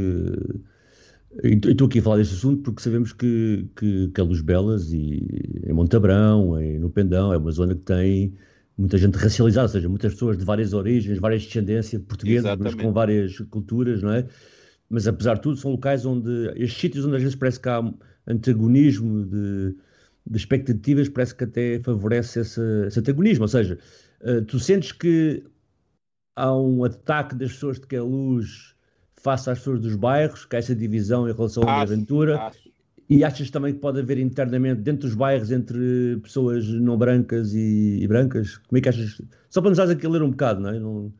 Estou 1.42 1.86
aqui 1.86 1.98
a 1.98 2.02
falar 2.02 2.16
deste 2.16 2.34
assunto 2.34 2.62
porque 2.62 2.82
sabemos 2.82 3.12
que, 3.12 3.68
que, 3.76 4.08
que 4.08 4.20
a 4.20 4.24
Luz 4.24 4.40
Belas 4.40 4.92
e 4.92 5.62
em 5.66 5.72
Montabrão, 5.72 6.60
em, 6.60 6.78
no 6.78 6.90
Pendão, 6.90 7.32
é 7.32 7.36
uma 7.36 7.52
zona 7.52 7.74
que 7.74 7.82
tem 7.82 8.34
muita 8.76 8.96
gente 8.96 9.16
racializada, 9.16 9.66
ou 9.66 9.68
seja, 9.68 9.88
muitas 9.88 10.14
pessoas 10.14 10.38
de 10.38 10.44
várias 10.44 10.72
origens, 10.72 11.18
várias 11.18 11.44
descendências 11.44 12.00
portuguesas, 12.02 12.56
mas 12.58 12.74
com 12.74 12.92
várias 12.92 13.38
culturas, 13.50 14.02
não 14.02 14.12
é? 14.12 14.26
Mas 14.88 15.06
apesar 15.06 15.34
de 15.34 15.42
tudo, 15.42 15.56
são 15.56 15.72
locais 15.72 16.06
onde, 16.06 16.30
estes 16.56 16.80
sítios 16.80 17.04
onde 17.04 17.16
às 17.16 17.22
vezes 17.22 17.36
parece 17.36 17.60
que 17.60 17.68
há 17.68 17.82
antagonismo 18.26 19.26
de, 19.26 19.76
de 20.26 20.36
expectativas, 20.36 21.08
parece 21.08 21.34
que 21.34 21.44
até 21.44 21.80
favorece 21.80 22.40
esse, 22.40 22.60
esse 22.86 23.00
antagonismo, 23.00 23.44
ou 23.44 23.48
seja, 23.48 23.78
uh, 24.22 24.42
tu 24.46 24.58
sentes 24.58 24.92
que 24.92 25.44
há 26.34 26.56
um 26.56 26.84
ataque 26.84 27.34
das 27.34 27.52
pessoas 27.52 27.78
de 27.78 27.86
que 27.86 27.96
a 27.96 28.02
luz 28.02 28.77
face 29.20 29.50
às 29.50 29.58
pessoas 29.58 29.80
dos 29.80 29.94
bairros, 29.96 30.44
que 30.44 30.56
há 30.56 30.58
essa 30.58 30.74
divisão 30.74 31.28
em 31.28 31.32
relação 31.32 31.62
à 31.68 31.82
aventura. 31.82 32.52
E 33.10 33.24
achas 33.24 33.50
também 33.50 33.72
que 33.72 33.80
pode 33.80 34.00
haver 34.00 34.18
internamente 34.18 34.82
dentro 34.82 35.08
dos 35.08 35.14
bairros 35.14 35.50
entre 35.50 36.18
pessoas 36.22 36.66
não 36.68 36.98
brancas 36.98 37.54
e, 37.54 37.98
e 38.02 38.06
brancas? 38.06 38.58
Como 38.58 38.78
é 38.78 38.80
que 38.82 38.88
achas? 38.88 39.22
Só 39.48 39.62
para 39.62 39.70
nos 39.70 39.78
dar 39.78 39.90
aqui 39.90 40.06
a 40.06 40.10
ler 40.10 40.22
um 40.22 40.30
bocado, 40.30 40.60
não 40.60 40.70
é? 40.70 40.78
Não... 40.78 41.12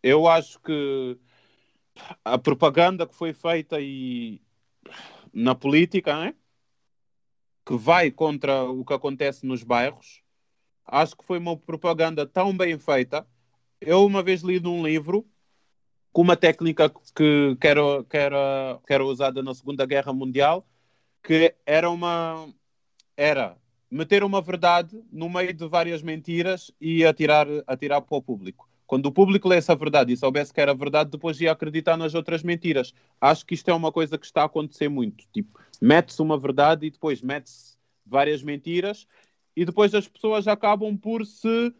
Eu 0.00 0.28
acho 0.28 0.60
que 0.60 1.18
a 2.24 2.38
propaganda 2.38 3.06
que 3.06 3.14
foi 3.14 3.32
feita 3.32 3.80
e 3.80 4.40
na 5.32 5.56
política, 5.56 6.14
não 6.14 6.22
é? 6.22 6.34
que 7.64 7.76
vai 7.76 8.10
contra 8.10 8.64
o 8.64 8.84
que 8.84 8.92
acontece 8.92 9.46
nos 9.46 9.62
bairros, 9.62 10.22
acho 10.86 11.16
que 11.16 11.24
foi 11.24 11.38
uma 11.38 11.56
propaganda 11.56 12.26
tão 12.26 12.54
bem 12.54 12.78
feita. 12.78 13.26
Eu 13.80 14.04
uma 14.04 14.22
vez 14.22 14.42
li 14.42 14.60
num 14.60 14.86
livro 14.86 15.26
com 16.14 16.22
uma 16.22 16.36
técnica 16.36 16.88
que, 16.88 17.56
que, 17.60 17.66
era, 17.66 18.04
que, 18.08 18.16
era, 18.16 18.80
que 18.86 18.92
era 18.94 19.04
usada 19.04 19.42
na 19.42 19.52
Segunda 19.52 19.84
Guerra 19.84 20.12
Mundial, 20.12 20.64
que 21.20 21.52
era 21.66 21.90
uma 21.90 22.48
era 23.16 23.56
meter 23.90 24.22
uma 24.22 24.40
verdade 24.40 25.02
no 25.10 25.28
meio 25.28 25.52
de 25.52 25.66
várias 25.66 26.02
mentiras 26.02 26.70
e 26.80 27.04
atirar, 27.04 27.48
atirar 27.66 28.00
para 28.00 28.16
o 28.16 28.22
público. 28.22 28.68
Quando 28.86 29.06
o 29.06 29.12
público 29.12 29.48
lê 29.48 29.56
essa 29.56 29.74
verdade 29.74 30.12
e 30.12 30.16
soubesse 30.16 30.54
que 30.54 30.60
era 30.60 30.72
verdade, 30.72 31.10
depois 31.10 31.40
ia 31.40 31.50
acreditar 31.50 31.96
nas 31.96 32.14
outras 32.14 32.44
mentiras. 32.44 32.94
Acho 33.20 33.44
que 33.44 33.54
isto 33.54 33.68
é 33.68 33.74
uma 33.74 33.90
coisa 33.90 34.16
que 34.16 34.26
está 34.26 34.42
a 34.42 34.46
acontecer 34.46 34.88
muito. 34.88 35.24
Tipo, 35.32 35.58
mete-se 35.82 36.22
uma 36.22 36.38
verdade 36.38 36.86
e 36.86 36.90
depois 36.90 37.22
mete-se 37.22 37.76
várias 38.06 38.40
mentiras 38.40 39.08
e 39.56 39.64
depois 39.64 39.92
as 39.94 40.06
pessoas 40.06 40.46
acabam 40.46 40.96
por 40.96 41.26
se 41.26 41.74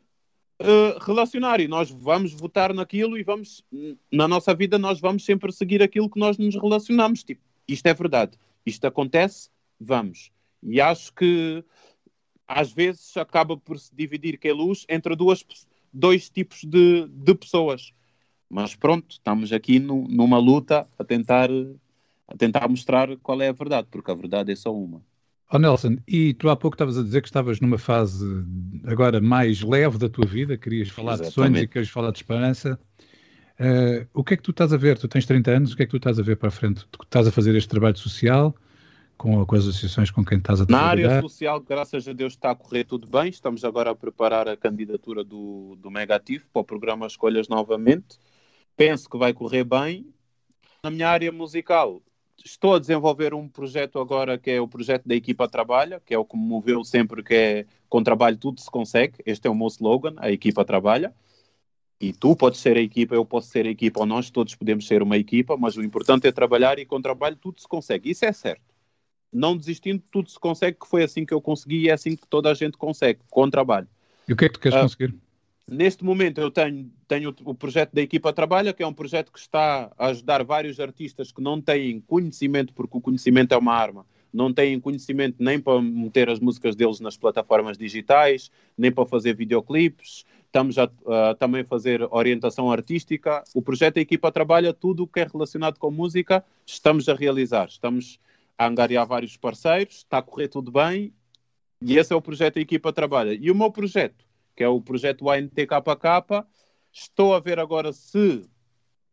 uh, 0.60 0.98
relacionar 1.04 1.60
e 1.60 1.68
nós 1.68 1.90
vamos 1.90 2.32
votar 2.32 2.72
naquilo 2.72 3.18
e 3.18 3.22
vamos, 3.22 3.64
na 4.10 4.28
nossa 4.28 4.54
vida, 4.54 4.78
nós 4.78 5.00
vamos 5.00 5.24
sempre 5.24 5.52
seguir 5.52 5.82
aquilo 5.82 6.10
que 6.10 6.18
nós 6.18 6.38
nos 6.38 6.54
relacionamos. 6.54 7.22
Tipo, 7.22 7.42
isto 7.66 7.86
é 7.86 7.94
verdade, 7.94 8.38
isto 8.64 8.84
acontece, 8.86 9.50
vamos. 9.80 10.30
E 10.62 10.80
acho 10.80 11.12
que 11.12 11.64
às 12.46 12.72
vezes 12.72 13.16
acaba 13.16 13.56
por 13.56 13.78
se 13.78 13.94
dividir 13.94 14.38
que 14.38 14.48
é 14.48 14.52
luz 14.52 14.84
entre 14.88 15.16
duas, 15.16 15.44
dois 15.92 16.28
tipos 16.28 16.64
de, 16.64 17.06
de 17.08 17.34
pessoas. 17.34 17.92
Mas 18.48 18.74
pronto, 18.74 19.12
estamos 19.12 19.52
aqui 19.52 19.78
no, 19.78 20.06
numa 20.08 20.38
luta 20.38 20.86
a 20.98 21.04
tentar, 21.04 21.50
a 22.28 22.36
tentar 22.36 22.68
mostrar 22.68 23.16
qual 23.18 23.40
é 23.40 23.48
a 23.48 23.52
verdade, 23.52 23.88
porque 23.90 24.10
a 24.10 24.14
verdade 24.14 24.52
é 24.52 24.56
só 24.56 24.74
uma. 24.74 25.02
Oh 25.52 25.58
Nelson, 25.58 25.98
e 26.08 26.34
tu 26.34 26.48
há 26.48 26.56
pouco 26.56 26.74
estavas 26.74 26.98
a 26.98 27.02
dizer 27.02 27.20
que 27.20 27.28
estavas 27.28 27.60
numa 27.60 27.78
fase 27.78 28.24
agora 28.84 29.20
mais 29.20 29.62
leve 29.62 29.98
da 29.98 30.08
tua 30.08 30.26
vida, 30.26 30.56
querias 30.56 30.88
falar 30.88 31.14
Exatamente. 31.14 31.28
de 31.28 31.34
sonhos 31.34 31.62
e 31.62 31.68
querias 31.68 31.88
falar 31.88 32.10
de 32.10 32.18
esperança. 32.18 32.78
Uh, 33.60 34.08
o 34.12 34.24
que 34.24 34.34
é 34.34 34.36
que 34.36 34.42
tu 34.42 34.50
estás 34.50 34.72
a 34.72 34.76
ver? 34.76 34.98
Tu 34.98 35.06
tens 35.06 35.26
30 35.26 35.50
anos, 35.50 35.72
o 35.72 35.76
que 35.76 35.82
é 35.82 35.86
que 35.86 35.90
tu 35.90 35.98
estás 35.98 36.18
a 36.18 36.22
ver 36.22 36.36
para 36.36 36.48
a 36.48 36.52
frente? 36.52 36.84
Tu 36.90 36.98
estás 37.02 37.28
a 37.28 37.30
fazer 37.30 37.54
este 37.54 37.68
trabalho 37.68 37.96
social 37.96 38.54
com, 39.16 39.44
com 39.46 39.54
as 39.54 39.62
associações 39.62 40.10
com 40.10 40.24
quem 40.24 40.38
estás 40.38 40.60
a 40.60 40.66
trabalhar? 40.66 41.08
Na 41.08 41.14
área 41.14 41.22
social, 41.22 41.60
graças 41.60 42.08
a 42.08 42.12
Deus, 42.12 42.32
está 42.32 42.50
a 42.50 42.54
correr 42.54 42.84
tudo 42.84 43.06
bem. 43.06 43.28
Estamos 43.28 43.64
agora 43.64 43.90
a 43.90 43.94
preparar 43.94 44.48
a 44.48 44.56
candidatura 44.56 45.22
do, 45.22 45.76
do 45.78 45.90
Megativo 45.90 46.46
para 46.52 46.62
o 46.62 46.64
programa 46.64 47.06
Escolhas 47.06 47.48
novamente. 47.48 48.18
Penso 48.76 49.08
que 49.08 49.16
vai 49.16 49.32
correr 49.32 49.64
bem. 49.64 50.06
Na 50.82 50.90
minha 50.90 51.08
área 51.08 51.30
musical, 51.30 52.02
estou 52.42 52.74
a 52.74 52.78
desenvolver 52.78 53.34
um 53.34 53.48
projeto 53.48 53.98
agora 53.98 54.38
que 54.38 54.50
é 54.50 54.60
o 54.60 54.68
projeto 54.68 55.06
da 55.06 55.14
equipa 55.14 55.48
trabalha, 55.48 56.00
que 56.00 56.14
é 56.14 56.18
o 56.18 56.24
que 56.24 56.36
me 56.36 56.44
moveu 56.44 56.84
sempre, 56.84 57.22
que 57.22 57.34
é 57.34 57.66
com 57.88 58.02
trabalho 58.02 58.36
tudo 58.36 58.60
se 58.60 58.70
consegue. 58.70 59.16
Este 59.24 59.46
é 59.46 59.50
o 59.50 59.54
meu 59.54 59.68
slogan, 59.68 60.14
a 60.16 60.30
equipa 60.30 60.64
trabalha. 60.64 61.14
E 62.00 62.12
tu 62.12 62.34
podes 62.36 62.60
ser 62.60 62.76
a 62.76 62.80
equipa, 62.80 63.14
eu 63.14 63.24
posso 63.24 63.48
ser 63.48 63.66
a 63.66 63.70
equipa, 63.70 64.00
ou 64.00 64.06
nós 64.06 64.28
todos 64.28 64.54
podemos 64.54 64.86
ser 64.86 65.02
uma 65.02 65.16
equipa, 65.16 65.56
mas 65.56 65.76
o 65.76 65.82
importante 65.82 66.26
é 66.26 66.32
trabalhar 66.32 66.78
e 66.78 66.84
com 66.84 67.00
trabalho 67.00 67.36
tudo 67.36 67.60
se 67.60 67.68
consegue. 67.68 68.10
Isso 68.10 68.24
é 68.24 68.32
certo. 68.32 68.74
Não 69.32 69.56
desistindo, 69.56 70.02
tudo 70.10 70.28
se 70.30 70.38
consegue, 70.38 70.78
que 70.78 70.86
foi 70.86 71.02
assim 71.02 71.24
que 71.24 71.32
eu 71.32 71.40
consegui 71.40 71.82
e 71.82 71.88
é 71.88 71.92
assim 71.92 72.16
que 72.16 72.26
toda 72.26 72.50
a 72.50 72.54
gente 72.54 72.76
consegue, 72.76 73.20
com 73.30 73.48
trabalho. 73.48 73.88
E 74.28 74.32
o 74.32 74.36
que 74.36 74.44
é 74.44 74.48
que 74.48 74.54
tu 74.54 74.60
queres 74.60 74.78
uh, 74.78 74.82
conseguir? 74.82 75.14
Neste 75.66 76.04
momento 76.04 76.40
eu 76.40 76.50
tenho, 76.50 76.92
tenho 77.08 77.34
o 77.42 77.54
projeto 77.54 77.94
da 77.94 78.02
Equipa 78.02 78.32
Trabalha, 78.34 78.72
que 78.74 78.82
é 78.82 78.86
um 78.86 78.92
projeto 78.92 79.32
que 79.32 79.38
está 79.38 79.90
a 79.96 80.06
ajudar 80.08 80.44
vários 80.44 80.78
artistas 80.78 81.32
que 81.32 81.40
não 81.40 81.58
têm 81.60 82.00
conhecimento, 82.00 82.74
porque 82.74 82.98
o 82.98 83.00
conhecimento 83.00 83.52
é 83.54 83.56
uma 83.56 83.72
arma, 83.72 84.04
não 84.30 84.52
têm 84.52 84.78
conhecimento 84.78 85.36
nem 85.38 85.58
para 85.58 85.80
meter 85.80 86.28
as 86.28 86.38
músicas 86.38 86.76
deles 86.76 87.00
nas 87.00 87.16
plataformas 87.16 87.78
digitais, 87.78 88.50
nem 88.76 88.92
para 88.92 89.06
fazer 89.06 89.34
videoclipes. 89.34 90.26
Estamos 90.44 90.76
a, 90.78 90.84
a 90.84 91.34
também 91.34 91.64
fazer 91.64 92.06
orientação 92.10 92.70
artística. 92.70 93.42
O 93.54 93.62
projeto 93.62 93.94
da 93.94 94.02
Equipa 94.02 94.30
Trabalha, 94.30 94.72
tudo 94.74 95.04
o 95.04 95.06
que 95.06 95.20
é 95.20 95.26
relacionado 95.26 95.78
com 95.78 95.90
música, 95.90 96.44
estamos 96.66 97.08
a 97.08 97.14
realizar. 97.14 97.68
Estamos 97.68 98.20
a 98.58 98.66
angariar 98.66 99.06
vários 99.06 99.36
parceiros, 99.36 99.96
está 99.96 100.18
a 100.18 100.22
correr 100.22 100.48
tudo 100.48 100.70
bem, 100.70 101.12
e 101.80 101.96
esse 101.96 102.12
é 102.12 102.16
o 102.16 102.22
projeto 102.22 102.56
da 102.56 102.60
Equipa 102.60 102.92
Trabalha. 102.92 103.32
E 103.32 103.50
o 103.50 103.54
meu 103.54 103.70
projeto 103.70 104.23
que 104.54 104.62
é 104.62 104.68
o 104.68 104.80
projeto 104.80 105.28
ANTKK. 105.30 106.46
Estou 106.92 107.34
a 107.34 107.40
ver 107.40 107.58
agora 107.58 107.92
se 107.92 108.48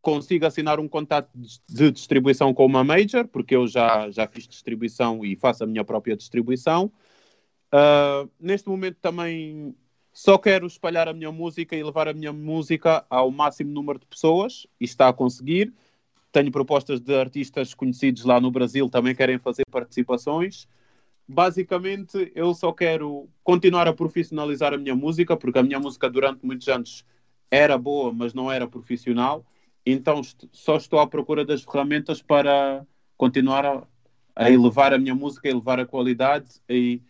consigo 0.00 0.44
assinar 0.44 0.80
um 0.80 0.88
contrato 0.88 1.30
de 1.68 1.90
distribuição 1.90 2.52
com 2.52 2.66
uma 2.66 2.82
major, 2.82 3.26
porque 3.28 3.54
eu 3.54 3.66
já, 3.68 4.10
já 4.10 4.26
fiz 4.26 4.46
distribuição 4.48 5.24
e 5.24 5.36
faço 5.36 5.62
a 5.62 5.66
minha 5.66 5.84
própria 5.84 6.16
distribuição. 6.16 6.92
Uh, 7.72 8.28
neste 8.38 8.68
momento 8.68 8.98
também 9.00 9.74
só 10.12 10.36
quero 10.36 10.66
espalhar 10.66 11.08
a 11.08 11.14
minha 11.14 11.32
música 11.32 11.74
e 11.74 11.82
levar 11.82 12.06
a 12.06 12.12
minha 12.12 12.32
música 12.32 13.06
ao 13.08 13.30
máximo 13.30 13.70
número 13.70 13.98
de 13.98 14.06
pessoas, 14.06 14.66
e 14.78 14.84
está 14.84 15.08
a 15.08 15.12
conseguir. 15.12 15.72
Tenho 16.30 16.50
propostas 16.50 17.00
de 17.00 17.14
artistas 17.14 17.72
conhecidos 17.72 18.24
lá 18.24 18.40
no 18.40 18.50
Brasil, 18.50 18.90
também 18.90 19.14
querem 19.14 19.38
fazer 19.38 19.64
participações. 19.70 20.68
Basicamente 21.32 22.30
eu 22.34 22.54
só 22.54 22.72
quero 22.72 23.28
continuar 23.42 23.88
a 23.88 23.92
profissionalizar 23.92 24.74
a 24.74 24.78
minha 24.78 24.94
música, 24.94 25.36
porque 25.36 25.58
a 25.58 25.62
minha 25.62 25.80
música 25.80 26.08
durante 26.08 26.44
muitos 26.44 26.68
anos 26.68 27.04
era 27.50 27.76
boa, 27.78 28.12
mas 28.12 28.34
não 28.34 28.52
era 28.52 28.68
profissional. 28.68 29.44
Então 29.84 30.20
só 30.52 30.76
estou 30.76 31.00
à 31.00 31.06
procura 31.06 31.44
das 31.44 31.62
ferramentas 31.62 32.22
para 32.22 32.86
continuar 33.16 33.64
a, 33.64 33.82
a 34.36 34.50
elevar 34.50 34.92
a 34.92 34.98
minha 34.98 35.14
música, 35.14 35.48
a 35.48 35.50
elevar 35.50 35.80
a 35.80 35.86
qualidade 35.86 36.60
e, 36.68 37.00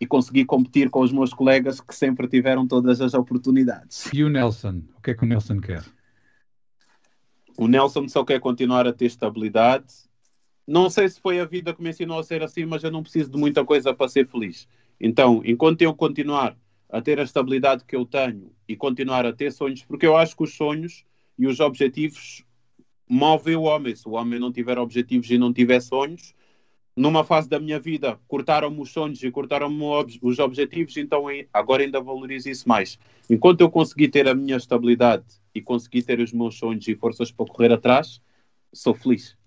e 0.00 0.06
conseguir 0.06 0.46
competir 0.46 0.88
com 0.90 1.00
os 1.00 1.12
meus 1.12 1.32
colegas 1.32 1.80
que 1.80 1.94
sempre 1.94 2.26
tiveram 2.26 2.66
todas 2.66 3.00
as 3.00 3.14
oportunidades. 3.14 4.10
E 4.12 4.24
o 4.24 4.28
Nelson? 4.28 4.82
O 4.96 5.02
que 5.02 5.10
é 5.10 5.14
que 5.14 5.24
o 5.24 5.28
Nelson 5.28 5.60
quer? 5.60 5.84
O 7.56 7.68
Nelson 7.68 8.08
só 8.08 8.24
quer 8.24 8.40
continuar 8.40 8.86
a 8.86 8.92
ter 8.92 9.06
estabilidade 9.06 10.07
não 10.68 10.90
sei 10.90 11.08
se 11.08 11.18
foi 11.18 11.40
a 11.40 11.46
vida 11.46 11.72
que 11.72 11.82
me 11.82 11.88
ensinou 11.88 12.18
a 12.18 12.22
ser 12.22 12.42
assim, 12.42 12.66
mas 12.66 12.84
eu 12.84 12.90
não 12.90 13.02
preciso 13.02 13.30
de 13.30 13.38
muita 13.38 13.64
coisa 13.64 13.94
para 13.94 14.06
ser 14.06 14.28
feliz. 14.28 14.68
Então, 15.00 15.40
enquanto 15.42 15.80
eu 15.80 15.94
continuar 15.94 16.54
a 16.90 17.00
ter 17.00 17.18
a 17.18 17.22
estabilidade 17.22 17.86
que 17.86 17.96
eu 17.96 18.04
tenho 18.04 18.52
e 18.68 18.76
continuar 18.76 19.24
a 19.24 19.32
ter 19.32 19.50
sonhos, 19.50 19.82
porque 19.82 20.06
eu 20.06 20.14
acho 20.14 20.36
que 20.36 20.42
os 20.42 20.54
sonhos 20.54 21.06
e 21.38 21.46
os 21.46 21.58
objetivos 21.58 22.44
movem 23.08 23.56
o 23.56 23.62
homem. 23.62 23.96
Se 23.96 24.06
o 24.06 24.12
homem 24.12 24.38
não 24.38 24.52
tiver 24.52 24.78
objetivos 24.78 25.30
e 25.30 25.38
não 25.38 25.54
tiver 25.54 25.80
sonhos, 25.80 26.34
numa 26.94 27.24
fase 27.24 27.48
da 27.48 27.58
minha 27.58 27.80
vida 27.80 28.18
cortaram-me 28.28 28.82
os 28.82 28.90
sonhos 28.90 29.22
e 29.22 29.30
cortaram-me 29.30 29.82
os 30.20 30.38
objetivos, 30.38 30.98
então 30.98 31.24
agora 31.50 31.82
ainda 31.82 31.98
valorizo 31.98 32.50
isso 32.50 32.68
mais. 32.68 32.98
Enquanto 33.30 33.62
eu 33.62 33.70
conseguir 33.70 34.08
ter 34.08 34.28
a 34.28 34.34
minha 34.34 34.58
estabilidade 34.58 35.24
e 35.54 35.62
conseguir 35.62 36.02
ter 36.02 36.20
os 36.20 36.30
meus 36.30 36.58
sonhos 36.58 36.86
e 36.88 36.94
forças 36.94 37.32
para 37.32 37.46
correr 37.46 37.72
atrás, 37.72 38.20
sou 38.74 38.92
feliz. 38.92 39.37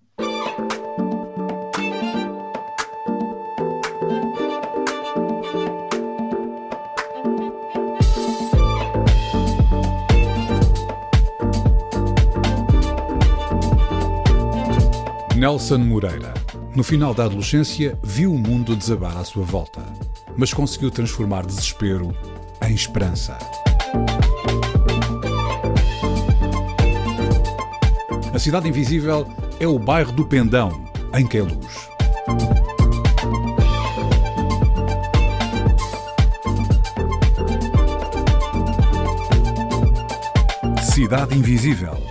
Nelson 15.42 15.80
Moreira. 15.80 16.36
No 16.76 16.84
final 16.84 17.16
da 17.16 17.26
adolescência, 17.26 17.98
viu 18.04 18.32
o 18.32 18.38
mundo 18.38 18.76
desabar 18.76 19.18
à 19.18 19.24
sua 19.24 19.44
volta, 19.44 19.82
mas 20.38 20.54
conseguiu 20.54 20.92
transformar 20.92 21.48
desespero 21.48 22.16
em 22.64 22.76
esperança. 22.76 23.40
A 28.32 28.38
Cidade 28.38 28.70
Invisível 28.70 29.28
é 29.60 29.68
o 29.68 29.80
bairro 29.80 30.12
do 30.12 30.28
Pendão, 30.28 30.86
em 31.12 31.26
Queluz. 31.26 31.90
Cidade 40.84 41.36
Invisível 41.36 42.11